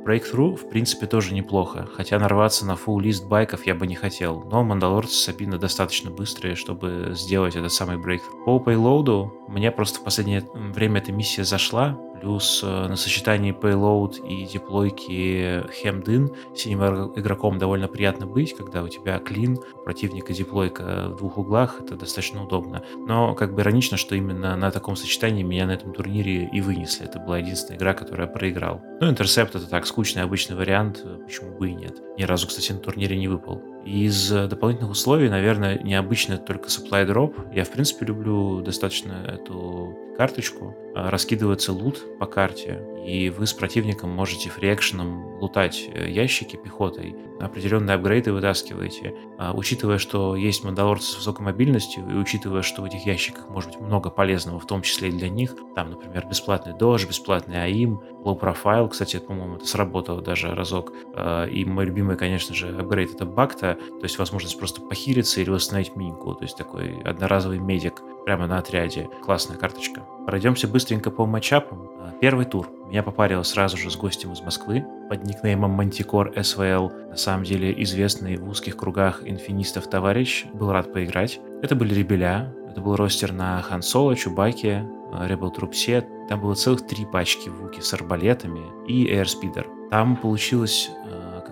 Breakthrough, 0.08 0.56
в 0.56 0.70
принципе, 0.70 1.06
тоже 1.06 1.34
неплохо, 1.34 1.86
хотя 1.94 2.18
нарваться 2.18 2.64
на 2.64 2.72
full 2.72 3.02
лист 3.02 3.26
байков 3.26 3.66
я 3.66 3.74
бы 3.74 3.86
не 3.86 3.94
хотел, 3.94 4.42
но 4.50 4.64
Мандалорцы 4.64 5.14
Сабина 5.14 5.58
достаточно 5.58 6.10
быстрые, 6.10 6.54
чтобы 6.54 7.10
сделать 7.12 7.56
этот 7.56 7.74
самый 7.74 7.98
Breakthrough. 7.98 8.44
По 8.46 8.58
пейлоуду 8.58 9.34
мне 9.48 9.70
просто 9.70 10.00
в 10.00 10.04
последнее 10.04 10.42
время 10.54 11.00
эта 11.00 11.12
миссия 11.12 11.44
зашла, 11.44 11.98
плюс 12.20 12.62
э, 12.62 12.88
на 12.88 12.96
сочетании 12.96 13.54
payload 13.54 14.26
и 14.26 14.44
деплойки 14.46 15.64
хемдин 15.72 16.30
синим 16.54 16.80
игроком 17.16 17.58
довольно 17.58 17.88
приятно 17.88 18.26
быть, 18.26 18.56
когда 18.56 18.82
у 18.82 18.88
тебя 18.88 19.18
клин, 19.18 19.58
противника 19.84 20.32
деплойка 20.32 21.08
в 21.08 21.16
двух 21.16 21.38
углах, 21.38 21.80
это 21.80 21.96
достаточно 21.96 22.44
удобно. 22.44 22.82
Но 23.06 23.34
как 23.34 23.54
бы 23.54 23.62
иронично, 23.62 23.96
что 23.96 24.14
именно 24.14 24.56
на 24.56 24.70
таком 24.70 24.96
сочетании 24.96 25.42
меня 25.42 25.66
на 25.66 25.72
этом 25.72 25.92
турнире 25.92 26.48
и 26.52 26.60
вынесли. 26.60 27.06
Это 27.06 27.18
была 27.18 27.38
единственная 27.38 27.78
игра, 27.78 27.94
которую 27.94 28.26
я 28.26 28.32
проиграл. 28.32 28.80
Ну, 29.00 29.08
интерсепт 29.08 29.54
это 29.54 29.68
так, 29.68 29.86
скучный 29.86 30.22
обычный 30.22 30.56
вариант, 30.56 31.04
почему 31.24 31.56
бы 31.56 31.70
и 31.70 31.74
нет. 31.74 31.96
Ни 32.16 32.24
разу, 32.24 32.48
кстати, 32.48 32.72
на 32.72 32.78
турнире 32.78 33.16
не 33.16 33.28
выпал. 33.28 33.62
Из 33.84 34.30
дополнительных 34.30 34.90
условий, 34.90 35.28
наверное, 35.28 35.78
необычно 35.78 36.36
только 36.36 36.68
supply 36.68 37.06
drop. 37.06 37.54
Я, 37.54 37.64
в 37.64 37.70
принципе, 37.70 38.06
люблю 38.06 38.60
достаточно 38.60 39.24
эту 39.26 39.96
карточку. 40.18 40.76
А, 40.98 41.10
раскидывается 41.10 41.72
лут 41.72 42.02
по 42.18 42.26
карте, 42.26 42.80
и 43.06 43.30
вы 43.30 43.46
с 43.46 43.52
противником 43.52 44.10
можете 44.10 44.50
фриэкшеном 44.50 45.38
лутать 45.40 45.88
э, 45.94 46.10
ящики 46.10 46.56
пехотой, 46.56 47.14
определенные 47.38 47.94
апгрейды 47.94 48.32
вытаскиваете. 48.32 49.14
А, 49.38 49.52
учитывая, 49.54 49.98
что 49.98 50.34
есть 50.34 50.64
мандалорцы 50.64 51.12
с 51.12 51.16
высокой 51.16 51.44
мобильностью, 51.44 52.04
и 52.10 52.14
учитывая, 52.14 52.62
что 52.62 52.82
в 52.82 52.86
этих 52.86 53.06
ящиках 53.06 53.48
может 53.48 53.70
быть 53.70 53.80
много 53.80 54.10
полезного, 54.10 54.58
в 54.58 54.66
том 54.66 54.82
числе 54.82 55.10
и 55.10 55.12
для 55.12 55.28
них, 55.28 55.54
там, 55.76 55.90
например, 55.90 56.26
бесплатный 56.26 56.76
дож, 56.76 57.06
бесплатный 57.06 57.62
АИМ, 57.62 58.00
low 58.24 58.38
profile, 58.38 58.88
кстати, 58.88 59.18
по-моему, 59.20 59.56
это 59.56 59.66
сработало 59.68 60.20
даже 60.20 60.52
разок. 60.52 60.92
А, 61.14 61.44
и 61.44 61.64
мой 61.64 61.84
любимый, 61.84 62.16
конечно 62.16 62.56
же, 62.56 62.76
апгрейд 62.76 63.14
это 63.14 63.24
Бакта, 63.24 63.74
то 63.76 64.02
есть 64.02 64.18
возможность 64.18 64.58
просто 64.58 64.80
похилиться 64.80 65.40
или 65.40 65.50
восстановить 65.50 65.94
миньку, 65.94 66.34
то 66.34 66.42
есть 66.42 66.56
такой 66.56 67.00
одноразовый 67.02 67.60
медик 67.60 68.02
прямо 68.28 68.46
на 68.46 68.58
отряде. 68.58 69.08
Классная 69.24 69.56
карточка. 69.56 70.02
Пройдемся 70.26 70.68
быстренько 70.68 71.10
по 71.10 71.24
матчапам. 71.24 71.88
А, 71.98 72.12
первый 72.20 72.44
тур. 72.44 72.68
Меня 72.88 73.02
попарило 73.02 73.42
сразу 73.42 73.78
же 73.78 73.90
с 73.90 73.96
гостем 73.96 74.34
из 74.34 74.42
Москвы 74.42 74.84
под 75.08 75.24
никнеймом 75.24 75.70
Мантикор 75.70 76.34
СВЛ. 76.38 76.92
На 77.08 77.16
самом 77.16 77.44
деле 77.44 77.72
известный 77.84 78.36
в 78.36 78.46
узких 78.46 78.76
кругах 78.76 79.22
инфинистов 79.24 79.88
товарищ. 79.88 80.44
Был 80.52 80.70
рад 80.72 80.92
поиграть. 80.92 81.40
Это 81.62 81.74
были 81.74 81.94
ребеля. 81.94 82.54
Это 82.70 82.82
был 82.82 82.96
ростер 82.96 83.32
на 83.32 83.62
Хан 83.62 83.80
Соло, 83.80 84.14
Чубаке, 84.14 84.86
Rebel 85.10 85.50
Troop 85.50 85.70
Set, 85.70 86.04
там 86.28 86.42
было 86.42 86.54
целых 86.54 86.86
три 86.86 87.06
пачки 87.06 87.48
Вуки 87.48 87.80
с 87.80 87.94
арбалетами 87.94 88.60
и 88.86 89.06
Airspeeder. 89.06 89.88
Там 89.88 90.18
получилось 90.18 90.90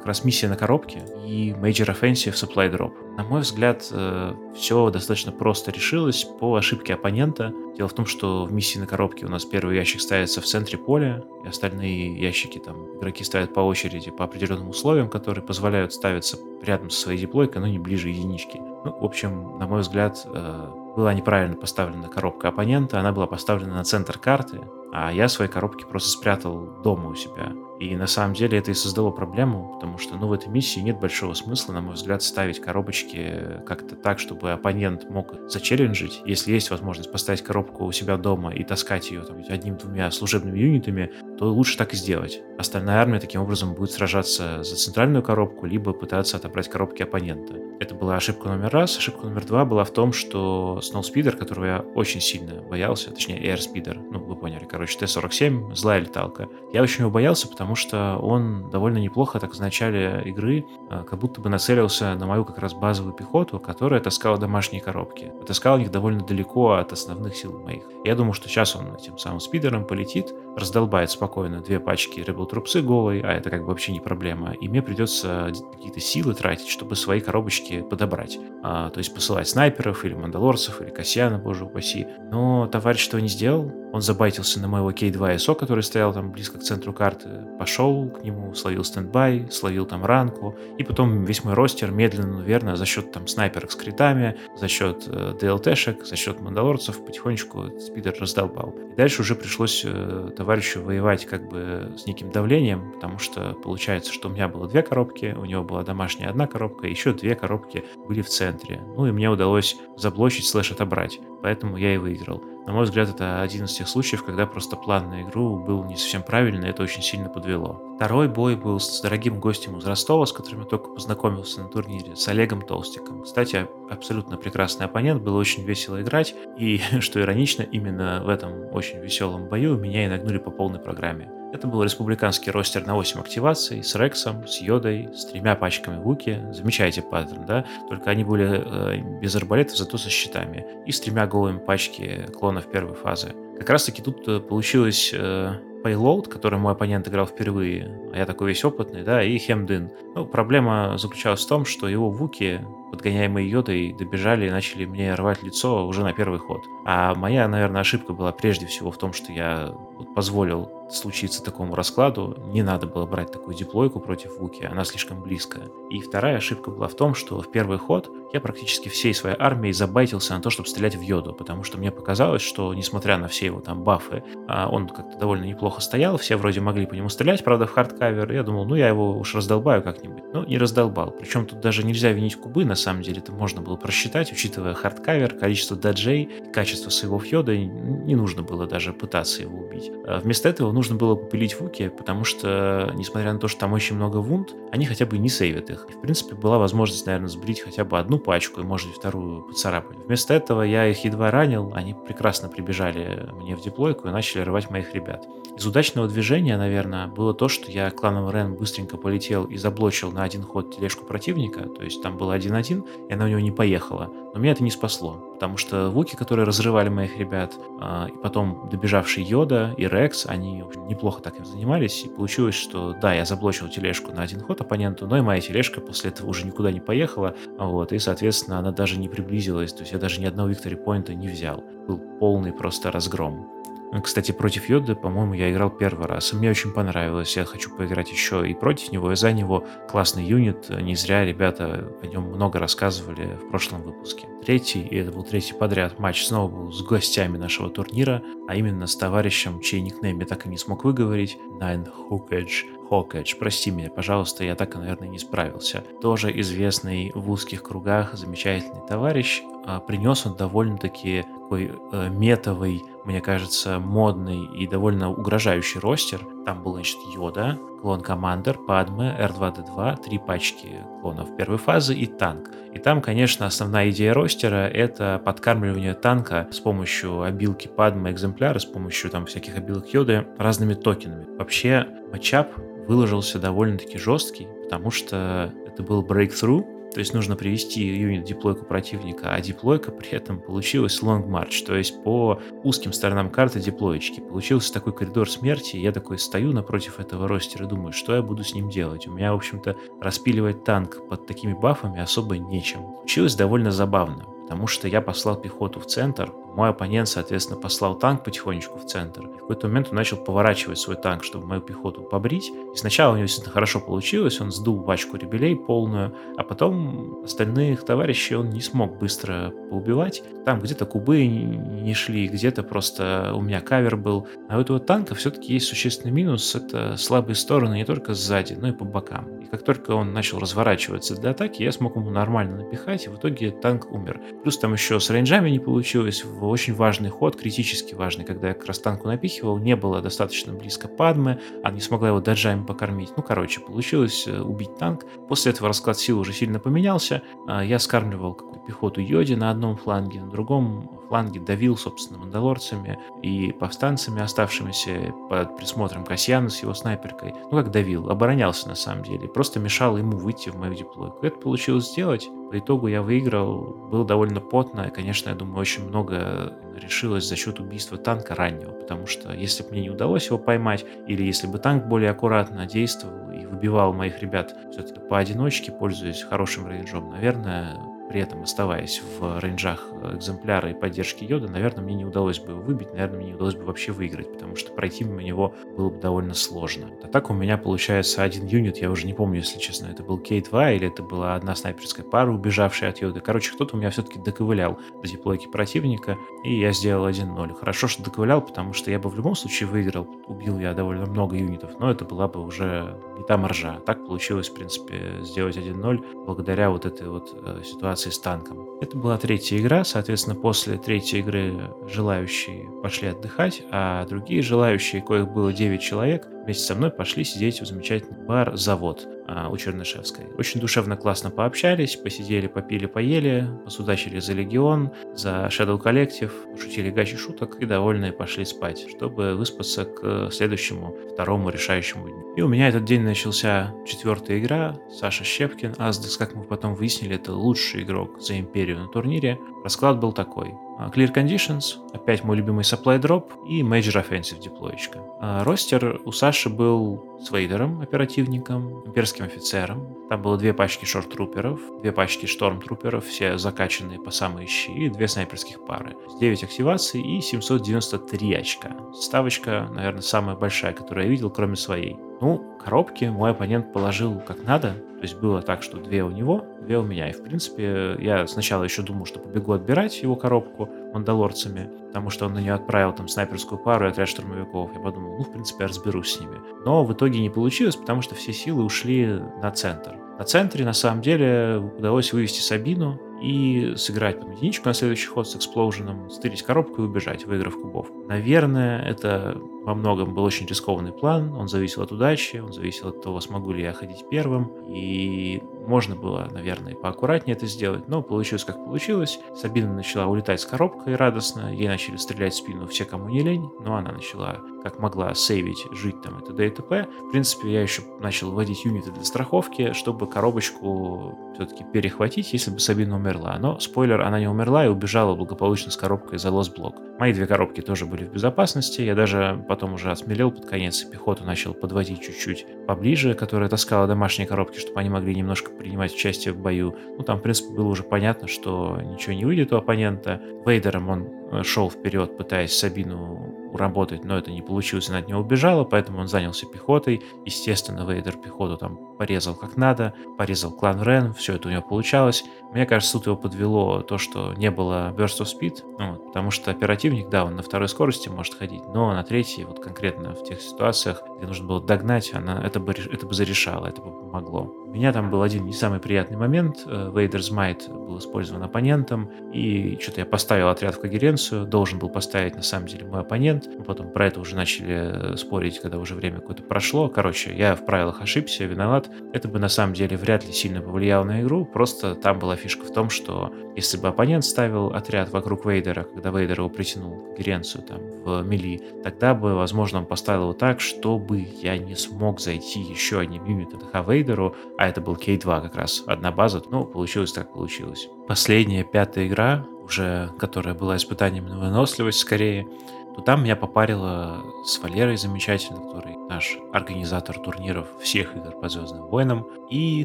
раз 0.07 0.25
миссия 0.25 0.49
на 0.49 0.57
коробке 0.57 1.03
и 1.27 1.53
Major 1.53 1.95
Offensive 1.95 2.35
Supply 2.35 2.71
Drop. 2.71 2.93
На 3.17 3.25
мой 3.25 3.41
взгляд, 3.41 3.87
э, 3.91 4.35
все 4.55 4.91
достаточно 4.91 5.33
просто 5.33 5.71
решилось 5.71 6.25
по 6.25 6.57
ошибке 6.57 6.95
оппонента. 6.95 7.53
Дело 7.77 7.89
в 7.89 7.93
том, 7.93 8.07
что 8.07 8.45
в 8.45 8.53
миссии 8.53 8.79
на 8.79 8.87
коробке 8.87 9.27
у 9.27 9.29
нас 9.29 9.45
первый 9.45 9.77
ящик 9.77 10.01
ставится 10.01 10.41
в 10.41 10.45
центре 10.45 10.79
поля, 10.79 11.23
и 11.45 11.49
остальные 11.49 12.19
ящики 12.21 12.59
там 12.59 12.97
игроки 12.97 13.25
ставят 13.25 13.53
по 13.53 13.61
очереди 13.61 14.11
по 14.11 14.25
определенным 14.25 14.69
условиям, 14.69 15.09
которые 15.09 15.45
позволяют 15.45 15.93
ставиться 15.93 16.39
рядом 16.63 16.91
со 16.91 17.01
своей 17.01 17.19
диплойкой, 17.19 17.61
но 17.61 17.67
не 17.67 17.79
ближе 17.79 18.09
единички. 18.09 18.59
Ну, 18.59 18.97
в 18.99 19.05
общем, 19.05 19.59
на 19.59 19.67
мой 19.67 19.81
взгляд, 19.81 20.27
э, 20.27 20.69
была 20.97 21.13
неправильно 21.13 21.57
поставлена 21.57 22.09
коробка 22.09 22.49
оппонента, 22.49 22.99
она 22.99 23.13
была 23.13 23.27
поставлена 23.27 23.75
на 23.75 23.85
центр 23.85 24.19
карты, 24.19 24.61
а 24.93 25.13
я 25.13 25.29
свои 25.29 25.49
коробки 25.49 25.85
просто 25.85 26.09
спрятал 26.09 26.83
дома 26.83 27.11
у 27.11 27.15
себя. 27.15 27.53
И 27.81 27.95
на 27.95 28.07
самом 28.07 28.35
деле 28.35 28.59
это 28.59 28.71
и 28.71 28.75
создало 28.75 29.11
проблему, 29.11 29.75
потому 29.75 29.99
что 29.99 30.17
ну, 30.17 30.29
в 30.29 30.33
этой 30.33 30.49
миссии 30.49 30.81
нет 30.81 30.99
большого 30.99 31.35
смысла, 31.35 31.73
на 31.73 31.81
мой 31.81 31.95
взгляд, 31.95 32.23
ставить 32.23 32.61
коробочки 32.61 33.61
как-то 33.67 33.97
так, 33.97 34.19
чтобы 34.19 34.53
оппонент 34.53 35.11
мог 35.11 35.35
зачелленджить. 35.49 36.23
Если 36.25 36.53
есть 36.53 36.71
возможность 36.71 37.13
поставить 37.13 37.43
коробку 37.43 37.85
у 37.85 37.93
себя 37.93 38.17
дома 38.17 38.55
и 38.55 38.65
таскать 38.65 39.11
ее 39.11 39.23
одним-двумя 39.49 40.11
служебными 40.11 40.59
юнитами, 40.59 41.13
то 41.39 41.47
лучше 41.53 41.77
так 41.77 41.93
и 41.93 41.97
сделать. 41.97 42.41
Остальная 42.59 43.01
армия 43.01 43.21
таким 43.21 43.43
образом 43.43 43.75
будет 43.75 43.91
сражаться 43.91 44.63
за 44.63 44.77
центральную 44.77 45.23
коробку, 45.23 45.67
либо 45.67 45.93
пытаться 45.93 46.37
отобрать 46.39 46.69
коробки 46.71 47.03
оппонента. 47.03 47.55
Это 47.79 47.95
была 47.95 48.17
ошибка 48.17 48.49
номер 48.49 48.71
раз. 48.71 48.97
Ошибка 48.97 49.27
номер 49.27 49.45
два 49.45 49.65
была 49.67 49.85
в 49.85 49.91
том, 49.91 50.13
что 50.13 50.81
Snowspeeder, 50.83 51.37
которого 51.37 51.65
я 51.65 51.81
очень 51.95 52.23
сильно 52.23 52.63
боялся, 52.63 53.11
точнее 53.11 53.39
Airspeeder, 53.43 53.99
ну 54.11 54.21
вы 54.21 54.35
поняли, 54.37 54.65
короче, 54.65 54.99
Т-47, 54.99 55.75
злая 55.75 56.01
леталка. 56.01 56.49
Я 56.73 56.83
очень 56.83 57.01
его 57.01 57.11
боялся, 57.11 57.49
потому 57.49 57.66
что 57.75 58.19
он 58.19 58.71
довольно 58.71 58.99
неплохо 58.99 59.41
так 59.41 59.55
в 59.55 59.61
начале 59.61 60.23
игры 60.25 60.65
а, 60.91 61.03
как 61.03 61.19
будто 61.19 61.41
бы 61.41 61.49
нацелился 61.49 62.15
на 62.15 62.27
мою 62.27 62.45
как 62.45 62.59
раз 62.59 62.75
базовую 62.75 63.15
пехоту, 63.15 63.59
которая 63.59 64.01
таскала 64.01 64.39
домашние 64.39 64.81
коробки. 64.81 65.33
Таскал 65.47 65.79
их 65.79 65.91
довольно 65.91 66.25
далеко 66.25 66.73
от 66.73 66.93
основных 66.93 67.37
сил 67.37 67.59
моих. 67.59 67.85
Я 68.05 68.15
думаю, 68.15 68.33
что 68.33 68.49
сейчас 68.49 68.77
он 68.77 68.95
этим 68.95 69.19
самым 69.19 69.41
спидером 69.41 69.85
полетит, 69.85 70.33
раздолбает 70.57 71.11
спокойно 71.11 71.61
две 71.61 71.79
пачки 71.79 72.21
Rebel 72.21 72.47
Трупсы 72.47 72.81
голой, 72.83 73.21
а 73.21 73.33
это 73.33 73.51
как 73.51 73.61
бы 73.61 73.69
вообще 73.69 73.93
не 73.93 74.01
проблема, 74.01 74.55
и 74.61 74.69
мне 74.69 74.83
придется 74.83 75.53
какие-то 75.73 76.01
силы 76.01 76.35
тратить, 76.35 76.69
чтобы 76.69 76.97
свои 76.97 77.21
коробочки 77.21 77.83
подобрать. 77.83 78.39
А, 78.63 78.91
то 78.91 78.99
есть 78.99 79.15
посылать 79.15 79.49
снайперов 79.49 80.05
или 80.05 80.15
мандалорцев, 80.15 80.81
или 80.81 80.91
Касьяна, 80.91 81.39
боже 81.39 81.65
упаси. 81.65 82.07
Но 82.31 82.67
товарищ 82.67 83.07
этого 83.07 83.21
не 83.21 83.29
сделал. 83.29 83.71
Он 83.93 84.01
забайтился 84.03 84.61
на 84.61 84.69
моего 84.69 84.91
K2SO, 84.91 85.55
который 85.55 85.83
стоял 85.83 86.13
там 86.13 86.33
близко 86.33 86.59
к 86.59 86.63
центру 86.63 86.93
карты, 86.93 87.29
пошел 87.59 88.11
к 88.11 88.23
нему, 88.25 88.53
словил 88.55 88.85
standby, 88.85 89.49
словил 89.51 89.87
там 89.87 90.05
ранку, 90.05 90.57
и 90.77 90.85
потом 90.85 91.25
весь 91.25 91.45
мой 91.45 91.55
ростер 91.55 91.93
медленно, 91.93 92.39
но 92.39 92.43
верно, 92.43 92.77
за 92.77 92.85
счет 92.85 93.13
там 93.13 93.27
снайперок 93.27 93.71
с 93.71 93.77
критами, 93.77 94.37
за 94.57 94.69
счет 94.69 95.05
э, 95.07 95.35
ДЛТшек, 95.41 96.05
за 96.05 96.17
счет 96.17 96.41
мандалорцев 96.41 97.05
потихонечку 97.05 97.79
спидер 97.81 98.15
раздолбал. 98.21 98.75
И 98.93 98.97
дальше 98.97 99.23
уже 99.23 99.35
пришлось 99.35 99.83
э, 99.85 100.31
товарищу 100.47 100.81
воевать 100.81 101.27
как 101.27 101.49
бы 101.49 101.93
с 101.99 102.07
неким 102.07 102.31
давлением, 102.31 102.93
потому 102.93 103.19
что 103.19 103.55
получается, 103.65 104.13
что 104.13 104.29
у 104.29 104.31
меня 104.31 104.47
было 104.47 104.69
две 104.69 104.81
коробки, 104.81 105.35
у 105.37 105.45
него 105.45 105.65
была 105.65 105.83
домашняя 105.83 106.29
одна 106.29 106.47
коробка, 106.47 106.87
еще 106.87 107.13
две 107.13 107.35
коробки 107.35 107.83
были 108.07 108.23
в 108.23 108.29
центре. 108.29 108.81
Ну 108.95 109.09
и 109.09 109.11
мне 109.11 109.29
удалось 109.29 109.77
заблочить 109.97 110.47
slash 110.47 110.71
отобрать, 110.71 111.19
поэтому 111.43 111.77
я 111.77 111.97
и 111.97 111.99
выиграл. 111.99 112.45
На 112.67 112.73
мой 112.73 112.85
взгляд, 112.85 113.09
это 113.09 113.43
один 113.43 113.67
из 113.67 113.75
тех 113.75 113.89
случаев, 113.89 114.25
когда 114.25 114.45
просто 114.45 114.75
план 114.75 115.09
на 115.09 115.23
игру 115.23 115.57
был 115.57 115.85
не 115.85 115.97
совсем 115.97 116.25
правильный, 116.25 116.67
и 116.67 116.71
это 116.71 116.83
очень 116.83 117.01
сильно 117.01 117.29
подвело. 117.29 117.81
Второй 117.95 118.29
бой 118.29 118.57
был 118.57 118.81
с 118.81 119.01
дорогим 119.01 119.39
гостем 119.39 119.79
из 119.79 119.87
Ростова, 119.87 120.27
с 120.27 120.33
которым 120.33 120.63
я 120.63 120.67
только 120.67 120.91
познакомился 120.91 121.63
на 121.63 121.69
турнире, 121.69 122.17
с 122.17 122.27
Олегом 122.27 122.63
Толстиком. 122.63 123.23
Кстати, 123.23 123.69
абсолютно 123.89 124.37
прекрасный 124.37 124.87
оппонент, 124.87 125.23
было 125.23 125.39
очень 125.39 125.63
весело 125.63 126.03
играть, 126.03 126.35
и, 126.59 126.81
что 127.01 127.21
иронично, 127.21 127.63
именно 127.63 128.23
в 128.25 128.29
этом 128.29 128.75
очень 128.75 128.99
веселом 128.99 129.49
бою 129.49 129.77
меня 129.77 130.05
и 130.05 130.09
нагнули 130.09 130.39
по 130.39 130.51
полной 130.51 130.81
программе. 130.81 131.36
Это 131.53 131.67
был 131.67 131.83
республиканский 131.83 132.51
ростер 132.51 132.87
на 132.87 132.95
8 132.95 133.21
активаций 133.21 133.83
с 133.83 133.95
Рексом, 133.95 134.47
с 134.47 134.61
Йодой, 134.61 135.09
с 135.15 135.25
тремя 135.27 135.55
пачками 135.55 136.01
Вуки. 136.03 136.43
Замечайте 136.53 137.03
паттерн, 137.03 137.47
да? 137.47 137.65
Только 137.89 138.11
они 138.11 138.25
были 138.25 138.63
э, 138.65 139.21
без 139.21 139.35
арбалетов, 139.37 139.77
зато 139.77 139.97
со 139.97 140.11
щитами. 140.11 140.67
И 140.87 140.93
с 140.93 141.01
тремя 141.01 141.27
голыми 141.27 141.59
пачки 141.59 142.27
клонов 142.39 142.71
первой 142.71 142.95
фазы. 142.95 143.35
Как 143.59 143.71
раз 143.71 143.85
таки 143.85 144.03
тут 144.03 144.27
э, 144.29 144.41
получилось 144.41 145.13
э, 145.15 145.53
Payload, 145.87 146.29
который 146.29 146.59
мой 146.59 146.73
оппонент 146.73 147.07
играл 147.09 147.27
впервые, 147.27 148.11
а 148.13 148.19
я 148.19 148.27
такой 148.27 148.49
весь 148.49 148.65
опытный, 148.65 149.03
да, 149.03 149.23
и 149.23 149.39
Хемдин. 149.39 149.91
Ну, 150.15 150.27
проблема 150.27 150.99
заключалась 150.99 151.45
в 151.45 151.49
том, 151.49 151.65
что 151.65 151.89
его 151.89 152.11
вуки, 152.11 152.61
подгоняемые 152.97 153.49
Йодой, 153.49 153.93
добежали 153.93 154.47
и 154.47 154.51
начали 154.51 154.87
мне 154.87 155.15
рвать 155.15 155.43
лицо 155.43 155.87
уже 155.87 156.03
на 156.03 156.13
первый 156.13 156.39
ход. 156.39 156.63
А 156.85 157.15
моя, 157.15 157.47
наверное, 157.47 157.83
ошибка 157.83 158.13
была 158.13 158.33
прежде 158.33 158.67
всего 158.67 158.91
в 158.91 158.99
том, 158.99 159.13
что 159.13 159.33
я 159.33 159.75
позволил 160.15 160.71
случиться 160.91 161.43
такому 161.43 161.75
раскладу, 161.75 162.37
не 162.47 162.63
надо 162.63 162.87
было 162.87 163.07
брать 163.07 163.33
такую 163.33 163.57
диплойку 163.57 164.01
против 164.01 164.39
Вуки, 164.39 164.65
она 164.65 164.85
слишком 164.85 165.21
близкая. 165.23 165.65
И 165.91 166.01
вторая 166.01 166.37
ошибка 166.37 166.71
была 166.71 166.89
в 166.89 166.95
том, 166.95 167.15
что 167.15 167.41
в 167.41 167.51
первый 167.51 167.79
ход 167.79 168.11
я 168.33 168.41
практически 168.41 168.89
всей 168.89 169.15
своей 169.15 169.37
армией 169.39 169.73
забайтился 169.73 170.35
на 170.35 170.41
то, 170.41 170.51
чтобы 170.51 170.69
стрелять 170.69 170.97
в 170.97 171.01
Йоду, 171.01 171.33
потому 171.33 171.65
что 171.65 171.79
мне 171.79 171.91
показалось, 171.91 172.43
что, 172.43 172.73
несмотря 172.75 173.19
на 173.19 173.29
все 173.29 173.47
его 173.47 173.61
там 173.61 173.83
бафы, 173.83 174.23
а, 174.49 174.69
он 174.69 174.89
как-то 174.89 175.19
довольно 175.19 175.45
неплохо 175.45 175.81
стоял, 175.81 176.19
все 176.19 176.37
вроде 176.37 176.61
могли 176.61 176.87
по 176.87 176.95
нему 176.95 177.09
стрелять, 177.09 177.45
правда, 177.45 177.67
в 177.67 177.73
hard 177.73 177.96
cover, 177.96 178.31
я 178.33 178.43
думал, 178.43 178.65
ну, 178.65 178.75
я 178.75 178.89
его 178.89 179.19
уж 179.19 179.35
раздолбаю 179.35 179.83
как-нибудь. 179.83 180.23
Но 180.33 180.45
не 180.45 180.59
раздолбал. 180.59 181.11
Причем 181.11 181.47
тут 181.47 181.61
даже 181.61 181.85
нельзя 181.85 182.13
винить 182.13 182.37
кубы, 182.37 182.65
на 182.65 182.75
самом 182.75 182.86
деле, 183.03 183.19
это 183.19 183.33
можно 183.33 183.61
было 183.61 183.77
просчитать, 183.77 184.33
учитывая 184.33 184.75
hard 184.75 184.99
cover, 184.99 185.35
количество 185.35 185.77
даджей, 185.77 186.29
качество 186.53 186.91
сейвов 186.91 187.19
Йоды, 187.19 187.57
не 187.57 188.15
нужно 188.15 188.43
было 188.43 188.67
даже 188.67 188.93
пытаться 188.93 189.43
его 189.43 189.59
убить. 189.59 189.91
А 190.07 190.21
вместо 190.21 190.49
этого 190.49 190.73
нужно 190.73 190.97
было 190.97 191.15
попилить 191.15 191.59
Вуки, 191.61 191.89
потому 191.89 192.25
что, 192.25 192.93
несмотря 192.95 193.33
на 193.33 193.39
то, 193.39 193.49
что 193.49 193.61
там 193.61 193.73
очень 193.73 193.97
много 193.97 194.19
вунд, 194.19 194.55
они 194.73 194.87
хотя 194.87 195.07
бы 195.07 195.19
не 195.19 195.29
сейвят 195.29 195.71
их. 195.71 195.87
И, 195.89 195.93
в 195.93 196.01
принципе, 196.01 196.35
была 196.35 196.59
возможность, 196.59 197.07
наверное, 197.07 197.29
сбрить 197.29 197.61
хотя 197.61 197.85
бы 197.85 197.99
одну 197.99 198.19
пачку 198.19 198.61
и, 198.61 198.65
может, 198.65 198.93
вторую 198.93 199.43
поцарапать. 199.43 199.99
Вместо 200.07 200.35
этого 200.35 200.63
я 200.63 200.87
их 200.87 201.05
едва 201.05 201.31
ранил, 201.31 201.73
они 201.75 201.95
прекрасно 201.95 202.49
прибежали 202.49 203.29
мне 203.35 203.57
в 203.57 203.61
диплойку 203.61 204.09
и 204.09 204.13
начали 204.13 204.43
рвать 204.43 204.71
моих 204.71 204.95
ребят. 204.95 205.27
Из 205.57 205.67
удачного 205.67 206.07
движения, 206.07 206.57
наверное, 206.59 207.07
было 207.07 207.33
то, 207.33 207.49
что 207.49 207.71
я 207.71 207.91
кланом 207.91 208.31
Рен 208.31 208.55
быстренько 208.55 208.99
полетел 208.99 209.45
и 209.45 209.57
заблочил 209.57 210.13
на 210.13 210.23
один 210.23 210.43
ход 210.43 210.77
тележку 210.77 211.05
противника, 211.07 211.63
то 211.63 211.83
есть 211.83 212.03
там 212.03 212.19
было 212.19 212.37
1-1, 212.37 212.66
и 212.75 213.13
она 213.13 213.25
у 213.25 213.29
него 213.29 213.41
не 213.41 213.51
поехала. 213.51 214.11
Но 214.35 214.41
меня 214.41 214.53
это 214.53 214.63
не 214.63 214.71
спасло, 214.71 215.13
потому 215.35 215.57
что 215.57 215.91
вуки, 215.91 216.15
которые 216.15 216.45
разрывали 216.45 216.89
моих 216.89 217.17
ребят, 217.19 217.55
э, 217.81 218.09
и 218.09 218.23
потом 218.23 218.69
добежавший 218.71 219.23
Йода 219.23 219.75
и 219.77 219.87
Рекс, 219.87 220.27
они 220.27 220.63
неплохо 220.89 221.23
так 221.23 221.39
им 221.39 221.45
занимались, 221.45 222.05
и 222.05 222.09
получилось, 222.09 222.55
что 222.55 222.95
да, 223.01 223.15
я 223.15 223.25
заблочил 223.25 223.69
тележку 223.69 224.13
на 224.13 224.23
один 224.23 224.41
ход 224.41 224.61
оппоненту, 224.61 225.07
но 225.07 225.19
и 225.19 225.23
моя 225.23 225.41
тележка 225.41 225.81
после 225.81 226.11
этого 226.11 226.29
уже 226.29 226.47
никуда 226.47 226.71
не 226.71 226.81
поехала, 226.81 227.35
вот, 227.59 227.93
и, 227.93 227.99
соответственно, 227.99 228.59
она 228.59 228.73
даже 228.73 228.99
не 228.99 229.09
приблизилась, 229.09 229.73
то 229.73 229.81
есть 229.81 229.93
я 229.93 229.99
даже 229.99 230.21
ни 230.21 230.27
одного 230.27 230.49
виктори 230.49 230.77
поинта 230.77 231.15
не 231.15 231.29
взял. 231.29 231.65
Был 231.89 231.99
полный 232.19 232.53
просто 232.53 232.91
разгром. 232.91 233.56
Кстати, 234.03 234.33
против 234.33 234.69
Йоды, 234.69 234.95
по-моему, 234.95 235.35
я 235.35 235.51
играл 235.51 235.71
первый 235.71 236.07
раз, 236.07 236.33
мне 236.33 236.51
очень 236.51 236.73
понравилось. 236.73 237.37
Я 237.37 237.45
хочу 237.45 237.75
поиграть 237.75 238.11
еще 238.11 238.49
и 238.49 238.55
против 238.55 238.93
него, 238.93 239.13
и 239.13 239.17
за 239.17 239.33
него. 239.33 239.65
Классный 239.89 240.25
юнит, 240.25 240.69
не 240.69 240.95
зря 240.97 241.25
ребята 241.25 241.93
о 242.03 242.07
нем 242.07 242.25
много 242.25 242.59
рассказывали 242.59 243.37
в 243.37 243.49
прошлом 243.51 243.83
выпуске. 243.83 244.29
Третий, 244.45 244.83
и 244.83 244.97
это 244.97 245.13
был 245.13 245.25
третий 245.25 245.55
подряд 245.55 245.99
матч, 245.99 246.25
снова 246.25 246.51
был 246.51 246.73
с 246.73 246.83
гостями 246.83 247.37
нашего 247.37 247.71
турнира, 247.71 248.23
а 248.49 248.55
именно 248.55 248.87
с 248.87 248.97
товарищем, 248.97 249.61
чей 249.61 249.81
никнейм 249.81 250.21
я 250.21 250.27
так 250.27 250.47
и 250.47 250.49
не 250.49 250.59
смог 250.59 250.85
выговорить, 250.85 251.37
Nine 251.61 251.89
Hookage. 252.11 252.65
Хокэдж, 252.89 253.35
прости 253.39 253.71
меня, 253.71 253.91
пожалуйста, 253.91 254.45
я 254.45 254.55
так, 254.55 254.77
наверное, 254.77 255.09
не 255.09 255.19
справился. 255.19 255.83
Тоже 256.01 256.39
известный 256.41 257.11
в 257.15 257.31
узких 257.31 257.63
кругах 257.63 258.15
замечательный 258.15 258.87
товарищ. 258.87 259.43
А, 259.65 259.81
принес 259.81 260.25
он 260.27 260.37
довольно-таки 260.37 261.25
такой 261.47 261.73
э, 261.93 262.09
метовый, 262.11 262.85
мне 263.05 263.21
кажется, 263.21 263.79
модный 263.79 264.47
и 264.57 264.67
довольно 264.67 265.11
угрожающий 265.11 265.81
ростер. 265.81 266.21
Там 266.45 266.63
был, 266.63 266.75
значит, 266.75 266.99
Йода, 267.15 267.59
клон 267.87 268.01
Командер, 268.01 268.59
Падме, 268.59 269.15
R2-D2, 269.17 270.03
три 270.03 270.19
пачки 270.19 270.71
клонов 271.01 271.37
первой 271.37 271.57
фазы 271.57 271.95
и 271.95 272.07
танк. 272.07 272.51
И 272.75 272.81
там, 272.81 273.01
конечно, 273.01 273.47
основная 273.47 273.91
идея 273.91 274.13
ростера— 274.13 274.69
это 274.75 275.23
подкармливание 275.25 275.95
танка 275.95 276.49
с 276.51 276.59
помощью 276.59 277.23
обилки 277.23 277.69
Падме 277.69 278.11
экземпляра, 278.11 278.59
с 278.59 278.65
помощью 278.65 279.09
там 279.11 279.27
всяких 279.27 279.57
обилок 279.57 279.87
Йоды 279.95 280.27
разными 280.37 280.75
токенами. 280.75 281.27
Вообще, 281.39 281.87
матчап 282.11 282.51
выложился 282.89 283.39
довольно-таки 283.39 283.99
жесткий, 283.99 284.49
потому 284.65 284.91
что 284.91 285.53
это 285.65 285.85
был 285.85 286.05
breakthrough, 286.05 286.65
то 286.97 287.01
есть 287.01 287.13
нужно 287.13 287.37
привести 287.37 287.85
юнит 287.85 288.25
диплойку 288.25 288.65
противника, 288.65 289.35
а 289.35 289.41
диплойка 289.43 289.93
при 289.93 290.13
этом 290.13 290.41
получилась 290.41 291.03
long 291.03 291.29
march, 291.29 291.67
то 291.67 291.77
есть 291.77 292.03
по 292.03 292.41
узким 292.65 292.95
сторонам 292.95 293.29
карты 293.29 293.61
диплоечки. 293.61 294.21
Получился 294.21 294.73
такой 294.73 294.95
коридор 294.95 295.29
смерти, 295.29 295.77
я 295.77 295.93
такой 295.93 296.19
стою 296.19 296.53
напротив 296.53 296.99
этого 296.99 297.29
ростера 297.29 297.67
и 297.67 297.69
думаю, 297.69 297.93
что 297.93 298.15
я 298.15 298.23
буду 298.23 298.45
с 298.45 298.55
ним 298.55 298.71
делать. 298.71 299.07
У 299.07 299.11
меня, 299.11 299.35
в 299.35 299.37
общем-то, 299.37 299.77
распиливать 300.01 300.65
танк 300.65 301.07
под 301.07 301.27
такими 301.27 301.53
бафами 301.53 302.01
особо 302.01 302.39
нечем. 302.39 302.81
Получилось 302.81 303.35
довольно 303.35 303.73
забавно 303.73 304.25
потому 304.47 304.69
что 304.69 304.87
я 304.87 305.01
послал 305.01 305.35
пехоту 305.41 305.81
в 305.81 305.87
центр, 305.87 306.33
мой 306.57 306.71
оппонент, 306.71 307.09
соответственно, 307.09 307.61
послал 307.61 307.97
танк 307.97 308.25
потихонечку 308.25 308.79
в 308.79 308.87
центр. 308.87 309.21
И 309.21 309.27
в 309.27 309.41
какой-то 309.41 309.69
момент 309.69 309.89
он 309.91 309.97
начал 309.97 310.17
поворачивать 310.17 310.79
свой 310.79 310.97
танк, 310.97 311.23
чтобы 311.23 311.47
мою 311.47 311.61
пехоту 311.61 312.03
побрить. 312.03 312.51
И 312.75 312.77
сначала 312.77 313.13
у 313.13 313.17
него 313.17 313.27
действительно 313.27 313.53
хорошо 313.53 313.81
получилось, 313.81 314.41
он 314.41 314.51
сдул 314.51 314.83
пачку 314.83 315.19
ребелей 315.19 315.55
полную, 315.55 316.15
а 316.37 316.43
потом 316.43 317.23
остальных 317.25 317.85
товарищей 317.85 318.37
он 318.37 318.49
не 318.51 318.61
смог 318.61 318.99
быстро 318.99 319.53
поубивать. 319.71 320.23
Там 320.47 320.61
где-то 320.61 320.87
кубы 320.87 321.27
не 321.27 321.93
шли, 321.93 322.29
где-то 322.29 322.63
просто 322.63 323.33
у 323.35 323.43
меня 323.43 323.61
кавер 323.61 323.97
был. 323.97 324.27
А 324.49 324.57
у 324.57 324.61
этого 324.61 324.81
танка 324.81 325.15
все-таки 325.15 325.53
есть 325.53 325.67
существенный 325.67 326.13
минус, 326.13 326.55
это 326.55 326.97
слабые 326.97 327.35
стороны 327.35 327.75
не 327.75 327.85
только 327.85 328.15
сзади, 328.15 328.55
но 328.55 328.69
и 328.69 328.73
по 328.73 328.85
бокам. 328.85 329.41
И 329.41 329.47
как 329.47 329.63
только 329.63 329.91
он 329.91 330.13
начал 330.13 330.39
разворачиваться 330.39 331.15
для 331.21 331.31
атаки, 331.31 331.63
я 331.63 331.73
смог 331.73 331.97
ему 331.97 332.11
нормально 332.11 332.57
напихать, 332.57 333.07
и 333.07 333.09
в 333.11 333.17
итоге 333.17 333.51
танк 333.51 333.93
умер. 333.93 334.21
Плюс 334.43 334.59
там 334.59 334.73
еще 334.73 334.99
с 334.99 335.11
рейнджами 335.11 335.51
не 335.51 335.59
получилось, 335.59 336.25
в 336.25 336.46
очень 336.49 336.75
важный 336.75 337.11
ход, 337.11 337.37
критически 337.37 337.95
важный, 337.95 338.25
когда 338.25 338.49
я 338.49 338.55
к 338.55 338.65
Растанку 338.67 339.09
напихивал, 339.09 339.59
не 339.59 339.77
было 339.77 340.01
достаточно 340.01 340.53
близко 340.53 340.89
Падмы, 340.89 341.41
она 341.63 341.75
не 341.75 341.81
смогла 341.81 342.09
его 342.09 342.21
даджами 342.21 342.65
покормить. 342.65 343.13
Ну, 343.17 343.23
короче, 343.23 343.61
получилось 343.61 344.27
э, 344.27 344.41
убить 344.41 344.77
танк. 344.77 345.05
После 345.29 345.53
этого 345.53 345.69
расклад 345.69 345.99
сил 345.99 346.19
уже 346.19 346.33
сильно 346.33 346.59
поменялся. 346.59 347.23
А, 347.47 347.65
я 347.65 347.79
скармливал 347.79 348.35
какую-то 348.35 348.61
пехоту 348.67 349.01
Йоди 349.01 349.35
на 349.35 349.51
одном 349.51 349.77
фланге, 349.77 350.21
на 350.21 350.31
другом 350.31 350.91
фланге 351.09 351.41
давил, 351.41 351.77
собственно, 351.77 352.19
мандалорцами 352.19 352.99
и 353.23 353.53
повстанцами, 353.53 354.23
оставшимися 354.23 355.15
под 355.29 355.57
присмотром 355.57 356.05
Касьяна 356.05 356.49
с 356.49 356.63
его 356.63 356.75
снайперкой. 356.75 357.35
Ну, 357.51 357.59
как 357.59 357.71
давил, 357.71 358.11
оборонялся 358.11 358.69
на 358.69 358.75
самом 358.75 359.05
деле, 359.05 359.29
просто 359.29 359.61
мешал 359.61 359.97
ему 359.97 360.17
выйти 360.17 360.51
в 360.51 360.57
мою 360.57 360.75
диплойку. 360.75 361.25
Это 361.27 361.37
получилось 361.39 361.91
сделать. 361.91 362.29
По 362.51 362.59
итогу 362.59 362.87
я 362.87 363.03
выиграл, 363.03 363.89
было 363.91 364.05
довольно 364.05 364.41
потно, 364.41 364.83
и, 364.83 364.91
конечно, 364.91 365.31
я 365.31 365.35
думаю, 365.35 365.59
очень 365.61 365.89
много 365.89 366.53
решилось 366.77 367.27
за 367.27 367.35
счет 367.35 367.59
убийства 367.59 367.99
танка 367.99 368.35
раннего, 368.35 368.71
потому 368.71 369.07
что 369.07 369.33
если 369.33 369.65
бы 369.65 369.71
мне 369.71 369.83
не 369.83 369.91
удалось 369.91 370.27
его 370.27 370.39
поймать, 370.39 370.85
или 371.09 371.25
если 371.25 371.49
бы 371.49 371.59
танк 371.59 371.87
более 371.87 372.11
аккуратно 372.11 372.67
действовал 372.67 373.31
и 373.31 373.47
выбивал 373.47 373.93
моих 373.93 374.21
ребят 374.23 374.55
все-таки 374.71 375.01
поодиночке, 375.01 375.73
пользуясь 375.73 376.23
хорошим 376.23 376.69
рейнджом, 376.69 377.11
наверное, 377.11 377.77
при 378.09 378.21
этом 378.21 378.43
оставаясь 378.43 379.03
в 379.19 379.41
рейнджах 379.41 379.89
экземпляра 380.15 380.71
и 380.71 380.75
поддержки 380.75 381.25
йода, 381.25 381.49
наверное, 381.49 381.83
мне 381.85 381.95
не 381.95 382.05
удалось 382.05 382.39
бы 382.39 382.53
его 382.53 382.61
выбить, 382.61 382.93
наверное, 382.93 383.19
мне 383.19 383.27
не 383.29 383.35
удалось 383.35 383.55
бы 383.55 383.65
вообще 383.65 383.93
выиграть, 383.93 384.33
потому 384.33 384.57
что 384.57 384.73
пройти 384.73 385.05
мимо 385.05 385.23
него 385.23 385.55
было 385.77 385.91
бы 385.91 386.01
довольно 386.01 386.35
сложно. 386.35 386.91
А 387.03 387.09
так 387.09 387.31
у 387.31 387.35
меня 387.35 387.59
получается 387.59 388.23
один 388.23 388.47
юнит, 388.47 388.79
я 388.79 388.91
уже 388.91 389.07
не 389.07 389.15
помню, 389.15 389.39
если 389.39 389.59
честно, 389.59 389.87
это 389.87 390.03
был 390.03 390.19
K2 390.19 390.77
или 390.77 390.89
это 390.89 391.03
была 391.03 391.35
одна 391.35 391.55
снайперская 391.55 392.05
пара, 392.05 392.31
убежавшая 392.31 392.91
от 392.91 392.99
йода. 392.99 393.21
Короче, 393.21 393.53
кто-то 393.53 393.77
у 393.77 393.79
меня 393.79 393.91
все-таки 393.91 394.19
доковылял 394.19 394.79
до 395.03 395.09
диплойки 395.09 395.49
противника, 395.49 396.17
и 396.45 396.59
я 396.59 396.73
сделал 396.73 397.09
1-0. 397.09 397.55
Хорошо, 397.55 397.89
что 397.89 398.03
доковылял, 398.03 398.41
потому 398.41 398.73
что 398.73 398.91
я 398.91 398.99
бы 398.99 399.09
в 399.11 399.17
любом 399.17 399.35
случае 399.35 399.69
выиграл, 399.69 400.07
убил 400.27 400.59
я 400.59 400.75
довольно 400.75 401.07
много 401.07 401.37
юнитов, 401.37 401.79
но 401.79 401.91
это 401.91 402.05
была 402.05 402.29
бы 402.29 402.43
уже 402.43 403.01
не 403.17 403.25
та 403.25 403.37
маржа. 403.37 403.81
Так 403.87 404.07
получилось, 404.07 404.49
в 404.49 404.55
принципе, 404.55 405.21
сделать 405.23 405.57
1-0 405.57 406.25
благодаря 406.25 406.71
вот 406.71 406.87
этой 406.87 407.09
вот 407.09 407.31
э, 407.35 407.63
ситуации 407.97 408.11
с 408.11 408.19
танком. 408.19 408.69
Это 408.81 408.97
была 408.97 409.17
третья 409.17 409.59
игра, 409.59 409.85
соответственно, 409.85 410.37
после 410.37 410.77
третьей 410.77 411.21
игры 411.21 411.75
желающие 411.89 412.69
пошли 412.83 413.09
отдыхать, 413.09 413.63
а 413.71 414.05
другие 414.07 414.43
желающие, 414.43 415.03
коих 415.03 415.29
было 415.29 415.53
9 415.53 415.81
человек, 415.81 416.29
вместе 416.45 416.65
со 416.65 416.75
мной 416.75 416.91
пошли 416.91 417.25
сидеть 417.25 417.61
в 417.61 417.67
замечательный 417.67 418.25
бар 418.27 418.57
«Завод» 418.57 419.07
у 419.51 419.57
Чернышевской. 419.57 420.27
Очень 420.39 420.61
душевно, 420.61 420.97
классно 420.97 421.31
пообщались, 421.31 421.97
посидели, 421.97 422.47
попили, 422.47 422.87
поели, 422.87 423.49
посудачили 423.65 424.21
за 424.21 424.33
Легион, 424.33 424.91
за 425.15 425.47
Shadow 425.47 425.83
Collective, 425.83 426.33
шутили 426.61 426.91
гачи 426.91 427.17
шуток 427.17 427.57
и 427.61 427.67
довольные 427.67 428.13
пошли 428.13 428.45
спать, 428.45 428.87
чтобы 428.89 429.35
выспаться 429.35 429.85
к 429.85 430.31
следующему, 430.31 430.97
второму 431.13 431.51
решающему 431.51 432.09
дню. 432.09 432.35
И 432.37 432.43
у 432.43 432.49
меня 432.49 432.69
этот 432.69 432.85
день 432.85 433.03
начался 433.03 433.75
четвертая 433.87 434.39
игра, 434.39 434.77
Саша 434.91 435.25
Щепкин, 435.25 435.75
Аздекс, 435.79 436.17
как 436.17 436.35
мы 436.35 436.45
потом 436.45 436.75
выяснили, 436.75 437.17
это 437.17 437.33
лучший 437.33 437.83
игрок 437.83 438.21
за 438.21 438.39
Империю 438.39 438.79
на 438.79 438.89
турнире. 438.89 439.39
Расклад 439.65 439.99
был 439.99 440.13
такой. 440.13 440.55
А, 440.79 440.91
Clear 440.91 441.13
Conditions, 441.13 441.77
опять 441.93 442.23
мой 442.25 442.37
любимый 442.37 442.63
Supply 442.63 443.01
Drop 443.01 443.25
и 443.49 443.63
Major 443.63 444.05
Offensive 444.05 444.41
деплоечка. 444.41 445.01
А, 445.21 445.45
ростер 445.45 446.01
у 446.05 446.13
Саши 446.13 446.49
был 446.49 447.19
с 447.21 447.31
Вейдером, 447.31 447.81
оперативником, 447.81 448.85
имперским 448.87 449.25
офицером. 449.25 449.96
Там 450.09 450.23
было 450.23 450.37
две 450.39 450.55
пачки 450.55 450.85
шорт-труперов, 450.85 451.61
две 451.81 451.91
пачки 451.91 452.27
шторм-труперов, 452.27 453.05
все 453.07 453.39
закачанные 453.39 454.01
по 454.01 454.11
самые 454.11 454.47
щи, 454.47 454.71
и 454.71 454.89
две 454.89 455.09
снайперских 455.09 455.65
пары. 455.67 455.97
9 456.21 456.45
активаций 456.45 457.01
и 457.01 457.21
793 457.21 458.35
очка. 458.35 458.77
Ставочка, 458.95 459.69
наверное, 459.73 460.03
самая 460.03 460.37
большая, 460.37 460.73
которую 460.73 461.07
я 461.07 461.11
видел, 461.11 461.31
кроме 461.31 461.57
своей. 461.57 461.97
Ну, 462.21 462.57
коробки 462.63 463.05
мой 463.07 463.33
оппонент 463.33 463.73
положил 463.73 464.21
как 464.21 464.45
надо, 464.45 464.75
то 464.97 465.03
есть 465.03 465.17
было 465.17 465.43
так, 465.43 465.63
что 465.63 465.77
две 465.77 466.03
у 466.03 466.11
него, 466.11 466.47
две 466.63 466.79
у 466.79 466.83
меня. 466.83 467.11
И, 467.11 467.13
в 467.13 467.23
принципе, 467.23 467.97
я 467.99 468.27
сначала 468.27 468.65
еще 468.65 468.83
думал, 468.83 469.05
что 469.05 469.19
побегу 469.19 469.53
отбирать 469.53 470.03
его 470.03 470.17
коробку 470.17 470.71
мандалорцами, 470.93 471.71
потому 471.89 472.11
что 472.11 472.27
он 472.27 472.35
на 472.35 472.39
нее 472.39 472.55
отправил 472.55 472.93
там 472.93 473.09
снайперскую 473.09 473.59
пару 473.59 473.87
и 473.87 473.89
отряд 473.91 474.09
штурмовиков. 474.09 474.71
Я 474.75 474.81
подумал, 474.81 475.17
ну, 475.19 475.25
в 475.25 475.31
принципе, 475.31 475.65
я 475.65 475.69
разберусь 475.69 476.15
с 476.15 476.21
ними. 476.21 476.41
Но 476.65 476.85
в 476.85 476.93
итоге 476.93 477.21
не 477.21 477.31
получилось, 477.31 477.77
потому 477.77 478.03
что 478.03 478.15
все 478.15 478.33
силы 478.33 478.65
ушли 478.65 479.07
на 479.43 479.51
центр. 479.51 479.97
На 480.19 480.25
центре, 480.25 480.65
на 480.65 480.73
самом 480.73 481.03
деле, 481.03 481.59
удалось 481.79 482.13
вывести 482.13 482.41
Сабину, 482.41 483.01
и 483.23 483.75
сыграть 483.77 484.21
там 484.21 484.31
единичку 484.33 484.69
на 484.69 484.75
следующий 484.75 485.07
ход 485.07 485.29
с 485.29 485.37
эксплоуженом, 485.37 486.11
стырить 486.11 486.43
коробку 486.43 486.83
и 486.83 486.85
убежать, 486.85 487.27
выиграв 487.27 487.55
кубов. 487.55 487.89
Наверное, 488.07 488.83
это 488.83 489.39
во 489.67 489.75
многом 489.75 490.15
был 490.15 490.23
очень 490.23 490.47
рискованный 490.47 490.93
план, 490.93 491.35
он 491.35 491.49
зависел 491.49 491.83
от 491.83 491.91
удачи, 491.91 492.37
он 492.37 492.53
зависел 492.53 492.89
от 492.89 493.03
того, 493.03 493.21
смогу 493.21 493.51
ли 493.51 493.65
я 493.65 493.73
ходить 493.73 494.09
первым, 494.09 494.53
и 494.69 495.43
можно 495.67 495.97
было, 495.97 496.29
наверное, 496.31 496.77
поаккуратнее 496.77 497.37
это 497.37 497.47
сделать, 497.47 497.89
но 497.89 498.01
получилось 498.01 498.45
как 498.45 498.65
получилось. 498.65 499.19
Сабина 499.35 499.75
начала 499.75 500.07
улетать 500.07 500.41
с 500.41 500.47
коробкой 500.47 500.95
радостно, 500.95 501.53
ей 501.53 501.67
начали 501.67 501.97
стрелять 501.97 502.35
в 502.35 502.37
спину 502.37 502.69
все, 502.69 502.85
кому 502.85 503.09
не 503.09 503.23
лень, 503.23 503.51
но 503.61 503.75
она 503.75 503.91
начала 503.91 504.41
как 504.63 504.79
могла 504.79 505.15
сейвить, 505.15 505.67
жить 505.73 506.01
там 506.01 506.19
это 506.19 506.29
т.д. 506.29 506.47
и 506.47 506.51
т.п. 506.51 506.87
В 507.09 507.11
принципе, 507.11 507.53
я 507.53 507.63
еще 507.63 507.83
начал 508.01 508.31
вводить 508.31 508.65
юниты 508.65 508.93
для 508.93 509.03
страховки, 509.05 509.73
чтобы 509.73 510.09
коробочку 510.09 511.19
все-таки 511.35 511.65
перехватить, 511.73 512.33
если 512.33 512.53
бы 512.53 512.61
Сабина 512.61 512.97
умерла. 512.97 513.37
Но, 513.39 513.59
спойлер, 513.59 514.01
она 514.01 514.21
не 514.21 514.29
умерла 514.29 514.65
и 514.65 514.69
убежала 514.69 515.15
благополучно 515.15 515.73
с 515.73 515.77
коробкой 515.77 516.19
за 516.19 516.31
лос-блок. 516.31 516.86
Мои 516.99 517.13
две 517.13 517.27
коробки 517.27 517.61
тоже 517.61 517.85
были 517.85 518.05
в 518.05 518.13
безопасности. 518.13 518.81
Я 518.81 518.95
даже 518.95 519.45
потом 519.49 519.75
уже 519.75 519.91
осмелел 519.91 520.31
под 520.31 520.47
конец 520.47 520.83
и 520.83 520.91
пехоту 520.91 521.25
начал 521.25 521.53
подводить 521.53 522.01
чуть-чуть 522.01 522.47
поближе, 522.67 523.15
которая 523.15 523.51
таскала 523.51 523.87
домашние 523.87 524.27
коробки, 524.27 524.59
чтобы 524.59 524.81
они 524.81 524.89
могли 524.89 525.15
немножко 525.15 525.51
принимать 525.51 525.95
участие 525.95 526.33
в 526.33 526.39
бою. 526.39 526.75
Ну, 526.97 527.05
там, 527.05 527.19
в 527.19 527.23
принципе, 527.23 527.53
было 527.53 527.69
уже 527.69 527.83
понятно, 527.83 528.29
что 528.29 528.81
ничего 528.83 529.13
не 529.13 529.27
выйдет 529.27 529.53
у 529.53 529.57
оппонента. 529.57 530.23
Вейдером 530.47 530.89
он 530.89 531.09
шел 531.43 531.71
вперед, 531.71 532.17
пытаясь 532.17 532.57
Сабину 532.57 533.37
работать, 533.57 534.05
но 534.05 534.19
это 534.19 534.31
не 534.31 534.43
получилось, 534.43 534.89
она 534.89 534.99
от 534.99 535.09
него 535.09 535.21
убежала, 535.21 535.65
поэтому 535.65 536.01
он 536.01 536.09
занялся 536.09 536.47
пехотой. 536.47 537.03
Естественно, 537.25 537.89
Вейдер 537.89 538.17
пехоту 538.17 538.57
там 538.57 538.77
порезал 538.97 539.35
как 539.35 539.57
надо, 539.57 539.95
порезал 540.19 540.53
клан 540.53 540.83
Рен, 540.83 541.15
все 541.15 541.35
это 541.35 541.49
у 541.49 541.51
него 541.51 541.63
получалось. 541.63 542.25
Мне 542.53 542.67
кажется, 542.67 542.95
тут 542.95 543.07
его 543.07 543.17
подвело 543.17 543.81
то, 543.81 543.99
что 543.99 544.35
не 544.35 544.51
было 544.51 544.95
Burst 544.97 545.21
of 545.21 545.27
Speed, 545.27 545.63
ну, 545.79 545.97
потому 545.97 546.31
что 546.31 546.51
оперативник, 546.51 547.09
да, 547.09 547.25
он 547.25 547.37
на 547.37 547.43
второй 547.43 547.69
скорости 547.69 548.09
может 548.09 548.35
ходить, 548.35 548.63
но 548.69 548.93
на 548.93 549.03
третьей, 549.03 549.45
вот 549.45 549.61
конкретно 549.61 550.15
в 550.15 550.25
тех 550.25 550.41
ситуациях, 550.41 551.03
где 551.17 551.27
нужно 551.27 551.47
было 551.47 551.61
догнать, 551.61 552.13
она, 552.15 552.43
это, 552.43 552.61
бы, 552.61 552.73
это 552.73 553.07
бы 553.07 553.15
зарешало, 553.15 553.67
это 553.67 553.83
бы 553.83 554.06
помогло. 554.17 554.53
У 554.67 554.71
меня 554.71 554.93
там 554.93 555.11
был 555.11 555.23
один 555.23 555.47
не 555.47 555.53
самый 555.53 555.81
приятный 555.81 556.17
момент. 556.17 556.67
Вейдер's 556.67 557.33
Might 557.33 557.69
был 557.73 557.99
использован 557.99 558.43
оппонентом, 558.43 559.11
и 559.33 559.79
что-то 559.81 560.01
я 560.01 560.07
поставил 560.07 560.49
отряд 560.49 560.75
в 560.75 560.81
когеренцию, 560.81 561.47
должен 561.47 561.79
был 561.79 561.89
поставить 561.89 562.35
на 562.35 562.43
самом 562.43 562.67
деле 562.67 562.87
мой 562.87 563.01
оппонент. 563.01 563.49
Потом 563.67 563.91
про 563.91 564.07
это 564.07 564.21
уже 564.21 564.37
начали 564.37 565.13
э, 565.13 565.17
спорить, 565.17 565.61
когда 565.61 565.79
уже 565.79 565.95
время 565.95 566.21
какое-то 566.21 566.43
прошло. 566.43 566.89
Короче, 566.89 567.35
я 567.35 567.55
в 567.55 567.65
правилах 567.65 568.03
ошибся, 568.03 568.45
виноват. 568.45 568.91
Это 569.13 569.29
бы 569.29 569.39
на 569.39 569.49
самом 569.49 569.75
деле 569.75 569.97
вряд 569.97 570.27
ли 570.27 570.33
сильно 570.33 570.61
повлияло 570.61 571.05
на 571.05 571.23
игру, 571.23 571.45
просто 571.45 571.95
там 571.95 572.19
была 572.19 572.37
фишка 572.37 572.65
в 572.65 572.73
том, 572.73 572.91
что 572.91 573.33
если 573.55 573.79
бы 573.79 573.89
оппонент 573.89 574.25
ставил 574.25 574.69
отряд 574.69 575.11
вокруг 575.11 575.47
Вейдера, 575.47 575.85
когда 575.85 576.11
Вейдер 576.11 576.41
его 576.41 576.51
притянул 576.51 576.97
в 576.97 577.17
когеренцию 577.17 577.63
там 577.63 577.79
в 578.05 578.23
мили, 578.23 578.61
тогда 578.83 579.15
бы, 579.15 579.35
возможно, 579.35 579.79
он 579.79 579.87
поставил 579.87 580.25
его 580.25 580.33
так, 580.35 580.61
чтобы 580.61 581.07
бы 581.07 581.27
я 581.41 581.57
не 581.57 581.75
смог 581.75 582.21
зайти 582.21 582.61
еще 582.61 583.01
одним 583.01 583.25
юнитом 583.25 583.61
к 583.61 583.73
Хавейдеру, 584.07 584.37
а 584.57 584.69
это 584.69 584.81
был 584.81 584.95
K2 584.95 585.43
как 585.43 585.57
раз, 585.57 585.83
одна 585.87 586.13
база, 586.13 586.43
ну, 586.51 586.65
получилось 586.65 587.13
так 587.13 587.33
получилось. 587.33 587.89
Последняя, 588.07 588.65
пятая 588.65 589.09
игра, 589.09 589.45
уже 589.63 590.13
которая 590.19 590.55
была 590.55 590.77
испытанием 590.77 591.27
на 591.27 591.39
выносливость 591.39 591.99
скорее, 591.99 592.47
то 592.95 593.03
там 593.03 593.25
меня 593.25 593.37
попарило 593.37 594.23
с 594.45 594.59
Валерой 594.61 594.97
замечательно, 594.97 595.61
который 595.61 595.97
наш 596.09 596.39
организатор 596.53 597.19
турниров 597.19 597.69
всех 597.81 598.17
игр 598.17 598.31
по 598.41 598.49
Звездным 598.49 598.87
войнам. 598.87 599.27
И 599.51 599.85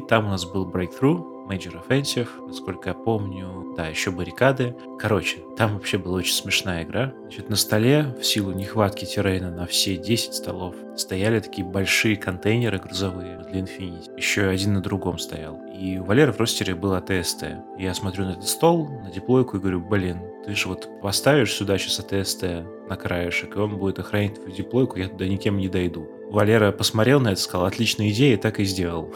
там 0.00 0.26
у 0.26 0.30
нас 0.30 0.46
был 0.46 0.70
Breakthrough, 0.70 1.31
Major 1.48 1.82
Offensive, 1.86 2.28
насколько 2.46 2.90
я 2.90 2.94
помню, 2.94 3.74
да, 3.76 3.88
еще 3.88 4.10
баррикады. 4.10 4.76
Короче, 4.98 5.38
там 5.56 5.74
вообще 5.74 5.98
была 5.98 6.18
очень 6.18 6.34
смешная 6.34 6.84
игра. 6.84 7.14
Значит, 7.22 7.48
на 7.48 7.56
столе, 7.56 8.14
в 8.20 8.24
силу 8.24 8.52
нехватки 8.52 9.04
террейна 9.04 9.50
на 9.50 9.66
все 9.66 9.96
10 9.96 10.34
столов, 10.34 10.74
стояли 10.96 11.40
такие 11.40 11.66
большие 11.66 12.16
контейнеры 12.16 12.78
грузовые 12.78 13.44
для 13.50 13.60
Infinity. 13.60 14.16
Еще 14.16 14.46
один 14.46 14.74
на 14.74 14.80
другом 14.80 15.18
стоял. 15.18 15.60
И 15.74 15.98
у 15.98 16.04
Валеры 16.04 16.32
в 16.32 16.38
ростере 16.38 16.74
был 16.74 16.94
АТСТ. 16.94 17.44
Я 17.78 17.94
смотрю 17.94 18.24
на 18.24 18.32
этот 18.32 18.48
стол, 18.48 18.88
на 18.88 19.10
диплойку 19.10 19.56
и 19.56 19.60
говорю, 19.60 19.80
блин, 19.80 20.20
ты 20.44 20.54
же 20.54 20.68
вот 20.68 20.88
поставишь 21.00 21.52
сюда 21.52 21.78
сейчас 21.78 22.00
АТСТ 22.00 22.42
на 22.88 22.96
краешек, 22.96 23.56
и 23.56 23.58
он 23.58 23.78
будет 23.78 23.98
охранять 23.98 24.34
твою 24.34 24.52
диплойку, 24.52 24.98
я 24.98 25.08
туда 25.08 25.26
никем 25.26 25.56
не 25.56 25.68
дойду. 25.68 26.08
Валера 26.32 26.72
посмотрел 26.72 27.20
на 27.20 27.32
это, 27.32 27.40
сказал, 27.40 27.66
отличная 27.66 28.08
идея, 28.08 28.34
и 28.34 28.38
так 28.38 28.58
и 28.58 28.64
сделал. 28.64 29.12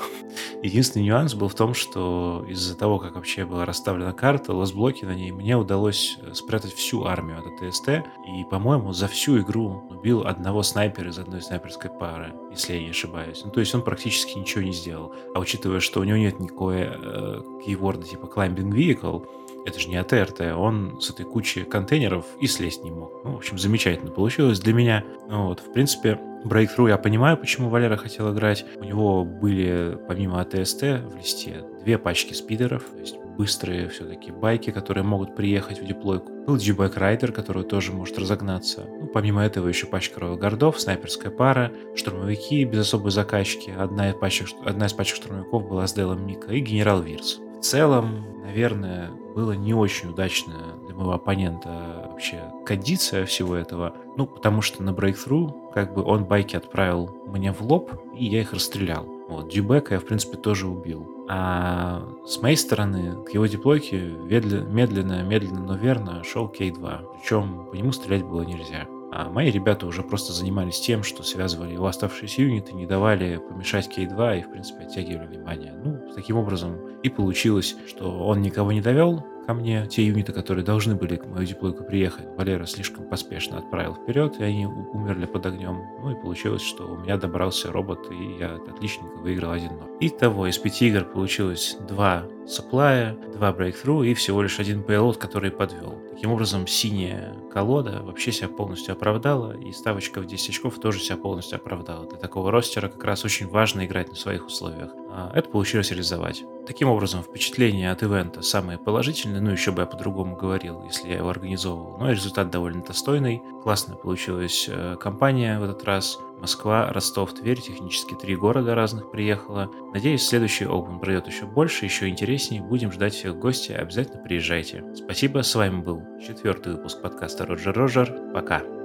Единственный 0.63 1.05
нюанс 1.05 1.33
был 1.33 1.49
в 1.49 1.55
том, 1.55 1.73
что 1.73 2.45
из-за 2.47 2.77
того, 2.77 2.99
как 2.99 3.15
вообще 3.15 3.47
была 3.47 3.65
расставлена 3.65 4.13
карта, 4.13 4.53
лосблоки 4.53 5.07
на 5.07 5.15
ней, 5.15 5.33
мне 5.33 5.57
удалось 5.57 6.19
э, 6.21 6.35
спрятать 6.35 6.75
всю 6.75 7.05
армию 7.05 7.39
от 7.39 7.47
АТСТ, 7.47 7.89
и, 7.89 8.45
по-моему, 8.51 8.93
за 8.93 9.09
всю 9.09 9.41
игру 9.41 9.83
убил 9.89 10.27
одного 10.27 10.63
снайпера 10.63 11.09
из 11.09 11.19
одной 11.19 11.41
снайперской 11.41 11.91
пары, 11.91 12.35
если 12.51 12.75
я 12.75 12.81
не 12.83 12.91
ошибаюсь. 12.91 13.41
Ну, 13.47 13.51
то 13.51 13.61
есть 13.61 13.75
он 13.75 13.81
практически 13.81 14.37
ничего 14.37 14.63
не 14.63 14.73
сделал. 14.73 15.15
А 15.35 15.39
учитывая, 15.39 15.81
что 15.81 16.01
у 16.01 16.05
него 16.05 16.19
нет 16.19 16.39
никакой 16.39 16.81
э, 16.83 17.43
кейворда 17.65 18.07
типа 18.07 18.27
Climbing 18.27 18.73
Vehicle, 18.73 19.27
это 19.67 19.81
же 19.81 19.89
не 19.89 19.97
АТРТ, 19.97 20.41
он 20.57 21.01
с 21.01 21.11
этой 21.11 21.27
кучей 21.27 21.65
контейнеров 21.65 22.25
и 22.41 22.47
слезть 22.47 22.83
не 22.85 22.91
мог. 22.91 23.25
Ну, 23.25 23.33
в 23.33 23.37
общем, 23.37 23.59
замечательно 23.59 24.11
получилось 24.11 24.61
для 24.61 24.73
меня. 24.73 25.05
Ну, 25.29 25.49
вот, 25.49 25.61
в 25.61 25.73
принципе, 25.73 26.19
Breakthrough 26.45 26.89
я 26.89 26.99
понимаю, 26.99 27.37
почему 27.37 27.69
Валера 27.69 27.97
хотел 27.97 28.33
играть. 28.33 28.65
У 28.77 28.85
него 28.85 29.25
были, 29.25 29.99
помимо 30.09 30.41
АТСТ, 30.41 30.83
в 30.83 31.17
листе 31.17 31.65
две 31.83 31.99
пачки 31.99 32.33
спидеров, 32.33 32.85
то 32.85 32.99
есть 32.99 33.17
быстрые 33.37 33.89
все-таки 33.89 34.31
байки, 34.31 34.71
которые 34.71 35.05
могут 35.05 35.35
приехать 35.35 35.81
в 35.81 35.87
диплойку. 35.87 36.33
Был 36.47 36.57
G-Bike 36.57 36.95
Rider, 36.95 37.33
который 37.33 37.65
тоже 37.65 37.93
может 37.93 38.19
разогнаться. 38.19 38.85
Ну, 38.87 39.09
помимо 39.09 39.45
этого 39.45 39.69
еще 39.69 39.87
пачка 39.87 40.21
ройл 40.21 40.73
снайперская 40.75 41.31
пара, 41.31 41.73
штурмовики 41.95 42.65
без 42.65 42.81
особой 42.81 43.11
закачки. 43.11 43.71
Одна 43.77 44.11
из 44.11 44.15
пачек, 44.15 44.49
одна 44.65 44.87
из 44.87 44.93
пачек 44.93 45.17
штурмовиков 45.17 45.69
была 45.69 45.87
с 45.87 45.93
Делом 45.93 46.27
Мика 46.27 46.53
и 46.53 46.61
генерал 46.61 47.03
Вирс. 47.03 47.41
В 47.59 47.61
целом, 47.61 48.25
наверное, 48.43 49.11
было 49.35 49.53
не 49.53 49.75
очень 49.75 50.11
удачно 50.11 50.55
для 50.87 50.95
моего 50.95 51.13
оппонента 51.13 52.09
вообще 52.11 52.53
кондиция 52.65 53.27
всего 53.27 53.55
этого. 53.55 53.95
Ну, 54.17 54.27
потому 54.27 54.63
что 54.63 54.83
на 54.83 54.91
Breakthrough 54.91 55.73
как 55.73 55.95
бы 55.95 56.03
он 56.03 56.25
байки 56.25 56.57
отправил 56.57 57.11
мне 57.27 57.53
в 57.53 57.61
лоб, 57.63 57.91
и 58.15 58.25
я 58.25 58.41
их 58.41 58.53
расстрелял. 58.53 59.05
Вот, 59.29 59.51
Дюбека 59.51 59.95
я, 59.95 60.01
в 60.01 60.05
принципе, 60.05 60.37
тоже 60.37 60.69
убил. 60.69 61.27
А 61.29 62.07
с 62.25 62.41
моей 62.41 62.57
стороны, 62.57 63.25
к 63.25 63.31
его 63.31 63.47
диплойке 63.47 63.99
медленно, 63.99 65.23
медленно, 65.23 65.61
но 65.61 65.75
верно 65.75 66.23
шел 66.23 66.47
K2. 66.47 67.19
Причем 67.19 67.67
по 67.67 67.75
нему 67.75 67.91
стрелять 67.91 68.25
было 68.25 68.43
нельзя. 68.43 68.87
А 69.13 69.29
мои 69.31 69.51
ребята 69.51 69.87
уже 69.87 70.03
просто 70.03 70.33
занимались 70.33 70.81
тем, 70.81 71.03
что 71.03 71.23
связывали 71.23 71.73
его 71.73 71.87
оставшиеся 71.87 72.43
юниты, 72.43 72.75
не 72.75 72.87
давали 72.87 73.41
помешать 73.49 73.89
K2 73.89 74.39
и, 74.39 74.43
в 74.43 74.51
принципе, 74.51 74.85
оттягивали 74.85 75.27
внимание. 75.27 75.75
Ну, 75.85 75.99
таким 76.15 76.37
образом 76.37 76.79
и 77.03 77.09
получилось, 77.09 77.77
что 77.87 78.27
он 78.27 78.43
никого 78.43 78.73
не 78.73 78.81
довел, 78.81 79.25
ко 79.47 79.55
мне 79.55 79.87
те 79.87 80.05
юниты, 80.05 80.33
которые 80.33 80.65
должны 80.65 80.97
были 80.97 81.17
к 81.17 81.25
мою 81.25 81.47
диплойку 81.47 81.85
приехать. 81.85 82.27
Валера 82.37 82.67
слишком 82.67 83.09
поспешно 83.09 83.59
отправил 83.59 83.95
вперед, 83.95 84.35
и 84.41 84.43
они 84.43 84.67
умерли 84.67 85.27
под 85.27 85.47
огнем. 85.47 85.83
Ну 86.03 86.11
и 86.11 86.21
получилось, 86.21 86.63
что 86.63 86.85
у 86.85 86.97
меня 86.99 87.17
добрался 87.17 87.71
робот, 87.71 88.11
и 88.11 88.39
я 88.41 88.57
отличненько 88.57 89.17
выиграл 89.19 89.55
1-0. 89.55 89.99
Итого, 90.01 90.49
из 90.49 90.59
пяти 90.59 90.89
игр 90.89 91.05
получилось 91.05 91.77
два 91.89 92.25
сапплая, 92.47 93.17
два 93.33 93.53
breakthrough 93.53 94.07
и 94.07 94.15
всего 94.15 94.43
лишь 94.43 94.59
один 94.59 94.83
payload, 94.83 95.19
который 95.19 95.51
подвел. 95.51 95.95
Таким 96.13 96.33
образом, 96.33 96.67
синяя 96.67 97.35
колода 97.53 98.03
вообще 98.03 98.33
себя 98.33 98.49
полностью 98.49 98.93
оправдала, 98.93 99.57
и 99.57 99.71
ставочка 99.73 100.21
в 100.21 100.27
10 100.27 100.49
очков 100.49 100.81
тоже 100.81 100.99
себя 100.99 101.17
полностью 101.17 101.57
оправдала. 101.57 102.09
Для 102.09 102.19
такого 102.19 102.51
ростера 102.51 102.89
как 102.89 103.05
раз 103.05 103.25
очень 103.25 103.49
важно 103.49 103.87
играть 103.87 104.09
на 104.09 104.17
своих 104.17 104.47
условиях. 104.47 104.93
А 105.11 105.31
это 105.35 105.49
получилось 105.49 105.91
реализовать. 105.91 106.45
Таким 106.67 106.89
образом, 106.89 107.23
впечатления 107.23 107.93
от 107.93 108.03
ивента 108.03 108.43
самые 108.43 108.77
положительные, 108.77 109.41
ну 109.41 109.51
еще 109.51 109.71
бы 109.71 109.83
я 109.83 109.87
по-другому 109.87 110.37
говорил, 110.37 110.83
если 110.85 111.09
я 111.09 111.19
его 111.19 111.29
организовывал. 111.29 111.97
Но 111.99 112.11
результат 112.11 112.51
довольно 112.51 112.83
достойный. 112.83 113.41
Классная 113.63 113.97
получилась 113.97 114.67
э, 114.69 114.97
компания 115.01 115.61
в 115.61 115.65
этот 115.65 115.85
раз. 115.85 116.19
Москва, 116.41 116.93
Ростов, 116.93 117.33
Тверь, 117.35 117.61
технически 117.61 118.15
три 118.15 118.37
города 118.37 118.75
разных 118.75 119.11
приехала. 119.11 119.71
Надеюсь, 119.95 120.27
следующий 120.27 120.65
Open 120.65 120.99
пройдет 120.99 121.29
еще 121.29 121.47
больше, 121.47 121.85
еще 121.85 122.09
интереснее. 122.09 122.63
Будем 122.63 122.93
ждать 122.93 123.15
всех 123.15 123.39
гостей, 123.39 123.77
обязательно 123.77 124.23
приезжайте. 124.23 124.85
Спасибо, 124.95 125.43
с 125.43 125.55
вами 125.55 125.81
был 125.81 126.03
четвертый 126.21 126.75
выпуск 126.75 127.01
подкаста 127.01 127.47
Роджер 127.47 127.75
Роджер. 127.75 128.33
Пока. 128.35 128.76